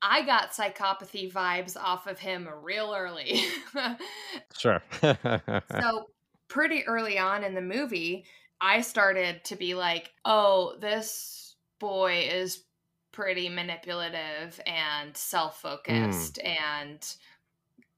I 0.00 0.22
got 0.22 0.52
psychopathy 0.52 1.30
vibes 1.32 1.76
off 1.76 2.06
of 2.06 2.20
him 2.20 2.48
real 2.62 2.94
early. 2.96 3.42
sure 4.56 4.80
so 5.02 6.06
pretty 6.48 6.84
early 6.86 7.18
on 7.18 7.44
in 7.44 7.54
the 7.54 7.60
movie, 7.60 8.24
I 8.60 8.80
started 8.80 9.44
to 9.44 9.56
be 9.56 9.74
like, 9.74 10.12
"Oh, 10.24 10.76
this 10.80 11.56
boy 11.78 12.28
is 12.30 12.64
pretty 13.12 13.48
manipulative 13.48 14.60
and 14.66 15.12
mm. 15.12 15.16
self-focused 15.16 16.38
and 16.40 17.14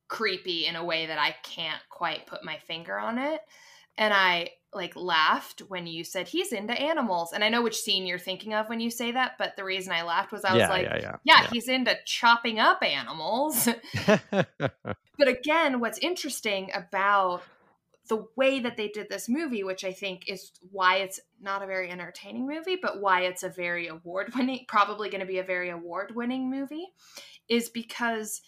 creepy 0.08 0.66
in 0.66 0.76
a 0.76 0.84
way 0.84 1.06
that 1.06 1.18
I 1.18 1.36
can't 1.42 1.82
quite 1.88 2.26
put 2.26 2.44
my 2.44 2.58
finger 2.58 2.98
on 2.98 3.18
it." 3.18 3.40
And 3.98 4.14
I 4.14 4.50
like 4.72 4.94
laughed 4.94 5.60
when 5.68 5.86
you 5.86 6.04
said 6.04 6.28
he's 6.28 6.52
into 6.52 6.72
animals. 6.72 7.32
And 7.32 7.42
I 7.42 7.48
know 7.48 7.62
which 7.62 7.76
scene 7.76 8.06
you're 8.06 8.18
thinking 8.18 8.54
of 8.54 8.68
when 8.68 8.80
you 8.80 8.90
say 8.90 9.12
that, 9.12 9.32
but 9.38 9.56
the 9.56 9.64
reason 9.64 9.92
I 9.92 10.02
laughed 10.02 10.32
was 10.32 10.44
I 10.44 10.52
was 10.52 10.60
yeah, 10.60 10.68
like, 10.68 10.84
yeah 10.84 10.98
yeah 11.00 11.16
yeah, 11.24 11.48
he's 11.50 11.68
into 11.68 11.96
chopping 12.04 12.58
up 12.58 12.82
animals. 12.82 13.68
but 14.30 15.28
again, 15.28 15.80
what's 15.80 15.98
interesting 15.98 16.70
about 16.74 17.42
the 18.10 18.26
way 18.34 18.58
that 18.58 18.76
they 18.76 18.88
did 18.88 19.08
this 19.08 19.28
movie, 19.28 19.62
which 19.62 19.84
I 19.84 19.92
think 19.92 20.28
is 20.28 20.50
why 20.72 20.96
it's 20.96 21.20
not 21.40 21.62
a 21.62 21.66
very 21.66 21.90
entertaining 21.90 22.46
movie, 22.46 22.76
but 22.80 23.00
why 23.00 23.22
it's 23.22 23.44
a 23.44 23.48
very 23.48 23.86
award 23.86 24.34
winning, 24.36 24.64
probably 24.66 25.08
going 25.08 25.20
to 25.20 25.26
be 25.26 25.38
a 25.38 25.44
very 25.44 25.70
award 25.70 26.14
winning 26.14 26.50
movie, 26.50 26.88
is 27.48 27.68
because 27.68 28.42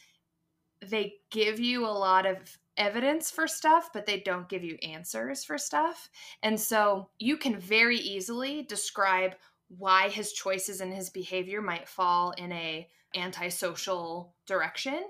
they 0.84 1.14
give 1.30 1.60
you 1.60 1.86
a 1.86 1.86
lot 1.86 2.26
of 2.26 2.58
evidence 2.76 3.30
for 3.30 3.46
stuff, 3.46 3.90
but 3.94 4.04
they 4.04 4.18
don't 4.18 4.48
give 4.48 4.64
you 4.64 4.76
answers 4.82 5.44
for 5.44 5.56
stuff. 5.56 6.10
And 6.42 6.58
so 6.58 7.08
you 7.20 7.36
can 7.36 7.60
very 7.60 7.98
easily 7.98 8.62
describe 8.62 9.36
why 9.78 10.08
his 10.08 10.32
choices 10.32 10.80
and 10.80 10.92
his 10.92 11.08
behavior 11.08 11.62
might 11.62 11.88
fall 11.88 12.32
in 12.32 12.50
a 12.50 12.88
antisocial 13.14 14.34
direction. 14.44 15.04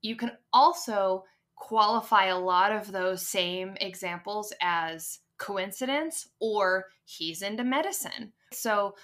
You 0.00 0.16
can 0.16 0.32
also 0.50 1.24
qualify 1.56 2.26
a 2.26 2.38
lot 2.38 2.72
of 2.72 2.92
those 2.92 3.26
same 3.26 3.76
examples 3.80 4.52
as 4.60 5.20
coincidence 5.38 6.28
or 6.40 6.86
he's 7.04 7.42
into 7.42 7.64
medicine. 7.64 8.32
So 8.52 8.94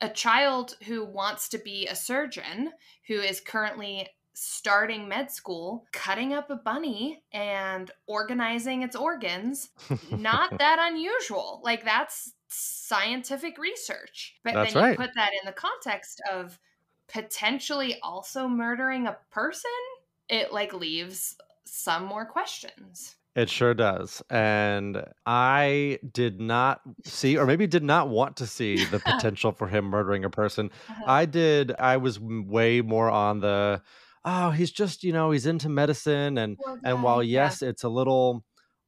a 0.00 0.08
child 0.08 0.76
who 0.86 1.04
wants 1.04 1.48
to 1.50 1.58
be 1.58 1.86
a 1.86 1.96
surgeon 1.96 2.72
who 3.06 3.14
is 3.14 3.40
currently 3.40 4.08
starting 4.34 5.08
med 5.08 5.30
school, 5.30 5.86
cutting 5.92 6.34
up 6.34 6.50
a 6.50 6.56
bunny 6.56 7.22
and 7.32 7.90
organizing 8.06 8.82
its 8.82 8.94
organs, 8.94 9.70
not 10.10 10.50
that 10.58 10.78
unusual. 10.78 11.60
Like 11.64 11.84
that's 11.84 12.34
scientific 12.48 13.58
research. 13.58 14.36
But 14.44 14.54
That's 14.54 14.72
then 14.72 14.82
you 14.82 14.88
right. 14.88 14.98
put 14.98 15.10
that 15.16 15.32
in 15.32 15.46
the 15.46 15.52
context 15.52 16.20
of 16.30 16.58
potentially 17.08 17.98
also 18.02 18.48
murdering 18.48 19.06
a 19.06 19.16
person, 19.30 19.70
it 20.28 20.52
like 20.52 20.72
leaves 20.72 21.36
some 21.66 22.04
more 22.04 22.24
questions. 22.24 23.16
It 23.34 23.50
sure 23.50 23.74
does. 23.74 24.22
And 24.30 25.04
I 25.26 25.98
did 26.10 26.40
not 26.40 26.80
see, 27.04 27.36
or 27.36 27.44
maybe 27.44 27.66
did 27.66 27.82
not 27.82 28.08
want 28.08 28.38
to 28.38 28.46
see 28.46 28.84
the 28.86 28.98
potential 29.04 29.52
for 29.52 29.68
him 29.68 29.84
murdering 29.84 30.24
a 30.24 30.30
person. 30.30 30.70
Uh-huh. 30.88 31.04
I 31.06 31.26
did, 31.26 31.72
I 31.78 31.98
was 31.98 32.18
way 32.18 32.80
more 32.80 33.10
on 33.10 33.40
the, 33.40 33.82
oh, 34.24 34.50
he's 34.50 34.70
just, 34.70 35.04
you 35.04 35.12
know, 35.12 35.32
he's 35.32 35.44
into 35.44 35.68
medicine. 35.68 36.38
And, 36.38 36.56
and 36.82 37.02
while, 37.02 37.22
yes, 37.22 37.60
yeah. 37.60 37.68
it's 37.68 37.84
a 37.84 37.90
little 37.90 38.42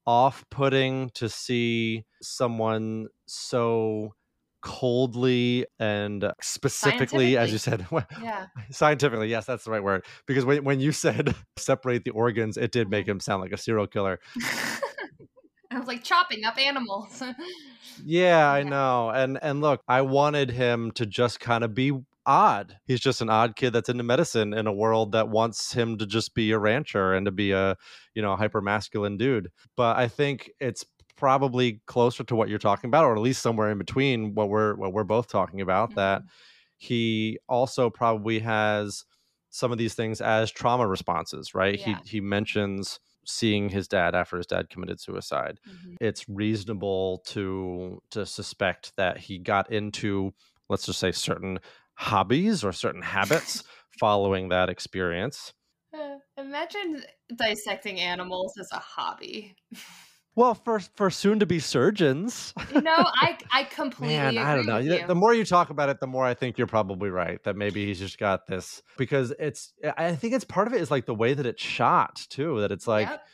off 0.07 0.43
putting 0.51 1.11
to 1.11 1.29
see 1.29 2.07
someone 2.23 3.09
so 3.27 4.15
coldly 4.61 5.67
and 5.79 6.33
specifically 6.41 7.37
as 7.37 7.53
you 7.53 7.59
said 7.59 7.87
yeah. 8.23 8.47
scientifically 8.71 9.29
yes 9.29 9.47
that's 9.47 9.65
the 9.65 9.71
right 9.71 9.83
word 9.83 10.05
because 10.27 10.45
when, 10.45 10.65
when 10.65 10.81
you 10.81 10.91
said 10.93 11.35
separate 11.57 12.05
the 12.05 12.11
organs 12.11 12.57
it 12.57 12.73
did 12.73 12.91
make 12.91 13.05
mm-hmm. 13.05 13.13
him 13.13 13.21
sound 13.21 13.41
like 13.43 13.53
a 13.53 13.57
serial 13.57 13.87
killer. 13.87 14.19
I 15.71 15.79
was 15.79 15.87
like 15.87 16.03
chopping 16.03 16.45
up 16.45 16.59
animals. 16.59 17.23
Yeah, 17.23 17.35
yeah. 18.05 18.51
i 18.51 18.63
know 18.63 19.11
and 19.11 19.39
and 19.43 19.61
look 19.61 19.83
i 19.87 20.01
wanted 20.01 20.51
him 20.51 20.91
to 20.93 21.07
just 21.07 21.41
kind 21.41 21.63
of 21.63 21.75
be 21.75 21.93
odd. 22.29 22.77
He's 22.85 23.01
just 23.01 23.23
an 23.23 23.31
odd 23.31 23.57
kid 23.57 23.73
that's 23.73 23.89
into 23.89 24.05
medicine 24.05 24.53
in 24.53 24.67
a 24.67 24.73
world 24.73 25.13
that 25.13 25.31
wants 25.31 25.73
him 25.73 25.97
to 25.97 26.07
just 26.07 26.35
be 26.35 26.51
a 26.53 26.59
rancher 26.59 27.15
and 27.15 27.25
to 27.25 27.33
be 27.33 27.53
a 27.53 27.77
you 28.15 28.21
know 28.21 28.37
hyper 28.37 28.61
masculine 28.61 29.17
dude 29.17 29.51
but 29.77 29.97
i 29.97 30.07
think 30.07 30.51
it's 30.61 30.85
probably 31.19 31.81
closer 31.87 32.25
to 32.25 32.37
what 32.37 32.49
you're 32.49 32.59
talking 32.59 32.89
about, 32.89 33.05
or 33.05 33.15
at 33.15 33.21
least 33.21 33.43
somewhere 33.43 33.71
in 33.71 33.79
between 33.79 34.35
what 34.35 34.49
we're 34.49 34.75
what 34.77 34.93
we're 34.93 35.05
both 35.05 35.29
talking 35.29 35.61
about. 35.61 35.91
Mm-hmm. 35.91 35.97
That 35.97 36.23
he 36.77 37.39
also 37.49 37.91
probably 37.91 38.39
has 38.39 39.05
some 39.51 39.73
of 39.73 39.79
these 39.79 39.95
things 39.95 40.21
as 40.21 40.51
trauma 40.51 40.87
responses, 40.87 41.55
right? 41.55 41.79
Yeah. 41.79 41.99
He 42.05 42.11
he 42.11 42.21
mentions 42.21 43.01
seeing 43.27 43.69
his 43.69 43.89
dad 43.89 44.15
after 44.15 44.39
his 44.39 44.47
dad 44.47 44.71
committed 44.71 45.01
suicide. 45.01 45.61
Mm-hmm. 45.69 45.97
It's 46.01 46.29
reasonable 46.29 47.23
to 47.27 48.01
to 48.13 48.25
suspect 48.25 48.97
that 48.97 49.19
he 49.19 49.39
got 49.39 49.71
into 49.71 50.33
let's 50.69 50.87
just 50.87 51.01
say 51.01 51.13
certain 51.13 51.59
hobbies 51.95 52.63
or 52.63 52.73
certain 52.73 53.03
habits 53.03 53.65
following 53.99 54.49
that 54.51 54.69
experience. 54.69 55.53
Uh, 55.93 56.17
imagine 56.37 57.03
dissecting 57.37 57.99
animals 57.99 58.53
as 58.61 58.69
a 58.73 58.79
hobby. 58.79 59.57
Well, 60.39 60.55
for 60.55 60.79
for 60.79 61.11
soon 61.11 61.41
to 61.41 61.47
be 61.47 61.59
surgeons. 61.59 62.55
no, 62.73 62.95
I 62.97 63.37
I 63.51 63.65
completely 63.65 64.15
Man, 64.15 64.39
I 64.39 64.55
don't 64.55 64.67
know. 64.67 64.81
The 64.81 65.15
more 65.17 65.35
you 65.35 65.45
talk 65.45 65.71
about 65.71 65.89
it, 65.89 65.99
the 65.99 66.07
more 66.07 66.25
I 66.25 66.35
think 66.35 66.59
you're 66.59 66.69
probably 66.69 67.11
right 67.11 67.43
that 67.43 67.57
maybe 67.57 67.85
he's 67.87 67.99
just 67.99 68.19
got 68.19 68.47
this 68.47 68.81
because 68.97 69.35
it's. 69.41 69.73
I 69.97 70.15
think 70.15 70.35
it's 70.35 70.45
part 70.45 70.69
of 70.69 70.75
it 70.75 70.81
is 70.81 70.93
like 70.93 71.07
the 71.07 71.15
way 71.15 71.35
that 71.35 71.45
it's 71.45 71.61
shot 71.61 72.25
too. 72.31 72.61
That 72.61 72.71
it's 72.71 72.87
like 72.87 73.09
yep. 73.09 73.27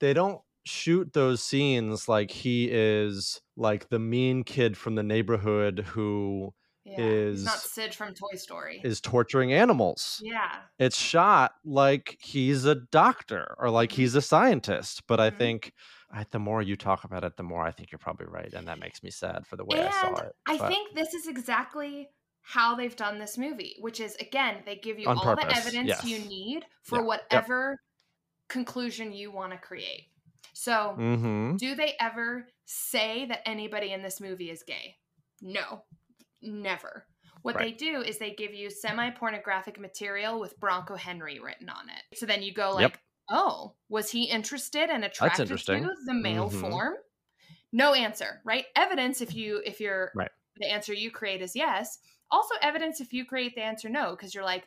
they 0.00 0.14
don't 0.14 0.40
shoot 0.64 1.12
those 1.12 1.44
scenes 1.44 2.08
like 2.08 2.32
he 2.32 2.68
is 2.72 3.40
like 3.56 3.88
the 3.88 4.00
mean 4.00 4.42
kid 4.42 4.76
from 4.76 4.96
the 4.96 5.04
neighborhood 5.04 5.84
who 5.90 6.52
yeah, 6.84 6.96
is 6.98 7.44
not 7.44 7.58
Sid 7.58 7.94
from 7.94 8.14
Toy 8.14 8.36
Story. 8.36 8.80
Is 8.82 9.00
torturing 9.00 9.52
animals. 9.52 10.20
Yeah. 10.24 10.56
It's 10.80 10.98
shot 10.98 11.52
like 11.64 12.18
he's 12.20 12.64
a 12.64 12.74
doctor 12.74 13.54
or 13.58 13.70
like 13.70 13.90
mm-hmm. 13.90 14.02
he's 14.02 14.16
a 14.16 14.22
scientist, 14.22 15.04
but 15.06 15.20
mm-hmm. 15.20 15.34
I 15.34 15.38
think 15.38 15.72
I, 16.12 16.26
the 16.30 16.38
more 16.38 16.60
you 16.60 16.76
talk 16.76 17.04
about 17.04 17.24
it, 17.24 17.36
the 17.36 17.42
more 17.42 17.64
I 17.64 17.70
think 17.70 17.90
you're 17.90 17.98
probably 17.98 18.26
right, 18.26 18.52
and 18.52 18.68
that 18.68 18.78
makes 18.78 19.02
me 19.02 19.10
sad 19.10 19.46
for 19.46 19.56
the 19.56 19.64
way 19.64 19.78
and 19.78 19.88
I 19.88 19.90
saw 19.90 20.14
it. 20.16 20.32
I 20.46 20.58
think 20.58 20.94
this 20.94 21.14
is 21.14 21.26
exactly 21.26 22.08
how 22.42 22.74
they've 22.74 22.94
done 22.94 23.18
this 23.18 23.38
movie, 23.38 23.76
which 23.80 24.00
is 24.00 24.14
again 24.16 24.56
they 24.66 24.76
give 24.76 24.98
you 24.98 25.08
On 25.08 25.16
all 25.16 25.24
purpose. 25.24 25.46
the 25.46 25.56
evidence 25.56 25.88
yes. 25.88 26.04
you 26.04 26.18
need 26.28 26.66
for 26.82 26.98
yep. 26.98 27.06
whatever 27.06 27.70
yep. 27.70 27.78
conclusion 28.48 29.12
you 29.12 29.30
want 29.30 29.52
to 29.52 29.58
create. 29.58 30.08
So, 30.52 30.94
mm-hmm. 30.98 31.56
do 31.56 31.74
they 31.74 31.94
ever 31.98 32.46
say 32.66 33.24
that 33.26 33.48
anybody 33.48 33.92
in 33.92 34.02
this 34.02 34.20
movie 34.20 34.50
is 34.50 34.62
gay? 34.64 34.96
No, 35.40 35.84
never. 36.42 37.06
What 37.40 37.56
right. 37.56 37.64
they 37.64 37.72
do 37.72 38.02
is 38.02 38.18
they 38.18 38.32
give 38.32 38.52
you 38.52 38.70
semi 38.70 39.10
pornographic 39.10 39.80
material 39.80 40.38
with 40.38 40.60
Bronco 40.60 40.94
Henry 40.94 41.40
written 41.40 41.70
on 41.70 41.88
it. 41.88 42.18
So 42.18 42.26
then 42.26 42.42
you 42.42 42.52
go 42.52 42.72
like, 42.72 42.82
yep 42.82 42.98
oh, 43.30 43.74
was 43.88 44.10
he 44.10 44.24
interested 44.24 44.90
and 44.90 45.04
attracted 45.04 45.48
to 45.48 45.90
the 46.06 46.14
male 46.14 46.48
mm-hmm. 46.48 46.60
form? 46.60 46.94
No 47.72 47.94
answer, 47.94 48.40
right? 48.44 48.66
Evidence 48.76 49.20
if 49.20 49.34
you 49.34 49.62
if 49.64 49.80
you're 49.80 50.12
right. 50.14 50.30
the 50.56 50.70
answer 50.70 50.92
you 50.92 51.10
create 51.10 51.40
is 51.40 51.56
yes. 51.56 51.98
Also 52.30 52.54
evidence 52.62 53.00
if 53.00 53.12
you 53.12 53.24
create 53.24 53.54
the 53.54 53.62
answer 53.62 53.88
no, 53.88 54.10
because 54.10 54.34
you're 54.34 54.44
like, 54.44 54.64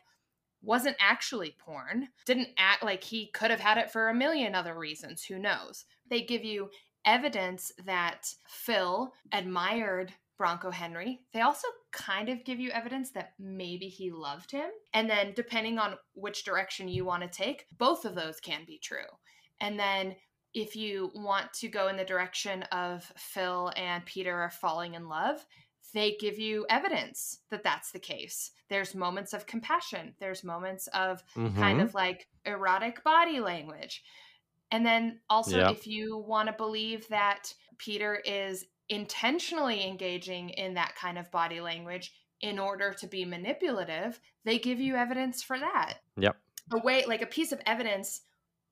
wasn't 0.62 0.96
actually 1.00 1.54
porn, 1.58 2.08
didn't 2.24 2.48
act 2.58 2.82
like 2.82 3.04
he 3.04 3.30
could 3.32 3.50
have 3.50 3.60
had 3.60 3.78
it 3.78 3.90
for 3.90 4.08
a 4.08 4.14
million 4.14 4.54
other 4.54 4.76
reasons. 4.76 5.24
Who 5.24 5.38
knows? 5.38 5.84
They 6.08 6.22
give 6.22 6.44
you 6.44 6.70
evidence 7.04 7.70
that 7.84 8.34
Phil 8.48 9.12
admired 9.32 10.12
Bronco 10.36 10.70
Henry. 10.70 11.20
They 11.32 11.40
also 11.40 11.68
kind 11.92 12.28
of 12.28 12.44
give 12.44 12.60
you 12.60 12.70
evidence 12.70 13.10
that 13.12 13.32
maybe 13.38 13.88
he 13.88 14.10
loved 14.10 14.50
him. 14.50 14.68
And 14.92 15.08
then, 15.08 15.32
depending 15.34 15.78
on 15.78 15.94
which 16.14 16.44
direction 16.44 16.88
you 16.88 17.04
want 17.04 17.22
to 17.22 17.28
take, 17.28 17.66
both 17.78 18.04
of 18.04 18.14
those 18.14 18.40
can 18.40 18.64
be 18.66 18.78
true. 18.78 19.06
And 19.60 19.78
then, 19.78 20.16
if 20.54 20.74
you 20.74 21.10
want 21.14 21.52
to 21.54 21.68
go 21.68 21.88
in 21.88 21.96
the 21.96 22.04
direction 22.04 22.62
of 22.64 23.04
Phil 23.16 23.72
and 23.76 24.04
Peter 24.06 24.34
are 24.34 24.50
falling 24.50 24.94
in 24.94 25.08
love, 25.08 25.44
they 25.92 26.16
give 26.18 26.38
you 26.38 26.66
evidence 26.68 27.40
that 27.50 27.62
that's 27.62 27.92
the 27.92 27.98
case. 27.98 28.50
There's 28.68 28.94
moments 28.94 29.32
of 29.32 29.46
compassion, 29.46 30.14
there's 30.18 30.44
moments 30.44 30.88
of 30.88 31.22
mm-hmm. 31.36 31.58
kind 31.58 31.80
of 31.80 31.94
like 31.94 32.28
erotic 32.44 33.04
body 33.04 33.40
language. 33.40 34.02
And 34.70 34.84
then 34.84 35.20
also, 35.30 35.70
if 35.70 35.86
you 35.86 36.18
want 36.18 36.48
to 36.48 36.54
believe 36.54 37.06
that 37.08 37.54
Peter 37.78 38.20
is 38.24 38.64
intentionally 38.88 39.86
engaging 39.86 40.50
in 40.50 40.74
that 40.74 40.94
kind 40.96 41.18
of 41.18 41.30
body 41.30 41.60
language 41.60 42.12
in 42.40 42.58
order 42.58 42.92
to 42.92 43.06
be 43.06 43.24
manipulative, 43.24 44.20
they 44.44 44.58
give 44.58 44.80
you 44.80 44.94
evidence 44.94 45.42
for 45.42 45.58
that. 45.58 45.98
Yep. 46.16 46.36
A 46.72 46.78
way 46.78 47.04
like 47.06 47.22
a 47.22 47.26
piece 47.26 47.52
of 47.52 47.60
evidence 47.66 48.22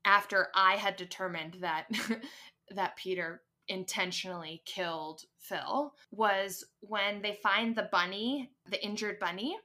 after 0.03 0.49
I 0.53 0.75
had 0.75 0.95
determined 0.95 1.57
that 1.61 1.87
that 2.71 2.95
Peter 2.97 3.41
intentionally 3.67 4.61
killed 4.65 5.21
Phil 5.39 5.93
was 6.11 6.63
when 6.81 7.21
they 7.21 7.33
find 7.41 7.75
the 7.75 7.89
bunny, 7.91 8.51
the 8.69 8.83
injured 8.83 9.19
bunny, 9.19 9.57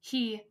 he 0.00 0.42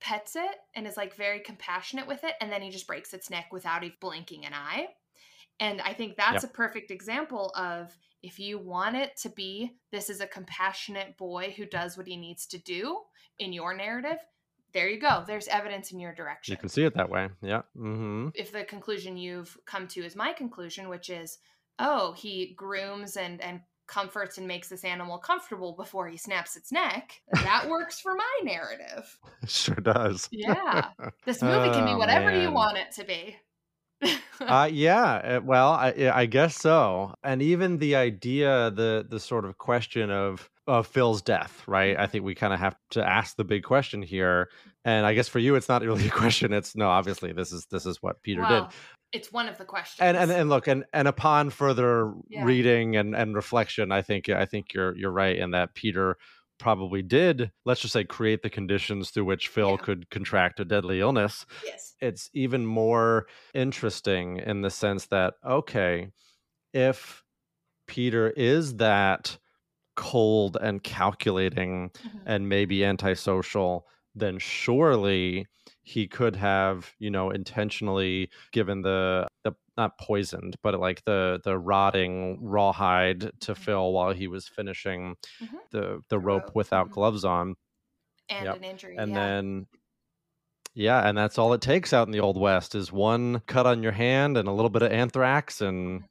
pets 0.00 0.36
it 0.36 0.56
and 0.76 0.86
is 0.86 0.96
like 0.96 1.16
very 1.16 1.40
compassionate 1.40 2.06
with 2.06 2.22
it 2.24 2.34
and 2.40 2.52
then 2.52 2.62
he 2.62 2.70
just 2.70 2.86
breaks 2.86 3.14
its 3.14 3.30
neck 3.30 3.46
without 3.52 3.82
even 3.82 3.96
blinking 4.00 4.44
an 4.44 4.52
eye. 4.54 4.88
And 5.60 5.80
I 5.80 5.92
think 5.92 6.16
that's 6.16 6.42
yep. 6.42 6.52
a 6.52 6.54
perfect 6.54 6.90
example 6.90 7.52
of 7.56 7.96
if 8.24 8.38
you 8.38 8.58
want 8.58 8.96
it 8.96 9.16
to 9.18 9.28
be 9.28 9.76
this 9.92 10.08
is 10.08 10.20
a 10.20 10.26
compassionate 10.26 11.18
boy 11.18 11.52
who 11.56 11.66
does 11.66 11.96
what 11.96 12.06
he 12.06 12.16
needs 12.16 12.46
to 12.46 12.58
do 12.58 12.98
in 13.38 13.52
your 13.52 13.76
narrative, 13.76 14.18
there 14.72 14.88
you 14.88 14.98
go. 14.98 15.22
There's 15.26 15.46
evidence 15.46 15.92
in 15.92 16.00
your 16.00 16.14
direction. 16.14 16.52
You 16.52 16.56
can 16.56 16.70
see 16.70 16.84
it 16.84 16.94
that 16.94 17.10
way. 17.10 17.28
Yeah. 17.42 17.62
Mm-hmm. 17.76 18.28
If 18.34 18.50
the 18.50 18.64
conclusion 18.64 19.18
you've 19.18 19.56
come 19.66 19.86
to 19.88 20.04
is 20.04 20.16
my 20.16 20.32
conclusion, 20.32 20.88
which 20.88 21.10
is, 21.10 21.38
oh, 21.78 22.12
he 22.12 22.54
grooms 22.56 23.16
and 23.16 23.42
and 23.42 23.60
comforts 23.86 24.38
and 24.38 24.48
makes 24.48 24.68
this 24.68 24.82
animal 24.82 25.18
comfortable 25.18 25.74
before 25.74 26.08
he 26.08 26.16
snaps 26.16 26.56
its 26.56 26.72
neck, 26.72 27.20
that 27.34 27.66
works 27.68 28.00
for 28.00 28.14
my 28.14 28.40
narrative. 28.42 29.18
Sure 29.46 29.74
does. 29.76 30.28
yeah. 30.32 30.88
This 31.26 31.42
movie 31.42 31.70
can 31.70 31.84
be 31.84 31.92
oh, 31.92 31.98
whatever 31.98 32.32
you 32.34 32.50
want 32.50 32.78
it 32.78 32.92
to 32.92 33.04
be 33.04 33.36
uh, 34.40 34.68
yeah, 34.70 35.20
eh, 35.24 35.38
well, 35.38 35.72
I, 35.72 36.10
I 36.12 36.26
guess 36.26 36.56
so. 36.56 37.14
And 37.22 37.42
even 37.42 37.78
the 37.78 37.96
idea, 37.96 38.70
the 38.70 39.06
the 39.08 39.20
sort 39.20 39.44
of 39.44 39.58
question 39.58 40.10
of 40.10 40.50
of 40.66 40.86
Phil's 40.86 41.22
death, 41.22 41.62
right? 41.66 41.98
I 41.98 42.06
think 42.06 42.24
we 42.24 42.34
kind 42.34 42.52
of 42.52 42.60
have 42.60 42.76
to 42.90 43.06
ask 43.06 43.36
the 43.36 43.44
big 43.44 43.62
question 43.62 44.02
here. 44.02 44.48
And 44.84 45.04
I 45.06 45.14
guess 45.14 45.28
for 45.28 45.38
you, 45.38 45.54
it's 45.56 45.68
not 45.68 45.82
really 45.82 46.06
a 46.06 46.10
question. 46.22 46.52
It's 46.52 46.74
no, 46.76 46.88
obviously, 46.88 47.32
this 47.32 47.52
is 47.52 47.66
this 47.70 47.86
is 47.86 48.02
what 48.02 48.22
Peter 48.22 48.42
well, 48.42 48.64
did. 48.64 48.74
It's 49.12 49.32
one 49.32 49.48
of 49.48 49.58
the 49.58 49.64
questions. 49.64 50.00
And 50.00 50.16
and, 50.16 50.30
and 50.30 50.50
look, 50.50 50.66
and 50.66 50.84
and 50.92 51.08
upon 51.08 51.50
further 51.50 52.12
yeah. 52.28 52.44
reading 52.44 52.96
and 52.96 53.14
and 53.14 53.34
reflection, 53.34 53.92
I 53.92 54.02
think 54.02 54.28
I 54.28 54.46
think 54.46 54.74
you're 54.74 54.96
you're 54.96 55.12
right 55.12 55.36
in 55.36 55.52
that 55.52 55.74
Peter 55.74 56.16
probably 56.58 57.02
did, 57.02 57.50
let's 57.64 57.80
just 57.80 57.92
say, 57.92 58.04
create 58.04 58.42
the 58.42 58.50
conditions 58.50 59.10
through 59.10 59.24
which 59.24 59.48
Phil 59.48 59.72
yeah. 59.72 59.76
could 59.76 60.10
contract 60.10 60.60
a 60.60 60.64
deadly 60.64 61.00
illness. 61.00 61.46
Yes. 61.64 61.94
It's 62.00 62.30
even 62.32 62.66
more 62.66 63.26
interesting 63.54 64.38
in 64.38 64.62
the 64.62 64.70
sense 64.70 65.06
that, 65.06 65.34
okay, 65.46 66.08
if 66.72 67.24
Peter 67.86 68.30
is 68.30 68.76
that 68.76 69.38
cold 69.96 70.56
and 70.60 70.82
calculating 70.82 71.90
mm-hmm. 71.90 72.18
and 72.26 72.48
maybe 72.48 72.84
antisocial, 72.84 73.86
then 74.14 74.38
surely 74.38 75.46
he 75.82 76.06
could 76.06 76.36
have, 76.36 76.92
you 76.98 77.10
know, 77.10 77.30
intentionally 77.30 78.30
given 78.52 78.82
the 78.82 79.26
the 79.26 79.28
not 79.76 79.98
poisoned, 79.98 80.56
but 80.62 80.78
like 80.78 81.04
the 81.04 81.40
the 81.44 81.58
rotting 81.58 82.38
rawhide 82.40 83.20
to 83.20 83.28
mm-hmm. 83.52 83.62
Phil 83.62 83.92
while 83.92 84.12
he 84.12 84.28
was 84.28 84.48
finishing 84.48 85.16
mm-hmm. 85.42 85.56
the 85.72 86.00
the 86.08 86.18
rope 86.18 86.54
without 86.54 86.86
mm-hmm. 86.86 86.94
gloves 86.94 87.24
on. 87.24 87.54
and 88.28 88.46
Yep. 88.46 88.56
an 88.56 88.64
injury. 88.64 88.96
and 88.96 89.10
yeah. 89.10 89.18
then 89.18 89.66
yeah, 90.74 91.08
and 91.08 91.16
that's 91.16 91.38
all 91.38 91.52
it 91.52 91.60
takes 91.60 91.92
out 91.92 92.08
in 92.08 92.12
the 92.12 92.20
old 92.20 92.38
west 92.38 92.74
is 92.74 92.90
one 92.90 93.40
cut 93.46 93.66
on 93.66 93.82
your 93.82 93.92
hand 93.92 94.36
and 94.36 94.48
a 94.48 94.52
little 94.52 94.70
bit 94.70 94.82
of 94.82 94.90
anthrax, 94.90 95.60
and 95.60 96.02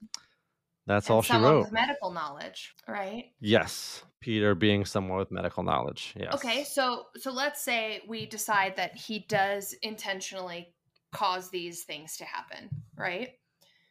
that's 0.87 1.07
and 1.07 1.15
all 1.15 1.21
she 1.21 1.35
wrote. 1.35 1.65
with 1.65 1.73
medical 1.73 2.11
knowledge, 2.11 2.73
right? 2.87 3.25
Yes, 3.41 4.03
Peter 4.21 4.55
being 4.55 4.85
someone 4.85 5.17
with 5.17 5.31
medical 5.31 5.63
knowledge. 5.63 6.13
Yes. 6.15 6.33
Okay, 6.35 6.63
so 6.63 7.07
so 7.17 7.31
let's 7.31 7.61
say 7.61 8.01
we 8.07 8.25
decide 8.25 8.77
that 8.77 8.95
he 8.95 9.25
does 9.27 9.75
intentionally 9.81 10.73
cause 11.11 11.49
these 11.49 11.83
things 11.83 12.15
to 12.17 12.25
happen, 12.25 12.69
right? 12.97 13.31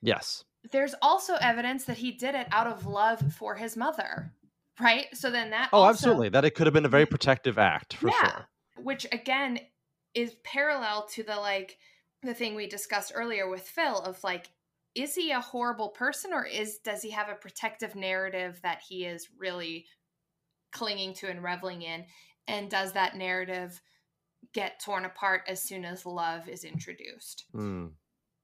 Yes. 0.02 0.44
There's 0.70 0.94
also 1.00 1.34
evidence 1.40 1.84
that 1.86 1.96
he 1.98 2.12
did 2.12 2.34
it 2.34 2.46
out 2.52 2.66
of 2.66 2.86
love 2.86 3.32
for 3.34 3.54
his 3.56 3.76
mother, 3.76 4.32
right? 4.80 5.06
So 5.16 5.30
then 5.30 5.50
that 5.50 5.70
Oh, 5.72 5.78
also- 5.82 5.90
absolutely. 5.90 6.28
That 6.30 6.44
it 6.44 6.54
could 6.54 6.66
have 6.66 6.74
been 6.74 6.84
a 6.84 6.88
very 6.90 7.06
protective 7.06 7.58
act 7.58 7.94
for 7.94 8.08
Yeah. 8.08 8.30
sure. 8.30 8.48
which 8.76 9.06
again 9.12 9.60
is 10.14 10.34
parallel 10.44 11.06
to 11.06 11.22
the 11.22 11.36
like 11.36 11.78
the 12.22 12.34
thing 12.34 12.54
we 12.54 12.66
discussed 12.66 13.12
earlier 13.14 13.48
with 13.48 13.68
Phil 13.68 13.98
of 14.00 14.22
like 14.24 14.50
is 14.94 15.14
he 15.14 15.30
a 15.30 15.40
horrible 15.40 15.88
person 15.90 16.32
or 16.32 16.44
is 16.44 16.78
does 16.78 17.02
he 17.02 17.10
have 17.10 17.28
a 17.28 17.34
protective 17.34 17.94
narrative 17.94 18.60
that 18.62 18.80
he 18.80 19.04
is 19.04 19.28
really 19.38 19.86
clinging 20.72 21.12
to 21.14 21.28
and 21.28 21.42
reveling 21.44 21.82
in 21.82 22.06
and 22.48 22.70
does 22.70 22.92
that 22.94 23.14
narrative 23.16 23.80
get 24.52 24.80
torn 24.80 25.04
apart 25.04 25.42
as 25.46 25.62
soon 25.62 25.84
as 25.84 26.04
love 26.06 26.48
is 26.48 26.64
introduced 26.64 27.44
Hmm. 27.52 27.88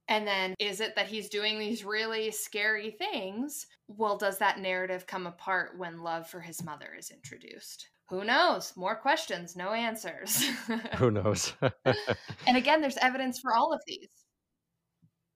And 0.08 0.26
then 0.26 0.54
is 0.58 0.80
it 0.80 0.94
that 0.96 1.06
he's 1.08 1.28
doing 1.28 1.58
these 1.58 1.84
really 1.84 2.30
scary 2.30 2.90
things 2.90 3.66
well 3.88 4.16
does 4.18 4.38
that 4.38 4.58
narrative 4.58 5.06
come 5.06 5.26
apart 5.26 5.78
when 5.78 6.02
love 6.02 6.28
for 6.28 6.40
his 6.40 6.62
mother 6.64 6.94
is 6.98 7.10
introduced 7.10 7.90
who 8.08 8.24
knows 8.24 8.72
more 8.76 8.96
questions 8.96 9.56
no 9.56 9.72
answers 9.72 10.44
Who 10.96 11.10
knows? 11.10 11.54
and 12.46 12.56
again 12.56 12.80
there's 12.80 12.96
evidence 12.98 13.38
for 13.40 13.54
all 13.54 13.72
of 13.72 13.80
these 13.86 14.08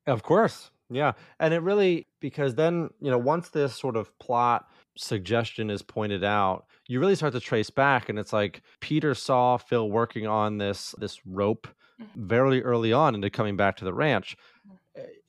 Of 0.07 0.23
course. 0.23 0.71
Yeah. 0.91 1.13
And 1.39 1.55
it 1.55 1.61
really, 1.61 2.09
because 2.21 2.55
then, 2.55 2.91
you 3.01 3.11
know, 3.11 3.19
once 3.19 3.51
this 3.51 3.75
sort 3.79 3.97
of 3.97 4.17
plot 4.19 4.69
suggestion 4.97 5.71
is 5.71 5.81
pointed 5.83 6.23
out, 6.25 6.67
you 6.89 7.01
really 7.01 7.15
start 7.15 7.33
to 7.33 7.41
trace 7.41 7.71
back 7.71 8.09
and 8.09 8.19
it's 8.19 8.33
like 8.33 8.63
Peter 8.81 9.15
saw 9.15 9.57
Phil 9.57 9.91
working 9.91 10.27
on 10.27 10.59
this 10.59 10.95
this 10.99 11.25
rope 11.27 11.67
Mhm. 12.01 12.09
very 12.17 12.63
early 12.65 12.93
on 12.93 13.15
into 13.15 13.31
coming 13.31 13.57
back 13.57 13.77
to 13.77 13.85
the 13.85 13.95
ranch. 13.95 14.37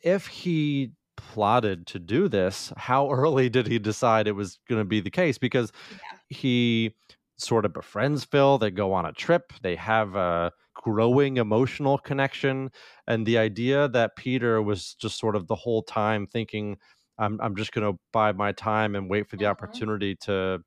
If 0.01 0.27
he 0.27 0.91
plotted 1.15 1.87
to 1.87 1.99
do 1.99 2.27
this, 2.27 2.71
how 2.77 3.11
early 3.11 3.49
did 3.49 3.67
he 3.67 3.79
decide 3.79 4.27
it 4.27 4.33
was 4.33 4.59
going 4.67 4.81
to 4.81 4.85
be 4.85 4.99
the 4.99 5.11
case? 5.11 5.37
Because 5.37 5.71
Yeah. 5.89 6.19
he 6.29 6.95
sort 7.37 7.65
of 7.65 7.73
befriends 7.73 8.25
Phil. 8.25 8.57
They 8.57 8.71
go 8.71 8.93
on 8.93 9.05
a 9.05 9.13
trip. 9.13 9.53
They 9.61 9.75
have 9.75 10.15
a 10.15 10.51
growing 10.75 11.37
emotional 11.37 11.97
connection. 11.99 12.71
And 13.07 13.25
the 13.27 13.37
idea 13.37 13.87
that 13.89 14.15
Peter 14.17 14.61
was 14.61 14.95
just 14.95 15.19
sort 15.19 15.35
of 15.35 15.47
the 15.47 15.55
whole 15.55 15.83
time 15.83 16.27
thinking, 16.27 16.77
I'm, 17.19 17.39
I'm 17.41 17.55
just 17.55 17.73
going 17.73 17.91
to 17.93 17.99
bide 18.13 18.37
my 18.37 18.51
time 18.53 18.95
and 18.95 19.09
wait 19.09 19.29
for 19.29 19.37
the 19.37 19.47
Mhm. 19.47 19.47
opportunity 19.47 20.15
to 20.21 20.61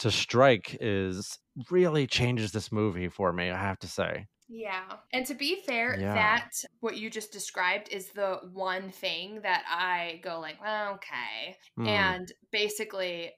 to 0.00 0.10
strike 0.10 0.76
is 0.80 1.38
really 1.70 2.06
changes 2.06 2.52
this 2.52 2.72
movie 2.72 3.08
for 3.08 3.32
me, 3.32 3.50
I 3.50 3.58
have 3.58 3.78
to 3.80 3.88
say. 3.88 4.26
Yeah. 4.52 4.98
And 5.12 5.24
to 5.26 5.34
be 5.34 5.62
fair, 5.62 6.00
Yeah. 6.00 6.12
that 6.12 6.50
what 6.80 6.96
you 6.96 7.08
just 7.08 7.30
described 7.32 7.88
is 7.90 8.10
the 8.10 8.40
one 8.52 8.90
thing 8.90 9.42
that 9.42 9.64
I 9.68 10.20
go 10.24 10.40
like, 10.40 10.60
well, 10.60 10.94
okay. 10.94 11.56
Hmm. 11.76 12.12
And 12.18 12.30
basically 12.50 13.32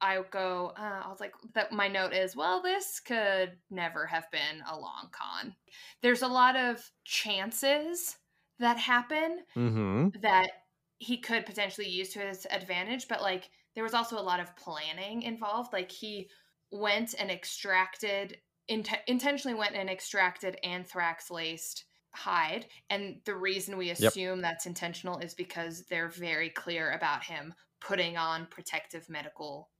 I 0.00 0.22
go, 0.30 0.68
uh, 0.78 1.02
I 1.04 1.08
was 1.08 1.20
like, 1.20 1.34
that 1.54 1.72
my 1.72 1.88
note 1.88 2.14
is, 2.14 2.36
well, 2.36 2.62
this 2.62 3.00
could 3.00 3.60
never 3.70 4.06
have 4.06 4.30
been 4.32 4.62
a 4.68 4.78
long 4.78 5.10
con. 5.12 5.56
There's 6.02 6.22
a 6.22 6.28
lot 6.28 6.56
of 6.56 6.90
chances 7.04 8.18
that 8.58 8.78
happen 8.78 9.44
hmm 9.56 10.12
that 10.22 10.50
he 10.98 11.18
could 11.18 11.44
potentially 11.46 11.88
use 11.88 12.10
to 12.10 12.20
his 12.20 12.46
advantage, 12.50 13.08
but 13.08 13.20
like 13.22 13.50
there 13.74 13.84
was 13.84 13.94
also 13.94 14.18
a 14.18 14.22
lot 14.22 14.40
of 14.40 14.56
planning 14.56 15.22
involved. 15.22 15.72
Like 15.72 15.90
he 15.90 16.30
went 16.70 17.14
and 17.18 17.30
extracted, 17.30 18.38
int- 18.68 18.88
intentionally 19.06 19.56
went 19.56 19.74
and 19.74 19.88
extracted 19.90 20.58
anthrax 20.62 21.30
laced 21.30 21.84
hide. 22.14 22.66
And 22.90 23.20
the 23.24 23.34
reason 23.34 23.76
we 23.76 23.90
assume 23.90 24.40
that's 24.40 24.66
intentional 24.66 25.18
is 25.18 25.34
because 25.34 25.84
they're 25.86 26.08
very 26.08 26.50
clear 26.50 26.92
about 26.92 27.24
him 27.24 27.54
putting 27.80 28.16
on 28.16 28.46
protective 28.46 29.08
medical 29.08 29.70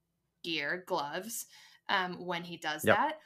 gear, 0.44 0.84
gloves, 0.86 1.46
um, 1.88 2.24
when 2.24 2.44
he 2.44 2.56
does 2.56 2.84
Yep. 2.84 2.96
that. 2.96 3.18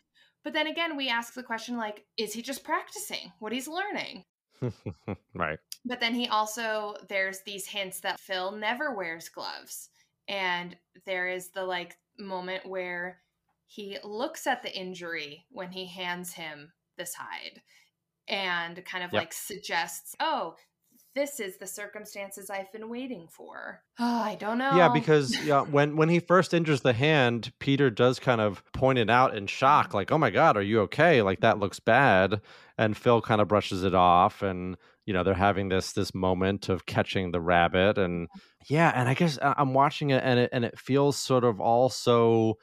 But 0.42 0.52
then 0.52 0.68
again, 0.68 0.96
we 0.96 1.08
ask 1.08 1.34
the 1.34 1.42
question 1.42 1.76
like, 1.76 2.06
is 2.16 2.32
he 2.32 2.40
just 2.40 2.64
practicing 2.64 3.32
what 3.40 3.52
he's 3.52 3.68
learning? 3.68 4.24
right. 5.34 5.58
But 5.84 6.00
then 6.00 6.14
he 6.14 6.28
also 6.28 6.94
there's 7.08 7.40
these 7.42 7.66
hints 7.66 8.00
that 8.00 8.20
Phil 8.20 8.52
never 8.52 8.94
wears 8.94 9.28
gloves. 9.28 9.90
And 10.28 10.76
there 11.06 11.28
is 11.28 11.48
the 11.50 11.64
like 11.64 11.96
moment 12.18 12.66
where 12.66 13.20
he 13.70 13.98
looks 14.04 14.46
at 14.46 14.62
the 14.62 14.76
injury 14.76 15.46
when 15.50 15.72
he 15.72 15.86
hands 15.86 16.34
him 16.34 16.72
this 16.96 17.14
hide 17.14 17.62
and 18.28 18.84
kind 18.84 19.04
of 19.04 19.12
Yep. 19.12 19.24
like 19.24 19.32
suggests, 19.32 20.14
"Oh, 20.20 20.56
this 21.14 21.40
is 21.40 21.58
the 21.58 21.66
circumstances 21.68 22.50
I've 22.50 22.72
been 22.72 22.88
waiting 22.90 23.28
for." 23.28 23.84
Oh, 23.98 24.20
I 24.22 24.34
don't 24.36 24.58
know. 24.58 24.64
Yeah, 24.72 24.88
because 24.88 25.36
yeah, 25.40 25.62
when 25.62 25.96
when 25.96 26.08
he 26.08 26.20
first 26.20 26.54
injures 26.54 26.82
the 26.82 26.92
hand, 26.92 27.52
Peter 27.58 27.90
does 27.90 28.20
kind 28.20 28.40
of 28.40 28.62
point 28.72 28.98
it 29.00 29.10
out 29.10 29.36
in 29.36 29.48
shock, 29.48 29.92
like, 29.94 30.12
"Oh 30.12 30.18
my 30.18 30.30
God, 30.30 30.56
are 30.56 30.62
you 30.62 30.80
okay? 30.82 31.22
Like 31.22 31.40
that 31.40 31.58
looks 31.58 31.80
bad." 31.80 32.40
And 32.78 32.96
Phil 32.96 33.20
kind 33.20 33.40
of 33.40 33.48
brushes 33.48 33.82
it 33.82 33.94
off, 33.94 34.42
and 34.42 34.76
you 35.06 35.12
know 35.12 35.24
they're 35.24 35.34
having 35.34 35.70
this 35.70 35.92
this 35.92 36.14
moment 36.14 36.68
of 36.68 36.86
catching 36.86 37.32
the 37.32 37.40
rabbit, 37.40 37.98
and 37.98 38.28
yeah, 38.68 38.92
and 38.94 39.08
I 39.08 39.14
guess 39.14 39.38
I- 39.42 39.54
I'm 39.58 39.74
watching 39.74 40.10
it, 40.10 40.22
and 40.24 40.38
it 40.38 40.50
and 40.52 40.64
it 40.64 40.78
feels 40.78 41.16
sort 41.16 41.42
of 41.44 41.60
also, 41.60 42.54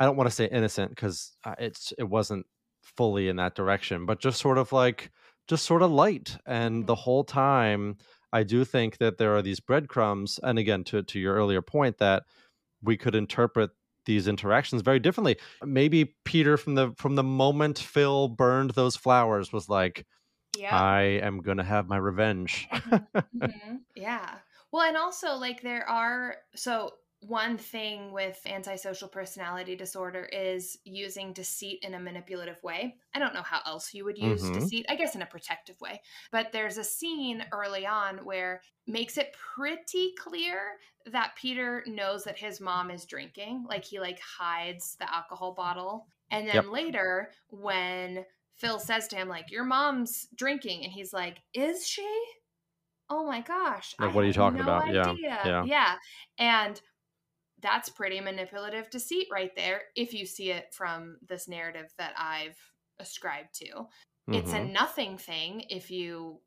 I 0.00 0.04
don't 0.04 0.16
want 0.16 0.28
to 0.28 0.34
say 0.34 0.46
innocent 0.46 0.90
because 0.90 1.36
it's 1.58 1.92
it 1.98 2.04
wasn't 2.04 2.46
fully 2.82 3.28
in 3.28 3.36
that 3.36 3.54
direction, 3.54 4.06
but 4.06 4.20
just 4.20 4.40
sort 4.40 4.58
of 4.58 4.72
like 4.72 5.10
just 5.48 5.64
sort 5.64 5.82
of 5.82 5.90
light, 5.90 6.36
and 6.46 6.86
the 6.86 6.94
whole 6.94 7.24
time. 7.24 7.96
I 8.32 8.42
do 8.42 8.62
think 8.64 8.98
that 8.98 9.16
there 9.16 9.34
are 9.34 9.40
these 9.42 9.58
breadcrumbs, 9.60 10.38
and 10.42 10.58
again, 10.58 10.84
to 10.84 11.02
to 11.02 11.18
your 11.18 11.34
earlier 11.34 11.62
point, 11.62 11.98
that 11.98 12.24
we 12.82 12.96
could 12.96 13.14
interpret 13.14 13.70
these 14.04 14.28
interactions 14.28 14.82
very 14.82 14.98
differently. 15.00 15.36
Maybe 15.64 16.14
Peter, 16.24 16.56
from 16.56 16.74
the 16.74 16.92
from 16.96 17.14
the 17.16 17.22
moment 17.24 17.78
Phil 17.78 18.28
burned 18.28 18.70
those 18.72 18.96
flowers, 18.96 19.52
was 19.52 19.68
like, 19.68 20.06
yeah. 20.56 20.76
"I 20.76 21.02
am 21.22 21.40
going 21.40 21.58
to 21.58 21.64
have 21.64 21.88
my 21.88 21.96
revenge." 21.96 22.68
Mhm. 23.34 23.80
Yeah. 23.94 24.38
Well, 24.72 24.82
and 24.82 24.96
also 24.96 25.34
like 25.36 25.62
there 25.62 25.88
are 25.88 26.36
so 26.54 26.94
one 27.20 27.58
thing 27.58 28.12
with 28.12 28.40
antisocial 28.46 29.08
personality 29.08 29.74
disorder 29.74 30.24
is 30.26 30.78
using 30.84 31.32
deceit 31.32 31.80
in 31.82 31.94
a 31.94 32.00
manipulative 32.00 32.62
way. 32.62 32.96
I 33.12 33.18
don't 33.18 33.34
know 33.34 33.42
how 33.42 33.60
else 33.66 33.92
you 33.92 34.04
would 34.04 34.16
use 34.18 34.50
Mhm. 34.50 34.50
deceit. 34.50 34.86
I 34.88 34.94
guess 34.94 35.16
in 35.16 35.22
a 35.22 35.26
protective 35.26 35.80
way. 35.80 36.00
But 36.30 36.52
there's 36.52 36.78
a 36.78 36.84
scene 36.84 37.44
early 37.52 37.86
on 37.86 38.24
where 38.24 38.62
makes 38.86 39.18
it 39.18 39.32
pretty 39.32 40.14
clear 40.18 40.78
that 41.06 41.34
Peter 41.36 41.82
knows 41.86 42.24
that 42.24 42.38
his 42.38 42.60
mom 42.60 42.90
is 42.90 43.04
drinking. 43.04 43.64
Like 43.68 43.84
he 43.84 43.98
like 43.98 44.20
hides 44.20 44.96
the 44.96 45.12
alcohol 45.12 45.54
bottle. 45.54 46.06
And 46.30 46.46
then 46.48 46.62
Yep. 46.62 46.70
later 46.70 47.32
when 47.48 48.26
Phil 48.54 48.78
says 48.78 49.08
to 49.08 49.16
him 49.16 49.28
like 49.28 49.50
your 49.50 49.64
mom's 49.64 50.28
drinking 50.36 50.84
and 50.84 50.92
he's 50.92 51.12
like, 51.12 51.42
"Is 51.52 51.86
she?" 51.86 52.24
Oh 53.10 53.24
my 53.26 53.40
gosh. 53.40 53.94
Like, 53.98 54.14
what 54.14 54.24
are 54.24 54.26
you 54.26 54.32
talking 54.32 54.60
no 54.60 54.60
about? 54.60 54.88
Yeah, 54.88 55.16
yeah. 55.42 55.66
Yeah. 55.66 55.96
And 56.38 56.80
that's 57.60 57.88
pretty 57.88 58.20
manipulative 58.20 58.90
deceit 58.90 59.28
right 59.32 59.54
there 59.56 59.82
if 59.96 60.14
you 60.14 60.26
see 60.26 60.50
it 60.50 60.72
from 60.72 61.18
this 61.26 61.48
narrative 61.48 61.92
that 61.98 62.14
I've 62.16 62.58
ascribed 62.98 63.54
to. 63.56 63.88
It's 64.32 64.52
a 64.52 64.60
Mhm. 64.60 64.72
nothing 64.72 65.18
thing 65.18 65.62
if 65.70 65.90
you 65.90 66.42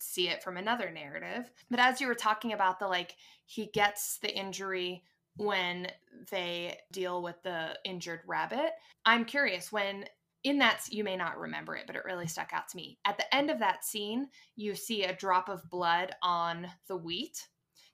see 0.00 0.28
it 0.28 0.42
from 0.42 0.56
another 0.56 0.90
narrative. 0.90 1.50
But 1.70 1.80
as 1.80 2.00
you 2.00 2.06
were 2.06 2.14
talking 2.14 2.52
about 2.52 2.78
the 2.78 2.86
like 2.88 3.16
he 3.46 3.66
gets 3.66 4.18
the 4.18 4.34
injury 4.34 5.04
when 5.36 5.88
they 6.30 6.78
deal 6.92 7.22
with 7.22 7.42
the 7.42 7.78
injured 7.84 8.22
rabbit, 8.26 8.72
I'm 9.04 9.24
curious 9.24 9.72
when 9.72 10.06
in 10.44 10.58
that 10.58 10.84
you 10.90 11.02
may 11.02 11.16
not 11.16 11.38
remember 11.38 11.74
it, 11.76 11.86
but 11.86 11.96
it 11.96 12.04
really 12.04 12.28
stuck 12.28 12.52
out 12.52 12.68
to 12.68 12.76
me. 12.76 12.98
At 13.04 13.16
the 13.18 13.34
end 13.34 13.50
of 13.50 13.58
that 13.58 13.84
scene, 13.84 14.28
you 14.56 14.74
see 14.74 15.02
a 15.04 15.16
drop 15.16 15.48
of 15.48 15.68
blood 15.68 16.14
on 16.22 16.68
the 16.86 16.96
wheat. 16.96 17.48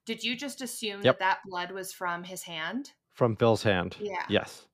Did 0.06 0.22
you 0.22 0.36
just 0.36 0.60
assume 0.60 1.02
Yep. 1.02 1.18
that 1.18 1.18
that 1.18 1.38
blood 1.48 1.70
was 1.70 1.92
from 1.92 2.24
his 2.24 2.42
hand? 2.42 2.92
From 3.12 3.36
Phil's 3.36 3.62
hand. 3.62 3.96
Yeah. 4.00 4.24
Yes. 4.28 4.66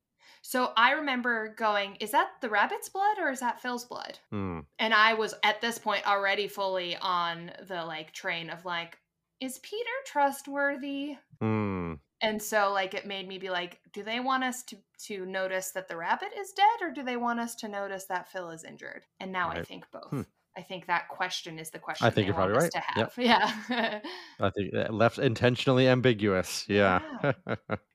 So 0.43 0.73
I 0.77 0.93
remember 0.93 1.55
going, 1.55 1.97
is 1.97 2.11
that 2.13 2.31
the 2.41 2.49
rabbit's 2.49 2.89
blood 2.89 3.19
or 3.19 3.31
is 3.31 3.41
that 3.41 3.61
Phil's 3.61 3.85
blood? 3.85 4.19
Hmm. 4.31 4.61
And 4.79 4.95
I 4.95 5.15
was 5.15 5.35
at 5.43 5.61
this 5.61 5.79
point 5.79 6.07
already 6.07 6.49
fully 6.49 6.97
on 6.97 7.53
the 7.69 7.85
like 7.85 8.13
train 8.13 8.49
of 8.49 8.65
like, 8.65 8.99
is 9.41 9.59
Peter 9.59 9.91
trustworthy? 10.07 11.17
Hmm. 11.41 11.95
And 12.23 12.43
so 12.43 12.73
like 12.73 12.95
it 12.95 13.07
made 13.07 13.29
me 13.29 13.39
be 13.39 13.51
like, 13.51 13.81
do 13.93 14.03
they 14.03 14.21
want 14.21 14.45
us 14.45 14.63
to 14.65 14.77
to 15.07 15.25
notice 15.25 15.71
that 15.71 15.89
the 15.89 15.97
rabbit 15.97 16.29
is 16.39 16.53
dead 16.53 16.83
or 16.83 16.91
do 16.91 17.03
they 17.03 17.17
want 17.17 17.41
us 17.41 17.55
to 17.57 17.69
notice 17.69 18.05
that 18.07 18.29
Phil 18.31 18.51
is 18.51 18.65
injured? 18.65 19.07
And 19.19 19.33
now 19.33 19.51
I 19.51 19.63
think 19.63 19.91
both. 19.91 20.11
Hmm. 20.11 20.23
I 20.57 20.63
think 20.63 20.87
that 20.87 21.09
question 21.09 21.59
is 21.59 21.71
the 21.71 21.79
question 21.79 22.01
I 22.01 22.11
think 22.11 22.27
you're 22.27 22.35
probably 22.35 22.53
right. 22.53 22.73
to 22.73 22.81
Yep. 22.95 23.09
have. 23.09 23.15
Yeah. 23.19 24.01
I 24.39 24.51
think 24.51 24.75
uh, 24.75 24.93
left 24.93 25.19
intentionally 25.19 25.87
ambiguous. 25.89 26.69
Yeah. 26.69 27.01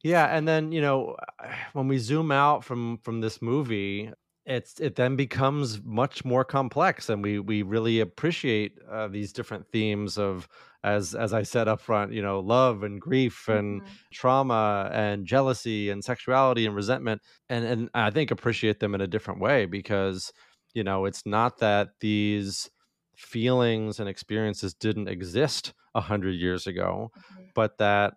yeah, 0.03 0.26
and 0.36 0.47
then, 0.47 0.72
you 0.72 0.82
know, 0.82 1.16
when 1.74 1.88
we 1.88 1.97
zoom 1.97 2.32
out 2.32 2.64
from 2.64 2.97
from 2.99 3.22
this 3.22 3.41
movie, 3.41 4.12
it's 4.45 4.80
it 4.80 4.95
then 4.95 5.16
becomes 5.16 5.82
much 5.84 6.24
more 6.24 6.45
complex 6.45 7.10
and 7.10 7.24
we 7.24 7.39
we 7.39 7.64
really 7.64 7.99
appreciate 7.99 8.78
uh, 8.89 9.08
these 9.08 9.34
different 9.34 9.68
themes 9.72 10.18
of 10.20 10.47
as 10.84 11.16
as 11.16 11.34
I 11.34 11.41
said 11.43 11.68
up 11.68 11.82
front, 11.82 12.14
you 12.14 12.22
know, 12.22 12.39
love 12.39 12.84
and 12.84 13.01
grief 13.01 13.47
and 13.47 13.82
Mhm. 13.82 14.06
trauma 14.14 14.89
and 14.93 15.26
jealousy 15.26 15.89
and 15.89 16.03
sexuality 16.03 16.66
and 16.68 16.76
resentment 16.76 17.22
and 17.49 17.66
and 17.66 17.89
I 17.95 18.12
think 18.12 18.30
appreciate 18.32 18.80
them 18.80 18.93
in 18.95 19.01
a 19.01 19.08
different 19.08 19.39
way 19.41 19.66
because 19.66 20.32
you 20.76 20.84
know, 20.84 21.05
it's 21.05 21.26
not 21.26 21.59
that 21.59 21.89
these 22.01 22.69
feelings 23.17 23.99
and 23.99 24.09
experiences 24.09 24.76
didn't 24.76 25.07
exist 25.09 25.73
a 25.95 26.01
hundred 26.01 26.34
years 26.36 26.67
ago 26.67 27.11
Mhm. 27.17 27.51
but 27.55 27.78
that 27.80 28.15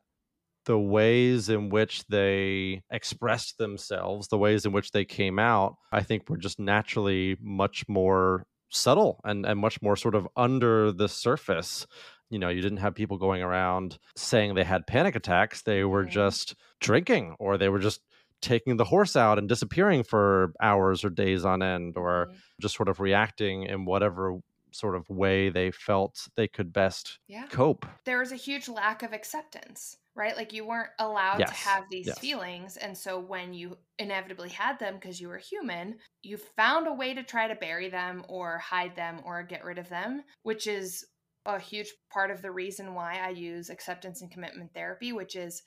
the 0.67 0.79
ways 0.79 1.49
in 1.49 1.71
which 1.71 2.05
they 2.09 2.83
expressed 2.91 3.57
themselves, 3.59 4.29
the 4.29 4.39
ways 4.39 4.67
in 4.67 4.73
which 4.73 4.91
they 4.93 5.05
came 5.05 5.39
out, 5.39 5.77
I 5.93 6.03
think 6.03 6.29
were 6.29 6.37
just 6.37 6.59
naturally 6.59 7.37
much 7.41 7.89
more 7.89 8.47
subtle 8.71 9.21
and, 9.25 9.47
and 9.47 9.59
much 9.59 9.81
more 9.81 9.97
sort 9.97 10.15
of 10.15 10.29
under 10.37 10.93
the 10.93 11.09
surface. 11.09 11.87
You 12.29 12.39
know, 12.39 12.51
you 12.51 12.61
didn't 12.61 12.79
have 12.79 12.95
people 12.95 13.17
going 13.17 13.43
around 13.43 13.99
saying 14.17 14.55
they 14.55 14.65
had 14.65 14.87
panic 14.87 15.17
attacks. 15.17 15.63
They 15.63 15.85
were 15.85 16.05
just 16.05 16.55
drinking 16.81 17.37
or 17.39 17.57
they 17.57 17.71
were 17.71 17.79
just 17.79 18.03
taking 18.41 18.77
the 18.77 18.85
horse 18.85 19.17
out 19.17 19.39
and 19.39 19.49
disappearing 19.49 20.03
for 20.05 20.53
hours 20.63 21.05
or 21.05 21.11
days 21.11 21.45
on 21.45 21.63
end 21.63 21.97
or 21.97 22.27
Mhm. 22.31 22.41
just 22.61 22.77
sort 22.77 22.89
of 22.89 23.01
reacting 23.01 23.65
in 23.65 23.85
whatever 23.85 24.39
sort 24.71 24.95
of 24.95 25.09
way 25.09 25.49
they 25.49 25.71
felt 25.71 26.29
they 26.37 26.47
could 26.47 26.73
best 26.73 27.19
Yeah. 27.27 27.47
cope. 27.49 27.87
there 28.05 28.19
was 28.19 28.33
a 28.33 28.37
huge 28.37 28.69
lack 28.69 29.03
of 29.03 29.13
acceptance, 29.15 29.97
right? 30.15 30.37
Like 30.37 30.53
you 30.53 30.67
weren't 30.67 30.91
allowed 30.99 31.47
to 31.47 31.55
have 31.55 31.85
these 31.91 32.07
yes. 32.07 32.19
feelings. 32.19 32.77
And 32.77 32.97
so 32.97 33.19
when 33.19 33.55
you 33.55 33.79
inevitably 33.99 34.51
had 34.51 34.79
them 34.79 34.95
because 34.97 35.21
you 35.21 35.29
were 35.29 35.39
human, 35.39 35.99
you 36.23 36.37
found 36.37 36.87
a 36.87 36.93
way 36.93 37.15
to 37.15 37.23
try 37.23 37.49
to 37.49 37.55
bury 37.55 37.89
them 37.89 38.25
or 38.29 38.59
hide 38.59 38.95
them 38.95 39.21
or 39.25 39.43
get 39.43 39.65
rid 39.65 39.79
of 39.79 39.89
them, 39.89 40.23
which 40.43 40.67
is 40.67 41.05
a 41.47 41.59
huge 41.59 41.91
part 42.11 42.31
of 42.31 42.43
the 42.43 42.51
reason 42.53 42.93
why 42.95 43.15
I 43.19 43.31
use 43.31 43.71
acceptance 43.71 44.21
and 44.21 44.31
commitment 44.31 44.75
therapy, 44.75 45.13
which 45.13 45.35
is 45.35 45.63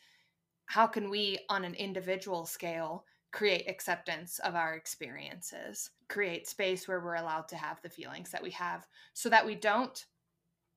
how 0.65 0.87
can 0.87 1.09
we, 1.09 1.39
on 1.49 1.65
an 1.65 1.73
individual 1.75 2.45
scale, 2.45 3.05
create 3.31 3.69
acceptance 3.69 4.39
of 4.39 4.55
our 4.55 4.73
experiences, 4.73 5.91
create 6.09 6.47
space 6.47 6.87
where 6.87 6.99
we're 6.99 7.15
allowed 7.15 7.47
to 7.47 7.55
have 7.55 7.81
the 7.81 7.89
feelings 7.89 8.31
that 8.31 8.43
we 8.43 8.51
have 8.51 8.87
so 9.13 9.29
that 9.29 9.45
we 9.45 9.55
don't 9.55 10.05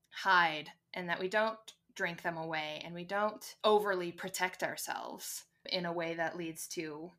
hide 0.09 0.69
and 0.93 1.09
that 1.09 1.19
we 1.19 1.27
don't 1.27 1.73
drink 1.95 2.21
them 2.21 2.37
away 2.37 2.81
and 2.85 2.93
we 2.93 3.03
don't 3.03 3.55
overly 3.63 4.11
protect 4.11 4.63
ourselves 4.63 5.43
in 5.71 5.85
a 5.85 5.93
way 5.93 6.13
that 6.13 6.37
leads 6.37 6.67
to 6.67 7.11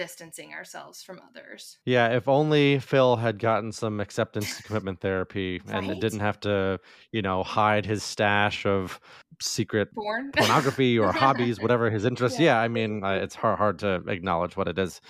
distancing 0.00 0.54
ourselves 0.54 1.02
from 1.02 1.20
others. 1.28 1.76
Yeah, 1.84 2.16
if 2.16 2.26
only 2.26 2.78
Phil 2.78 3.16
had 3.16 3.38
gotten 3.38 3.70
some 3.70 4.00
acceptance 4.00 4.46
and 4.56 4.64
commitment 4.64 5.00
therapy 5.02 5.60
and 5.68 5.88
Right? 5.88 6.00
didn't 6.00 6.20
have 6.20 6.40
to, 6.40 6.80
you 7.12 7.20
know, 7.20 7.42
hide 7.42 7.84
his 7.84 8.02
stash 8.02 8.64
of 8.64 8.98
secret 9.42 9.92
Born 9.92 10.32
pornography 10.32 10.98
or 10.98 11.12
hobbies, 11.12 11.60
whatever 11.62 11.90
his 11.90 12.06
interests. 12.06 12.40
Yeah. 12.40 12.46
Yeah, 12.46 12.60
I 12.60 12.68
mean, 12.68 13.04
uh, 13.04 13.10
it's 13.10 13.34
hard 13.34 13.58
hard 13.58 13.78
to 13.80 13.96
acknowledge 14.08 14.56
what 14.56 14.68
it 14.68 14.78
is, 14.78 15.02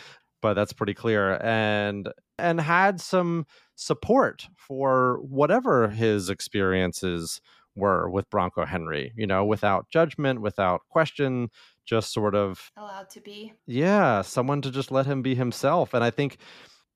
but 0.42 0.54
that's 0.54 0.72
pretty 0.72 0.94
clear. 0.94 1.40
And 1.40 2.08
and 2.36 2.60
had 2.60 3.00
some 3.00 3.46
support 3.76 4.48
for 4.56 5.20
whatever 5.22 5.88
his 5.88 6.30
experiences 6.30 7.40
were 7.76 8.10
with 8.10 8.28
Bronco 8.28 8.64
Henry, 8.64 9.12
you 9.16 9.28
know, 9.28 9.44
without 9.44 9.88
judgment, 9.88 10.40
without 10.40 10.80
question, 10.88 11.48
just 11.86 12.12
sort 12.12 12.34
of 12.34 12.70
allowed 12.76 13.10
to 13.10 13.20
be. 13.20 13.52
yeah, 13.66 14.22
someone 14.22 14.62
to 14.62 14.70
just 14.70 14.90
let 14.90 15.06
him 15.06 15.22
be 15.22 15.34
himself. 15.34 15.94
And 15.94 16.04
I 16.04 16.10
think, 16.10 16.38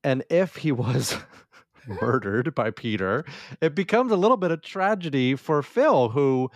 and 0.04 0.24
if 0.30 0.56
he 0.56 0.72
was 0.84 1.16
murdered 1.86 2.54
by 2.54 2.70
Peter, 2.70 3.24
it 3.60 3.74
becomes 3.74 4.12
a 4.12 4.16
little 4.16 4.36
bit 4.36 4.50
of 4.50 4.62
tragedy 4.62 5.36
for 5.36 5.62
Phil, 5.62 6.08
who, 6.10 6.50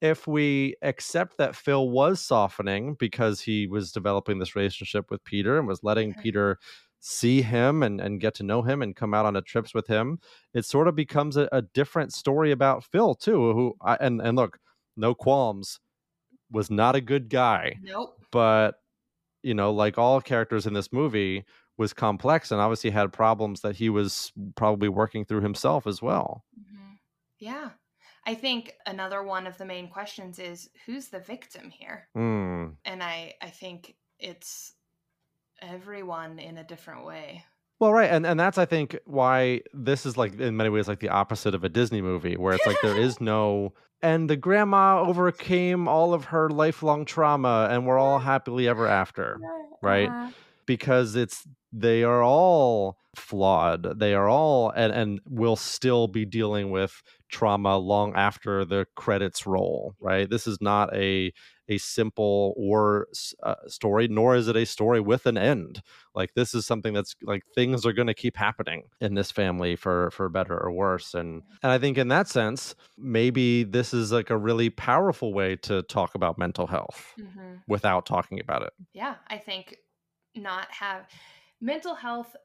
if 0.00 0.26
we 0.26 0.74
accept 0.82 1.38
that 1.38 1.54
Phil 1.56 1.88
was 1.90 2.20
softening 2.20 2.94
because 2.98 3.40
he 3.40 3.66
was 3.66 3.92
developing 3.92 4.38
this 4.38 4.56
relationship 4.56 5.10
with 5.10 5.22
Peter 5.24 5.58
and 5.58 5.68
was 5.68 5.84
letting 5.84 6.14
Mhm. 6.14 6.22
Peter 6.22 6.58
see 7.00 7.42
him 7.42 7.82
and, 7.82 8.00
and 8.00 8.20
get 8.20 8.34
to 8.34 8.44
know 8.44 8.62
him 8.62 8.80
and 8.82 8.94
come 8.96 9.12
out 9.14 9.26
on 9.26 9.34
the 9.34 9.42
trips 9.42 9.74
with 9.74 9.86
him, 9.88 10.18
it 10.54 10.64
sort 10.64 10.88
of 10.88 10.94
becomes 10.94 11.36
a, 11.36 11.48
a 11.52 11.62
different 11.62 12.12
story 12.12 12.52
about 12.52 12.84
Phil, 12.84 13.14
too. 13.14 13.52
Who, 13.52 13.74
I, 13.82 13.96
and, 14.00 14.20
and 14.22 14.36
look, 14.36 14.58
no 14.96 15.14
qualms, 15.14 15.80
was 16.52 16.70
not 16.70 16.94
a 16.94 17.00
good 17.00 17.28
guy 17.28 17.78
Nope. 17.82 18.16
but 18.30 18.76
you 19.42 19.54
know 19.54 19.72
like 19.72 19.98
all 19.98 20.20
characters 20.20 20.66
in 20.66 20.74
this 20.74 20.92
movie 20.92 21.44
was 21.78 21.92
complex 21.92 22.50
and 22.52 22.60
obviously 22.60 22.90
had 22.90 23.12
problems 23.12 23.62
that 23.62 23.76
he 23.76 23.88
was 23.88 24.30
probably 24.54 24.88
working 24.88 25.24
through 25.24 25.40
himself 25.40 25.86
as 25.86 26.00
well 26.02 26.44
Mhm. 26.58 26.98
Yeah. 27.38 27.70
I 28.24 28.34
think 28.36 28.74
another 28.86 29.20
one 29.24 29.48
of 29.48 29.58
the 29.58 29.64
main 29.64 29.88
questions 29.88 30.38
is 30.38 30.70
who's 30.86 31.08
the 31.08 31.18
victim 31.18 31.70
here? 31.70 32.08
Hmm. 32.14 32.66
And 32.84 33.02
I 33.02 33.34
I 33.42 33.50
think 33.50 33.96
it's 34.20 34.74
everyone 35.60 36.38
in 36.38 36.58
a 36.58 36.64
different 36.64 37.04
way. 37.04 37.44
Well 37.82 37.92
right 37.92 38.10
and 38.12 38.24
and 38.24 38.38
that's 38.38 38.58
i 38.58 38.64
think 38.64 38.96
why 39.06 39.60
this 39.74 40.06
is 40.06 40.16
like 40.16 40.38
in 40.38 40.56
many 40.56 40.70
ways 40.70 40.86
like 40.86 41.00
the 41.00 41.08
opposite 41.08 41.52
of 41.52 41.64
a 41.64 41.68
disney 41.68 42.00
movie 42.00 42.36
where 42.36 42.54
it's 42.54 42.64
like 42.64 42.80
there 42.80 42.96
is 42.96 43.20
no 43.32 43.72
and 44.00 44.30
the 44.30 44.36
grandma 44.36 45.00
overcame 45.00 45.88
all 45.88 46.14
of 46.14 46.26
her 46.26 46.48
lifelong 46.48 47.04
trauma 47.04 47.66
and 47.72 47.84
we're 47.84 47.98
all 47.98 48.20
happily 48.20 48.68
ever 48.68 48.86
after 48.86 49.36
Right. 49.82 50.08
Uh-huh. 50.08 50.30
Because 50.72 51.16
it's 51.16 51.38
they 51.72 52.02
are 52.02 52.22
all 52.22 52.96
flawed 53.16 53.82
they 53.98 54.14
are 54.14 54.28
all 54.28 54.70
and 54.70 54.90
and 55.00 55.20
will 55.26 55.56
still 55.56 56.06
be 56.08 56.24
dealing 56.24 56.70
with 56.70 56.92
trauma 57.30 57.76
long 57.76 58.14
after 58.14 58.64
the 58.64 58.86
credits 58.96 59.46
roll 59.46 59.94
right? 60.00 60.28
This 60.30 60.46
is 60.46 60.58
not 60.60 60.86
a 60.94 61.32
a 61.68 61.78
simple 61.78 62.54
or 62.56 63.06
uh, 63.42 63.54
story 63.68 64.08
nor 64.08 64.34
is 64.36 64.48
it 64.48 64.56
a 64.56 64.66
story 64.66 65.00
with 65.00 65.26
an 65.26 65.38
end. 65.38 65.80
Like 66.14 66.30
this 66.34 66.54
is 66.54 66.66
something 66.66 66.92
that's 66.94 67.14
like 67.22 67.42
things 67.54 67.86
are 67.86 67.92
going 67.92 68.08
to 68.08 68.14
keep 68.24 68.36
happening 68.36 68.80
in 69.00 69.14
this 69.14 69.30
family 69.30 69.76
for 69.76 70.10
for 70.10 70.28
better 70.28 70.56
or 70.64 70.70
worse 70.72 71.14
and 71.14 71.42
and 71.62 71.70
i 71.72 71.78
think 71.78 71.96
in 71.98 72.08
that 72.08 72.28
sense 72.28 72.74
maybe 72.98 73.64
this 73.64 73.94
is 73.94 74.12
like 74.12 74.30
a 74.30 74.36
really 74.48 74.70
powerful 74.70 75.30
way 75.40 75.56
to 75.68 75.82
talk 75.84 76.14
about 76.14 76.38
mental 76.38 76.66
health 76.66 77.00
Mhm. 77.18 77.60
without 77.74 78.04
talking 78.06 78.38
about 78.40 78.62
it. 78.68 78.72
Yeah 79.02 79.14
i 79.28 79.38
think 79.38 79.64
not 80.36 80.70
have 80.72 81.08
mental 81.60 81.94
health 81.94 82.36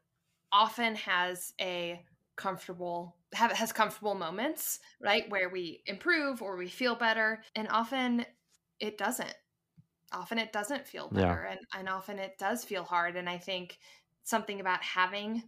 often 0.52 0.96
has 0.96 1.54
a 1.62 2.06
comfortable 2.38 3.18
have 3.34 3.52
has 3.52 3.74
comfortable 3.74 4.16
moments 4.16 4.80
right 5.02 5.30
where 5.30 5.50
we 5.50 5.84
improve 5.88 6.42
or 6.42 6.58
we 6.58 6.70
feel 6.70 6.96
better 6.96 7.44
and 7.56 7.68
often 7.70 8.26
it 8.80 8.98
doesn't. 8.98 9.36
Often 10.14 10.40
it 10.40 10.54
doesn't 10.54 10.88
feel 10.88 11.10
Yeah. 11.10 11.38
better 11.38 11.44
and, 11.44 11.60
and 11.74 11.90
often 11.90 12.20
it 12.20 12.38
does 12.38 12.64
feel 12.64 12.84
hard 12.84 13.18
and 13.18 13.30
i 13.30 13.38
think 13.38 13.80
something 14.24 14.60
about 14.62 14.82
having 14.84 15.44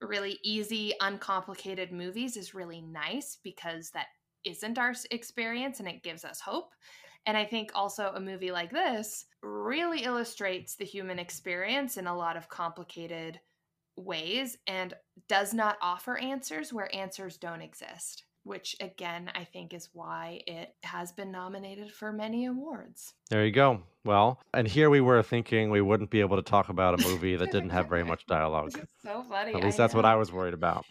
really 0.00 0.38
easy 0.44 0.94
uncomplicated 1.00 1.92
movies 1.92 2.36
is 2.36 2.54
really 2.54 2.82
nice 2.82 3.38
because 3.42 3.90
that 3.92 4.08
isn't 4.44 4.78
our 4.78 4.94
experience 5.10 5.80
and 5.80 5.88
it 5.88 6.02
gives 6.02 6.24
us 6.24 6.40
hope 6.40 6.74
and 7.26 7.36
I 7.36 7.44
think 7.44 7.70
also 7.74 8.12
a 8.14 8.20
movie 8.20 8.50
like 8.50 8.70
this 8.70 9.26
really 9.42 10.04
illustrates 10.04 10.76
the 10.76 10.84
human 10.84 11.18
experience 11.18 11.96
in 11.96 12.06
a 12.06 12.16
lot 12.16 12.36
of 12.36 12.48
complicated 12.48 13.40
ways 13.96 14.58
and 14.66 14.94
does 15.28 15.54
not 15.54 15.76
offer 15.80 16.18
answers 16.18 16.72
where 16.72 16.94
answers 16.94 17.36
don't 17.36 17.62
exist, 17.62 18.24
which 18.42 18.76
again, 18.80 19.30
I 19.34 19.44
think 19.44 19.72
is 19.72 19.88
why 19.92 20.40
it 20.46 20.74
has 20.82 21.12
been 21.12 21.30
nominated 21.30 21.92
for 21.92 22.12
many 22.12 22.46
awards. 22.46 23.14
There 23.30 23.44
you 23.44 23.52
go. 23.52 23.82
Well, 24.04 24.40
and 24.52 24.68
here 24.68 24.90
we 24.90 25.00
were 25.00 25.22
thinking 25.22 25.70
we 25.70 25.80
wouldn't 25.80 26.10
be 26.10 26.20
able 26.20 26.36
to 26.36 26.42
talk 26.42 26.68
about 26.68 27.00
a 27.00 27.08
movie 27.08 27.36
that 27.36 27.52
didn't 27.52 27.70
have 27.70 27.88
very 27.88 28.04
much 28.04 28.26
dialogue. 28.28 28.72
so 29.02 29.24
funny. 29.28 29.54
At 29.54 29.62
least 29.62 29.78
that's 29.78 29.94
what 29.94 30.04
I 30.04 30.16
was 30.16 30.30
worried 30.30 30.54
about. 30.54 30.84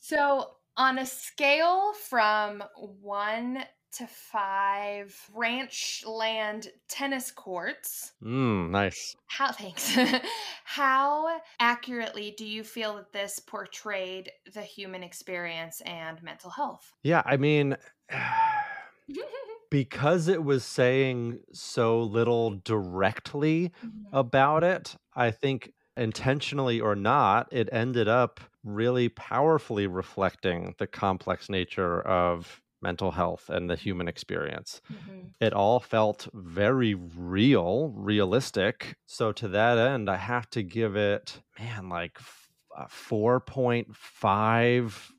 So, 0.00 0.48
on 0.76 0.98
a 0.98 1.06
scale 1.06 1.92
from 2.08 2.64
one 3.00 3.64
to 3.94 4.06
five 4.06 5.28
ranch 5.32 6.04
land 6.06 6.72
tennis 6.88 7.30
courts, 7.30 8.14
mm, 8.20 8.70
nice. 8.70 9.14
How 9.26 9.52
thanks. 9.52 9.94
How 10.64 11.40
accurately 11.58 12.30
do 12.30 12.46
you 12.46 12.64
feel 12.64 12.96
that 12.96 13.12
this 13.12 13.38
portrayed 13.38 14.32
the 14.52 14.62
human 14.62 15.02
experience 15.02 15.80
and 15.82 16.22
mental 16.22 16.50
health? 16.50 16.94
Yeah, 17.02 17.22
I 17.24 17.36
mean, 17.36 17.76
because 19.70 20.28
it 20.28 20.44
was 20.44 20.64
saying 20.64 21.40
so 21.52 22.02
little 22.02 22.50
directly 22.64 23.72
Mhm. 23.82 24.12
about 24.12 24.62
it, 24.62 24.96
I 25.14 25.30
think 25.30 25.72
intentionally 25.96 26.80
or 26.80 26.94
not, 26.94 27.52
it 27.52 27.68
ended 27.72 28.08
up 28.08 28.40
really 28.62 29.08
powerfully 29.08 29.86
reflecting 29.86 30.74
the 30.78 30.86
complex 30.86 31.48
nature 31.48 32.00
of 32.02 32.62
mental 32.84 33.12
health 33.12 33.48
and 33.48 33.68
the 33.70 33.76
human 33.76 34.08
experience. 34.08 34.80
Mhm. 34.92 35.32
It 35.40 35.52
all 35.52 35.80
felt 35.80 36.28
very 36.32 36.94
real, 36.94 37.88
realistic. 38.12 38.96
So, 39.06 39.32
to 39.40 39.48
that 39.48 39.78
end, 39.78 40.08
I 40.08 40.16
have 40.32 40.48
to 40.50 40.62
give 40.62 40.94
it, 40.96 41.40
man, 41.58 41.88
like 41.88 42.16
f- 42.20 42.48
uh, 42.76 42.86
4.5 42.88 45.12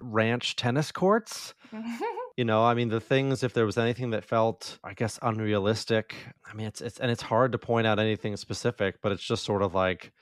ranch 0.00 0.56
tennis 0.56 0.92
courts. 0.92 1.54
You 2.38 2.44
know, 2.44 2.62
I 2.62 2.74
mean, 2.74 2.90
the 2.90 3.00
things, 3.00 3.42
if 3.42 3.54
there 3.54 3.64
was 3.64 3.78
anything 3.78 4.10
that 4.10 4.22
felt, 4.22 4.78
I 4.84 4.92
guess, 4.92 5.18
unrealistic, 5.22 6.14
I 6.44 6.52
mean, 6.52 6.66
it's, 6.66 6.82
it's, 6.82 7.00
and 7.00 7.10
it's 7.10 7.22
hard 7.22 7.52
to 7.52 7.58
point 7.58 7.86
out 7.86 7.98
anything 7.98 8.36
specific, 8.36 9.00
but 9.00 9.10
it's 9.10 9.22
just 9.24 9.42
sort 9.42 9.62
of 9.62 9.74
like 9.74 10.12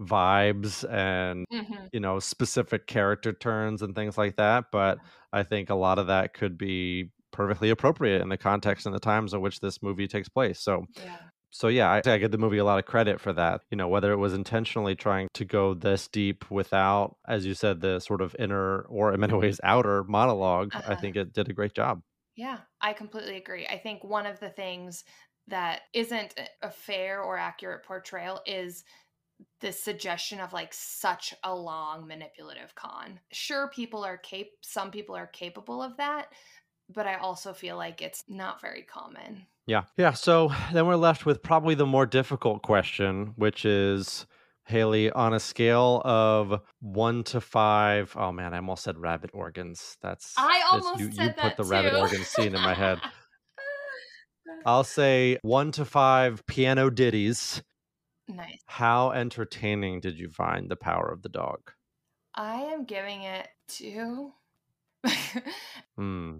vibes 0.00 0.88
and, 0.90 1.44
Mhm. 1.50 1.90
you 1.92 2.00
know, 2.00 2.18
specific 2.18 2.86
character 2.86 3.32
turns 3.32 3.82
and 3.82 3.94
things 3.94 4.16
like 4.18 4.36
that. 4.36 4.66
But 4.72 5.00
I 5.32 5.42
think 5.42 5.70
a 5.70 5.74
lot 5.74 5.98
of 5.98 6.06
that 6.08 6.34
could 6.34 6.56
be 6.58 7.10
perfectly 7.32 7.70
appropriate 7.70 8.20
in 8.22 8.28
the 8.28 8.36
context 8.38 8.86
and 8.86 8.94
the 8.94 9.00
times 9.00 9.34
in 9.34 9.40
which 9.40 9.60
this 9.60 9.82
movie 9.82 10.06
takes 10.08 10.28
place. 10.28 10.60
So, 10.60 10.86
Yeah. 10.96 11.30
so 11.50 11.68
yeah, 11.68 11.90
I, 11.90 12.10
I 12.10 12.18
give 12.18 12.30
the 12.30 12.38
movie 12.38 12.58
a 12.58 12.64
lot 12.64 12.78
of 12.78 12.86
credit 12.86 13.20
for 13.20 13.32
that. 13.34 13.62
You 13.70 13.76
know, 13.76 13.88
whether 13.88 14.12
it 14.12 14.16
was 14.16 14.32
intentionally 14.34 14.96
trying 14.96 15.28
to 15.34 15.44
go 15.44 15.74
this 15.74 16.08
deep 16.08 16.50
without, 16.50 17.16
as 17.28 17.44
you 17.44 17.54
said, 17.54 17.80
the 17.80 18.00
sort 18.00 18.22
of 18.22 18.34
inner 18.38 18.82
or 18.82 19.12
in 19.12 19.20
many 19.20 19.34
ways 19.34 19.60
outer 19.62 20.04
monolog 20.04 20.72
I 20.86 20.94
Uh-huh. 20.94 20.96
think 20.96 21.16
it 21.16 21.32
did 21.34 21.48
a 21.50 21.52
great 21.52 21.74
job. 21.74 22.02
Yeah, 22.34 22.62
I 22.80 22.92
completely 22.94 23.36
agree. 23.36 23.66
I 23.66 23.78
think 23.78 24.02
one 24.04 24.26
of 24.26 24.40
the 24.40 24.50
things 24.50 25.04
that 25.48 25.82
isn't 25.92 26.34
a 26.62 26.70
fair 26.70 27.22
or 27.22 27.36
accurate 27.36 27.84
portrayal 27.84 28.40
is 28.46 28.84
the 29.60 29.72
suggestion 29.72 30.40
of 30.40 30.52
like 30.52 30.72
such 30.72 31.34
a 31.44 31.54
long 31.54 32.06
manipulative 32.06 32.74
con. 32.74 33.20
Sure, 33.32 33.70
people 33.72 34.04
are 34.04 34.18
cap 34.18 34.46
some 34.60 34.90
people 34.90 35.14
are 35.14 35.26
capable 35.26 35.82
of 35.82 35.96
that, 35.96 36.28
but 36.92 37.06
I 37.06 37.16
also 37.16 37.52
feel 37.52 37.76
like 37.76 38.02
it's 38.02 38.24
not 38.28 38.60
very 38.60 38.82
common. 38.82 39.46
Yeah. 39.66 39.84
Yeah. 39.96 40.12
So 40.12 40.52
then 40.72 40.86
we're 40.86 40.96
left 40.96 41.24
with 41.24 41.42
probably 41.42 41.74
the 41.74 41.86
more 41.86 42.06
difficult 42.06 42.62
question, 42.62 43.34
which 43.36 43.64
is 43.64 44.26
Haley, 44.66 45.10
on 45.10 45.34
a 45.34 45.40
scale 45.40 46.00
of 46.04 46.60
one 46.80 47.24
to 47.24 47.40
five, 47.40 48.14
oh 48.16 48.30
man, 48.32 48.54
I 48.54 48.58
almost 48.58 48.84
said 48.84 48.96
rabbit 48.96 49.30
organs. 49.32 49.96
That's 50.02 50.34
I 50.36 50.62
almost 50.70 51.00
you, 51.00 51.12
said 51.12 51.24
you 51.24 51.28
put 51.30 51.42
that 51.42 51.56
the 51.56 51.64
rabbit 51.64 51.90
too. 51.90 51.96
organ 51.96 52.24
scene 52.24 52.54
in 52.54 52.60
my 52.60 52.74
head. 52.74 53.00
I'll 54.66 54.84
say 54.84 55.38
one 55.42 55.72
to 55.72 55.84
five 55.84 56.46
piano 56.46 56.90
ditties. 56.90 57.62
Nice. 58.28 58.60
How 58.66 59.10
entertaining 59.12 60.00
did 60.00 60.18
you 60.18 60.28
find 60.28 60.70
the 60.70 60.76
power 60.76 61.10
of 61.10 61.22
the 61.22 61.28
dog? 61.28 61.72
I 62.34 62.62
am 62.62 62.84
giving 62.84 63.22
it 63.22 63.48
two. 63.68 64.32
Hmm. 65.96 66.38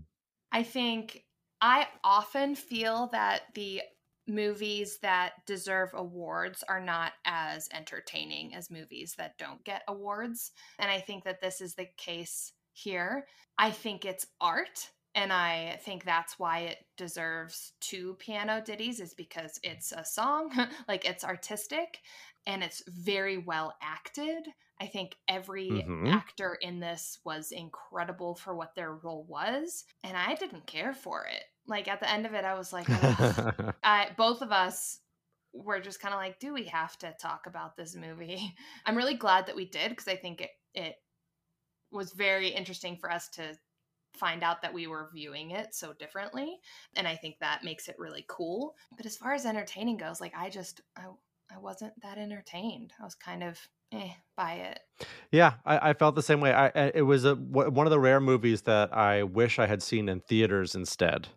I 0.51 0.63
think 0.63 1.25
I 1.61 1.87
often 2.03 2.55
feel 2.55 3.09
that 3.13 3.43
the 3.55 3.83
movies 4.27 4.99
that 5.03 5.33
deserve 5.47 5.91
awards 5.95 6.63
are 6.69 6.81
not 6.81 7.13
as 7.25 7.69
entertaining 7.73 8.55
as 8.55 8.71
movies 8.71 9.15
that 9.19 9.37
don't 9.37 9.63
get 9.65 9.83
awards. 9.89 10.53
And 10.79 10.91
I 10.91 11.01
think 11.01 11.25
that 11.25 11.41
this 11.41 11.61
is 11.61 11.75
the 11.75 11.89
case 11.97 12.53
here. 12.73 13.27
I 13.59 13.71
think 13.71 14.05
it's 14.05 14.27
art. 14.41 14.91
And 15.15 15.33
I 15.33 15.77
think 15.83 16.05
that's 16.05 16.39
why 16.39 16.61
it 16.61 16.87
deserves 16.97 17.75
two 17.81 18.15
piano 18.15 18.63
ditties, 18.65 18.99
is 19.01 19.15
because 19.15 19.61
it's 19.63 19.93
a 19.93 20.05
song, 20.05 20.51
like 20.89 21.05
it's 21.05 21.25
artistic 21.25 22.01
and 22.47 22.63
it's 22.65 22.83
very 22.89 23.37
well 23.39 23.77
acted. 23.83 24.49
I 24.81 24.87
think 24.87 25.17
every 25.29 25.85
Mhm. 25.87 26.23
actor 26.23 26.55
in 26.61 26.81
this 26.81 27.21
was 27.25 27.53
incredible 27.53 28.35
for 28.35 28.57
what 28.57 28.75
their 28.75 28.95
role 28.95 29.25
was, 29.25 29.85
and 30.03 30.17
I 30.17 30.35
didn't 30.35 30.67
care 30.67 30.95
for 30.95 31.27
it. 31.27 31.45
Like 31.67 31.89
at 31.89 32.01
the 32.01 32.11
end 32.11 32.27
of 32.27 32.35
it, 32.35 32.45
I 32.45 32.55
was 32.55 32.73
like, 32.73 32.89
I 33.83 34.15
both 34.17 34.43
of 34.43 34.53
us 34.53 35.01
were 35.53 35.81
just 35.81 36.01
kind 36.01 36.15
of 36.15 36.19
like, 36.21 36.39
do 36.41 36.53
we 36.55 36.65
have 36.65 36.97
to 36.99 37.15
talk 37.21 37.47
about 37.47 37.77
this 37.77 37.95
movie? 37.95 38.55
I'm 38.87 38.97
really 38.97 39.15
glad 39.17 39.47
that 39.47 39.57
we 39.57 39.69
did 39.69 39.91
because 39.91 40.09
I 40.09 40.17
think 40.17 40.41
it 40.41 40.51
it 40.75 40.97
was 41.91 42.13
very 42.13 42.49
interesting 42.49 42.97
for 42.97 43.11
us 43.11 43.29
to 43.31 43.57
find 44.15 44.43
out 44.43 44.63
that 44.63 44.75
we 44.75 44.87
were 44.87 45.11
viewing 45.13 45.51
it 45.53 45.75
so 45.75 45.93
differently 45.95 46.61
and 46.97 47.09
i 47.09 47.17
think 47.17 47.39
that 47.39 47.65
makes 47.65 47.89
it 47.89 47.99
really 47.99 48.25
cool 48.29 48.77
but 48.97 49.07
as 49.07 49.17
far 49.17 49.33
as 49.33 49.47
entertaining 49.47 49.97
goes 49.97 50.21
like 50.21 50.35
i 50.35 50.51
just 50.51 50.81
i, 50.97 51.07
I 51.51 51.59
wasn't 51.59 52.01
that 52.03 52.19
entertained 52.19 52.93
i 53.01 53.05
was 53.05 53.15
kind 53.15 53.43
of 53.43 53.59
eh 53.93 54.13
by 54.37 54.55
it 54.55 54.81
Yeah, 55.31 55.55
I, 55.65 55.91
I 55.91 55.93
felt 55.95 56.15
the 56.15 56.23
same 56.23 56.41
way. 56.41 56.53
I, 56.53 56.69
it 56.95 57.03
was 57.07 57.25
a 57.25 57.35
w- 57.37 57.71
one 57.71 57.87
of 57.87 57.91
the 57.91 58.01
rare 58.01 58.21
movies 58.21 58.63
that 58.63 58.93
I 58.95 59.23
wish 59.23 59.59
I 59.59 59.67
had 59.67 59.83
seen 59.83 60.09
in 60.09 60.21
theaters 60.21 60.75
instead, 60.75 61.29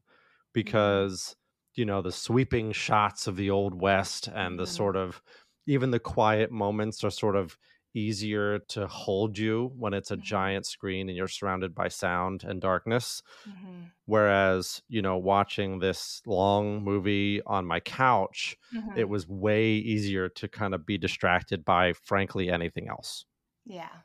because 0.53 1.35
you 1.75 1.85
know 1.85 2.01
the 2.01 2.11
sweeping 2.11 2.71
shots 2.71 3.27
of 3.27 3.35
the 3.35 3.49
old 3.49 3.79
west 3.81 4.27
and 4.27 4.59
the 4.59 4.67
Mhm. 4.67 4.67
sort 4.67 4.95
of 4.95 5.21
even 5.67 5.91
the 5.91 5.99
quiet 5.99 6.51
moments 6.51 7.03
are 7.03 7.09
sort 7.11 7.35
of 7.35 7.57
easier 7.95 8.59
to 8.59 8.87
hold 8.87 9.37
you 9.37 9.73
when 9.77 9.93
it's 9.93 10.11
a 10.11 10.17
Mhm. 10.17 10.35
giant 10.35 10.65
screen 10.67 11.09
and 11.09 11.17
you're 11.17 11.27
surrounded 11.27 11.75
by 11.75 11.87
sound 11.89 12.43
and 12.43 12.61
darkness. 12.61 13.21
Mhm. 13.45 13.95
Whereas 14.05 14.81
you 14.87 15.01
know 15.01 15.17
watching 15.17 15.79
this 15.79 16.21
long 16.27 16.83
movie 16.83 17.41
on 17.43 17.65
my 17.65 17.79
couch, 17.79 18.57
it 18.93 19.05
Mhm. 19.05 19.09
was 19.09 19.27
way 19.27 19.71
easier 19.73 20.29
to 20.29 20.47
kind 20.47 20.75
of 20.75 20.85
be 20.85 20.97
distracted 20.97 21.65
by 21.65 21.93
frankly 21.93 22.49
anything 22.51 22.87
else. 22.89 23.25
yeah 23.65 24.01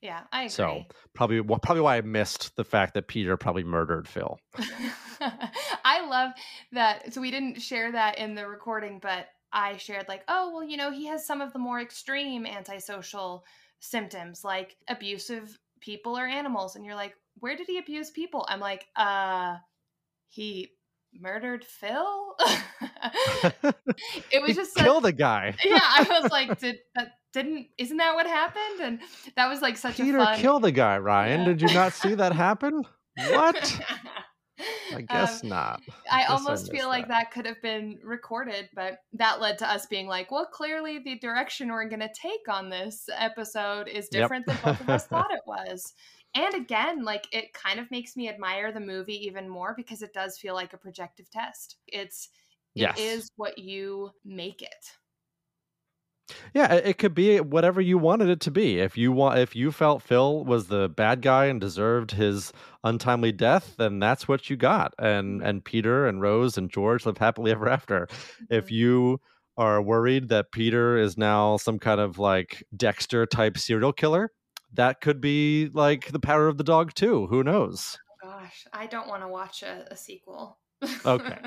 yeah 0.00 0.26
i 0.32 0.44
agree 0.44 0.86
So 0.86 0.86
probably 1.14 1.40
well, 1.40 1.58
probably 1.58 1.82
why 1.82 1.96
I 1.96 2.00
missed 2.02 2.56
the 2.56 2.64
fact 2.64 2.94
that 2.94 3.08
Peter 3.08 3.36
probably 3.36 3.64
murdered 3.64 4.06
Phil. 4.08 4.38
I 5.20 6.06
love 6.08 6.32
that. 6.72 7.12
So 7.12 7.20
we 7.20 7.30
didn't 7.30 7.60
share 7.60 7.92
that 7.92 8.18
in 8.18 8.34
the 8.34 8.46
recording, 8.48 8.98
but 9.00 9.28
I 9.54 9.76
shared 9.78 10.06
like, 10.08 10.24
oh, 10.28 10.50
well, 10.52 10.64
you 10.64 10.76
know, 10.76 10.90
he 10.90 11.06
has 11.06 11.24
some 11.26 11.40
of 11.40 11.52
the 11.52 11.58
more 11.58 11.80
extreme 11.80 12.44
antisocial 12.44 13.44
symptoms, 13.80 14.42
like 14.44 14.76
abusive 14.88 15.56
people 15.80 16.18
or 16.18 16.26
animals. 16.26 16.76
And 16.76 16.84
you're 16.84 16.94
like, 16.96 17.14
where 17.38 17.56
did 17.56 17.66
he 17.68 17.78
abuse 17.78 18.10
people? 18.10 18.44
I'm 18.48 18.60
like, 18.60 18.86
uh, 18.96 19.56
he 20.28 20.72
murdered 21.20 21.64
Phil. 21.64 22.34
it 24.32 24.42
was 24.42 24.56
just 24.56 24.74
such- 24.74 24.82
killed 24.84 25.06
a 25.06 25.12
guy. 25.12 25.54
yeah. 25.64 25.78
I 25.80 26.02
was 26.22 26.30
like, 26.30 26.58
did 26.58 26.78
that 26.96 27.12
didn't 27.32 27.66
isn't 27.78 27.96
that 27.98 28.14
what 28.14 28.26
happened? 28.26 28.80
And 28.80 29.00
that 29.36 29.48
was 29.48 29.60
like 29.62 29.76
such 29.76 29.96
Peter 29.96 30.18
a 30.18 30.24
fun. 30.24 30.38
killed 30.40 30.64
a 30.64 30.70
guy. 30.72 30.98
Ryan, 30.98 31.40
Yeah. 31.40 31.46
did 31.46 31.62
you 31.62 31.74
not 31.74 31.92
see 31.92 32.14
that 32.14 32.32
happen? 32.32 32.82
What? 33.30 33.80
I 34.90 35.02
guess 35.10 35.42
Um, 35.42 35.42
not. 35.42 35.82
I 36.10 36.20
guess 36.28 36.48
I 36.48 36.54
almost 36.54 36.70
feel 36.70 36.88
missed 36.88 36.88
like 36.88 37.08
that 37.08 37.30
could 37.30 37.46
have 37.46 37.60
been 37.62 37.98
recorded, 38.02 38.70
but 38.74 39.00
that 39.14 39.40
led 39.40 39.58
to 39.58 39.70
us 39.70 39.86
being 39.86 40.06
like, 40.06 40.30
well, 40.30 40.46
clearly 40.46 40.98
the 40.98 41.18
direction 41.18 41.70
we're 41.70 41.88
going 41.88 42.00
to 42.00 42.12
take 42.14 42.48
on 42.48 42.68
this 42.70 43.08
episode 43.14 43.88
is 43.88 44.08
Yep. 44.10 44.32
different 44.32 44.46
than 44.46 44.58
both 44.58 44.80
of 44.80 44.90
us 44.90 45.06
thought 45.08 45.32
it 45.32 45.42
was. 45.46 45.94
And 46.34 46.54
again, 46.54 47.04
like 47.04 47.26
it 47.32 47.52
kind 47.54 47.80
of 47.80 47.90
makes 47.90 48.16
me 48.16 48.28
admire 48.28 48.72
the 48.72 48.80
movie 48.80 49.26
even 49.26 49.48
more 49.48 49.74
because 49.76 50.02
it 50.02 50.12
does 50.12 50.38
feel 50.38 50.54
like 50.54 50.72
a 50.72 50.78
projective 50.78 51.30
test. 51.30 51.76
It's 51.86 52.28
it 52.76 52.96
is 52.96 53.28
Yes. 53.28 53.30
what 53.36 53.58
you 53.58 54.10
make 54.24 54.62
it. 54.62 54.98
Yeah, 56.54 56.72
it 56.72 56.96
could 56.98 57.14
be 57.14 57.40
whatever 57.40 57.80
you 57.80 57.98
wanted 57.98 58.28
it 58.30 58.40
to 58.40 58.50
be. 58.50 58.78
If 58.80 58.96
you 58.96 59.12
want, 59.12 59.38
if 59.38 59.54
you 59.54 59.70
felt 59.70 60.02
Phil 60.02 60.44
was 60.44 60.68
the 60.68 60.88
bad 60.88 61.20
guy 61.20 61.46
and 61.46 61.60
deserved 61.60 62.12
his 62.12 62.52
untimely 62.84 63.32
death, 63.32 63.76
then 63.78 63.98
that's 63.98 64.28
what 64.28 64.50
you 64.50 64.56
got. 64.56 64.94
And 64.98 65.40
Mhm. 65.40 65.46
and 65.48 65.64
Peter 65.64 66.06
and 66.06 66.20
Rose 66.22 66.56
and 66.58 66.70
George 66.70 67.06
live 67.06 67.18
happily 67.18 67.50
ever 67.52 67.68
after. 67.68 68.08
If 68.50 68.68
Mhm. 68.68 68.70
you 68.70 69.20
are 69.56 69.82
worried 69.82 70.28
that 70.28 70.52
Peter 70.52 70.96
is 70.98 71.16
now 71.18 71.56
some 71.56 71.78
kind 71.78 72.00
of 72.00 72.18
like 72.18 72.64
Dexter 72.76 73.26
type 73.26 73.58
serial 73.58 73.92
killer, 73.92 74.32
that 74.72 75.00
could 75.00 75.20
be 75.20 75.70
like 75.72 76.12
the 76.12 76.20
power 76.20 76.48
of 76.48 76.58
the 76.58 76.64
dog 76.64 76.94
too. 76.94 77.26
Who 77.28 77.42
knows? 77.44 77.98
Gosh, 78.22 78.66
I 78.72 78.86
don't 78.86 79.08
want 79.08 79.22
to 79.22 79.28
watch 79.28 79.62
a, 79.62 79.86
a 79.90 79.96
sequel. 79.96 80.58
Okay, 81.06 81.38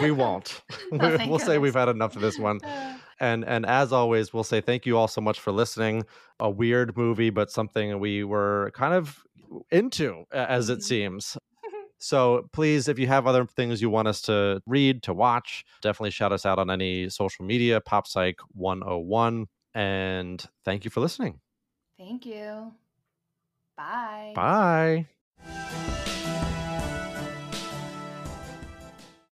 We 0.00 0.10
won't. 0.12 0.62
Oh, 0.92 1.18
we'll 1.28 1.38
say 1.38 1.58
we've 1.58 1.74
had 1.74 1.88
enough 1.88 2.16
of 2.16 2.22
this 2.22 2.38
one. 2.38 2.60
Uh, 2.64 2.98
And 3.22 3.44
and 3.44 3.66
as 3.66 3.92
always, 3.92 4.32
we'll 4.32 4.44
say 4.44 4.60
thank 4.62 4.86
you 4.86 4.96
all 4.96 5.08
so 5.08 5.20
much 5.20 5.40
for 5.40 5.52
listening. 5.52 6.04
A 6.38 6.48
weird 6.48 6.96
movie, 6.96 7.30
but 7.30 7.50
something 7.50 7.98
we 8.00 8.24
were 8.24 8.70
kind 8.74 8.94
of 8.94 9.22
into, 9.70 10.24
as 10.32 10.68
it 10.70 10.78
Mhm. 10.80 10.82
seems. 10.82 11.36
So 12.02 12.48
please, 12.54 12.88
if 12.88 12.98
you 12.98 13.06
have 13.08 13.26
other 13.26 13.44
things 13.44 13.82
you 13.82 13.90
want 13.90 14.08
us 14.08 14.22
to 14.22 14.62
read, 14.66 15.02
to 15.02 15.12
watch, 15.12 15.66
definitely 15.82 16.12
shout 16.12 16.32
us 16.32 16.46
out 16.46 16.58
on 16.58 16.70
any 16.70 17.10
social 17.10 17.44
media, 17.44 17.78
PopPsych101. 17.82 19.46
And 19.74 20.42
thank 20.64 20.86
you 20.86 20.90
for 20.90 21.00
listening. 21.00 21.40
Thank 21.98 22.24
you. 22.24 22.72
Bye. 23.76 24.32
Bye. 24.34 25.06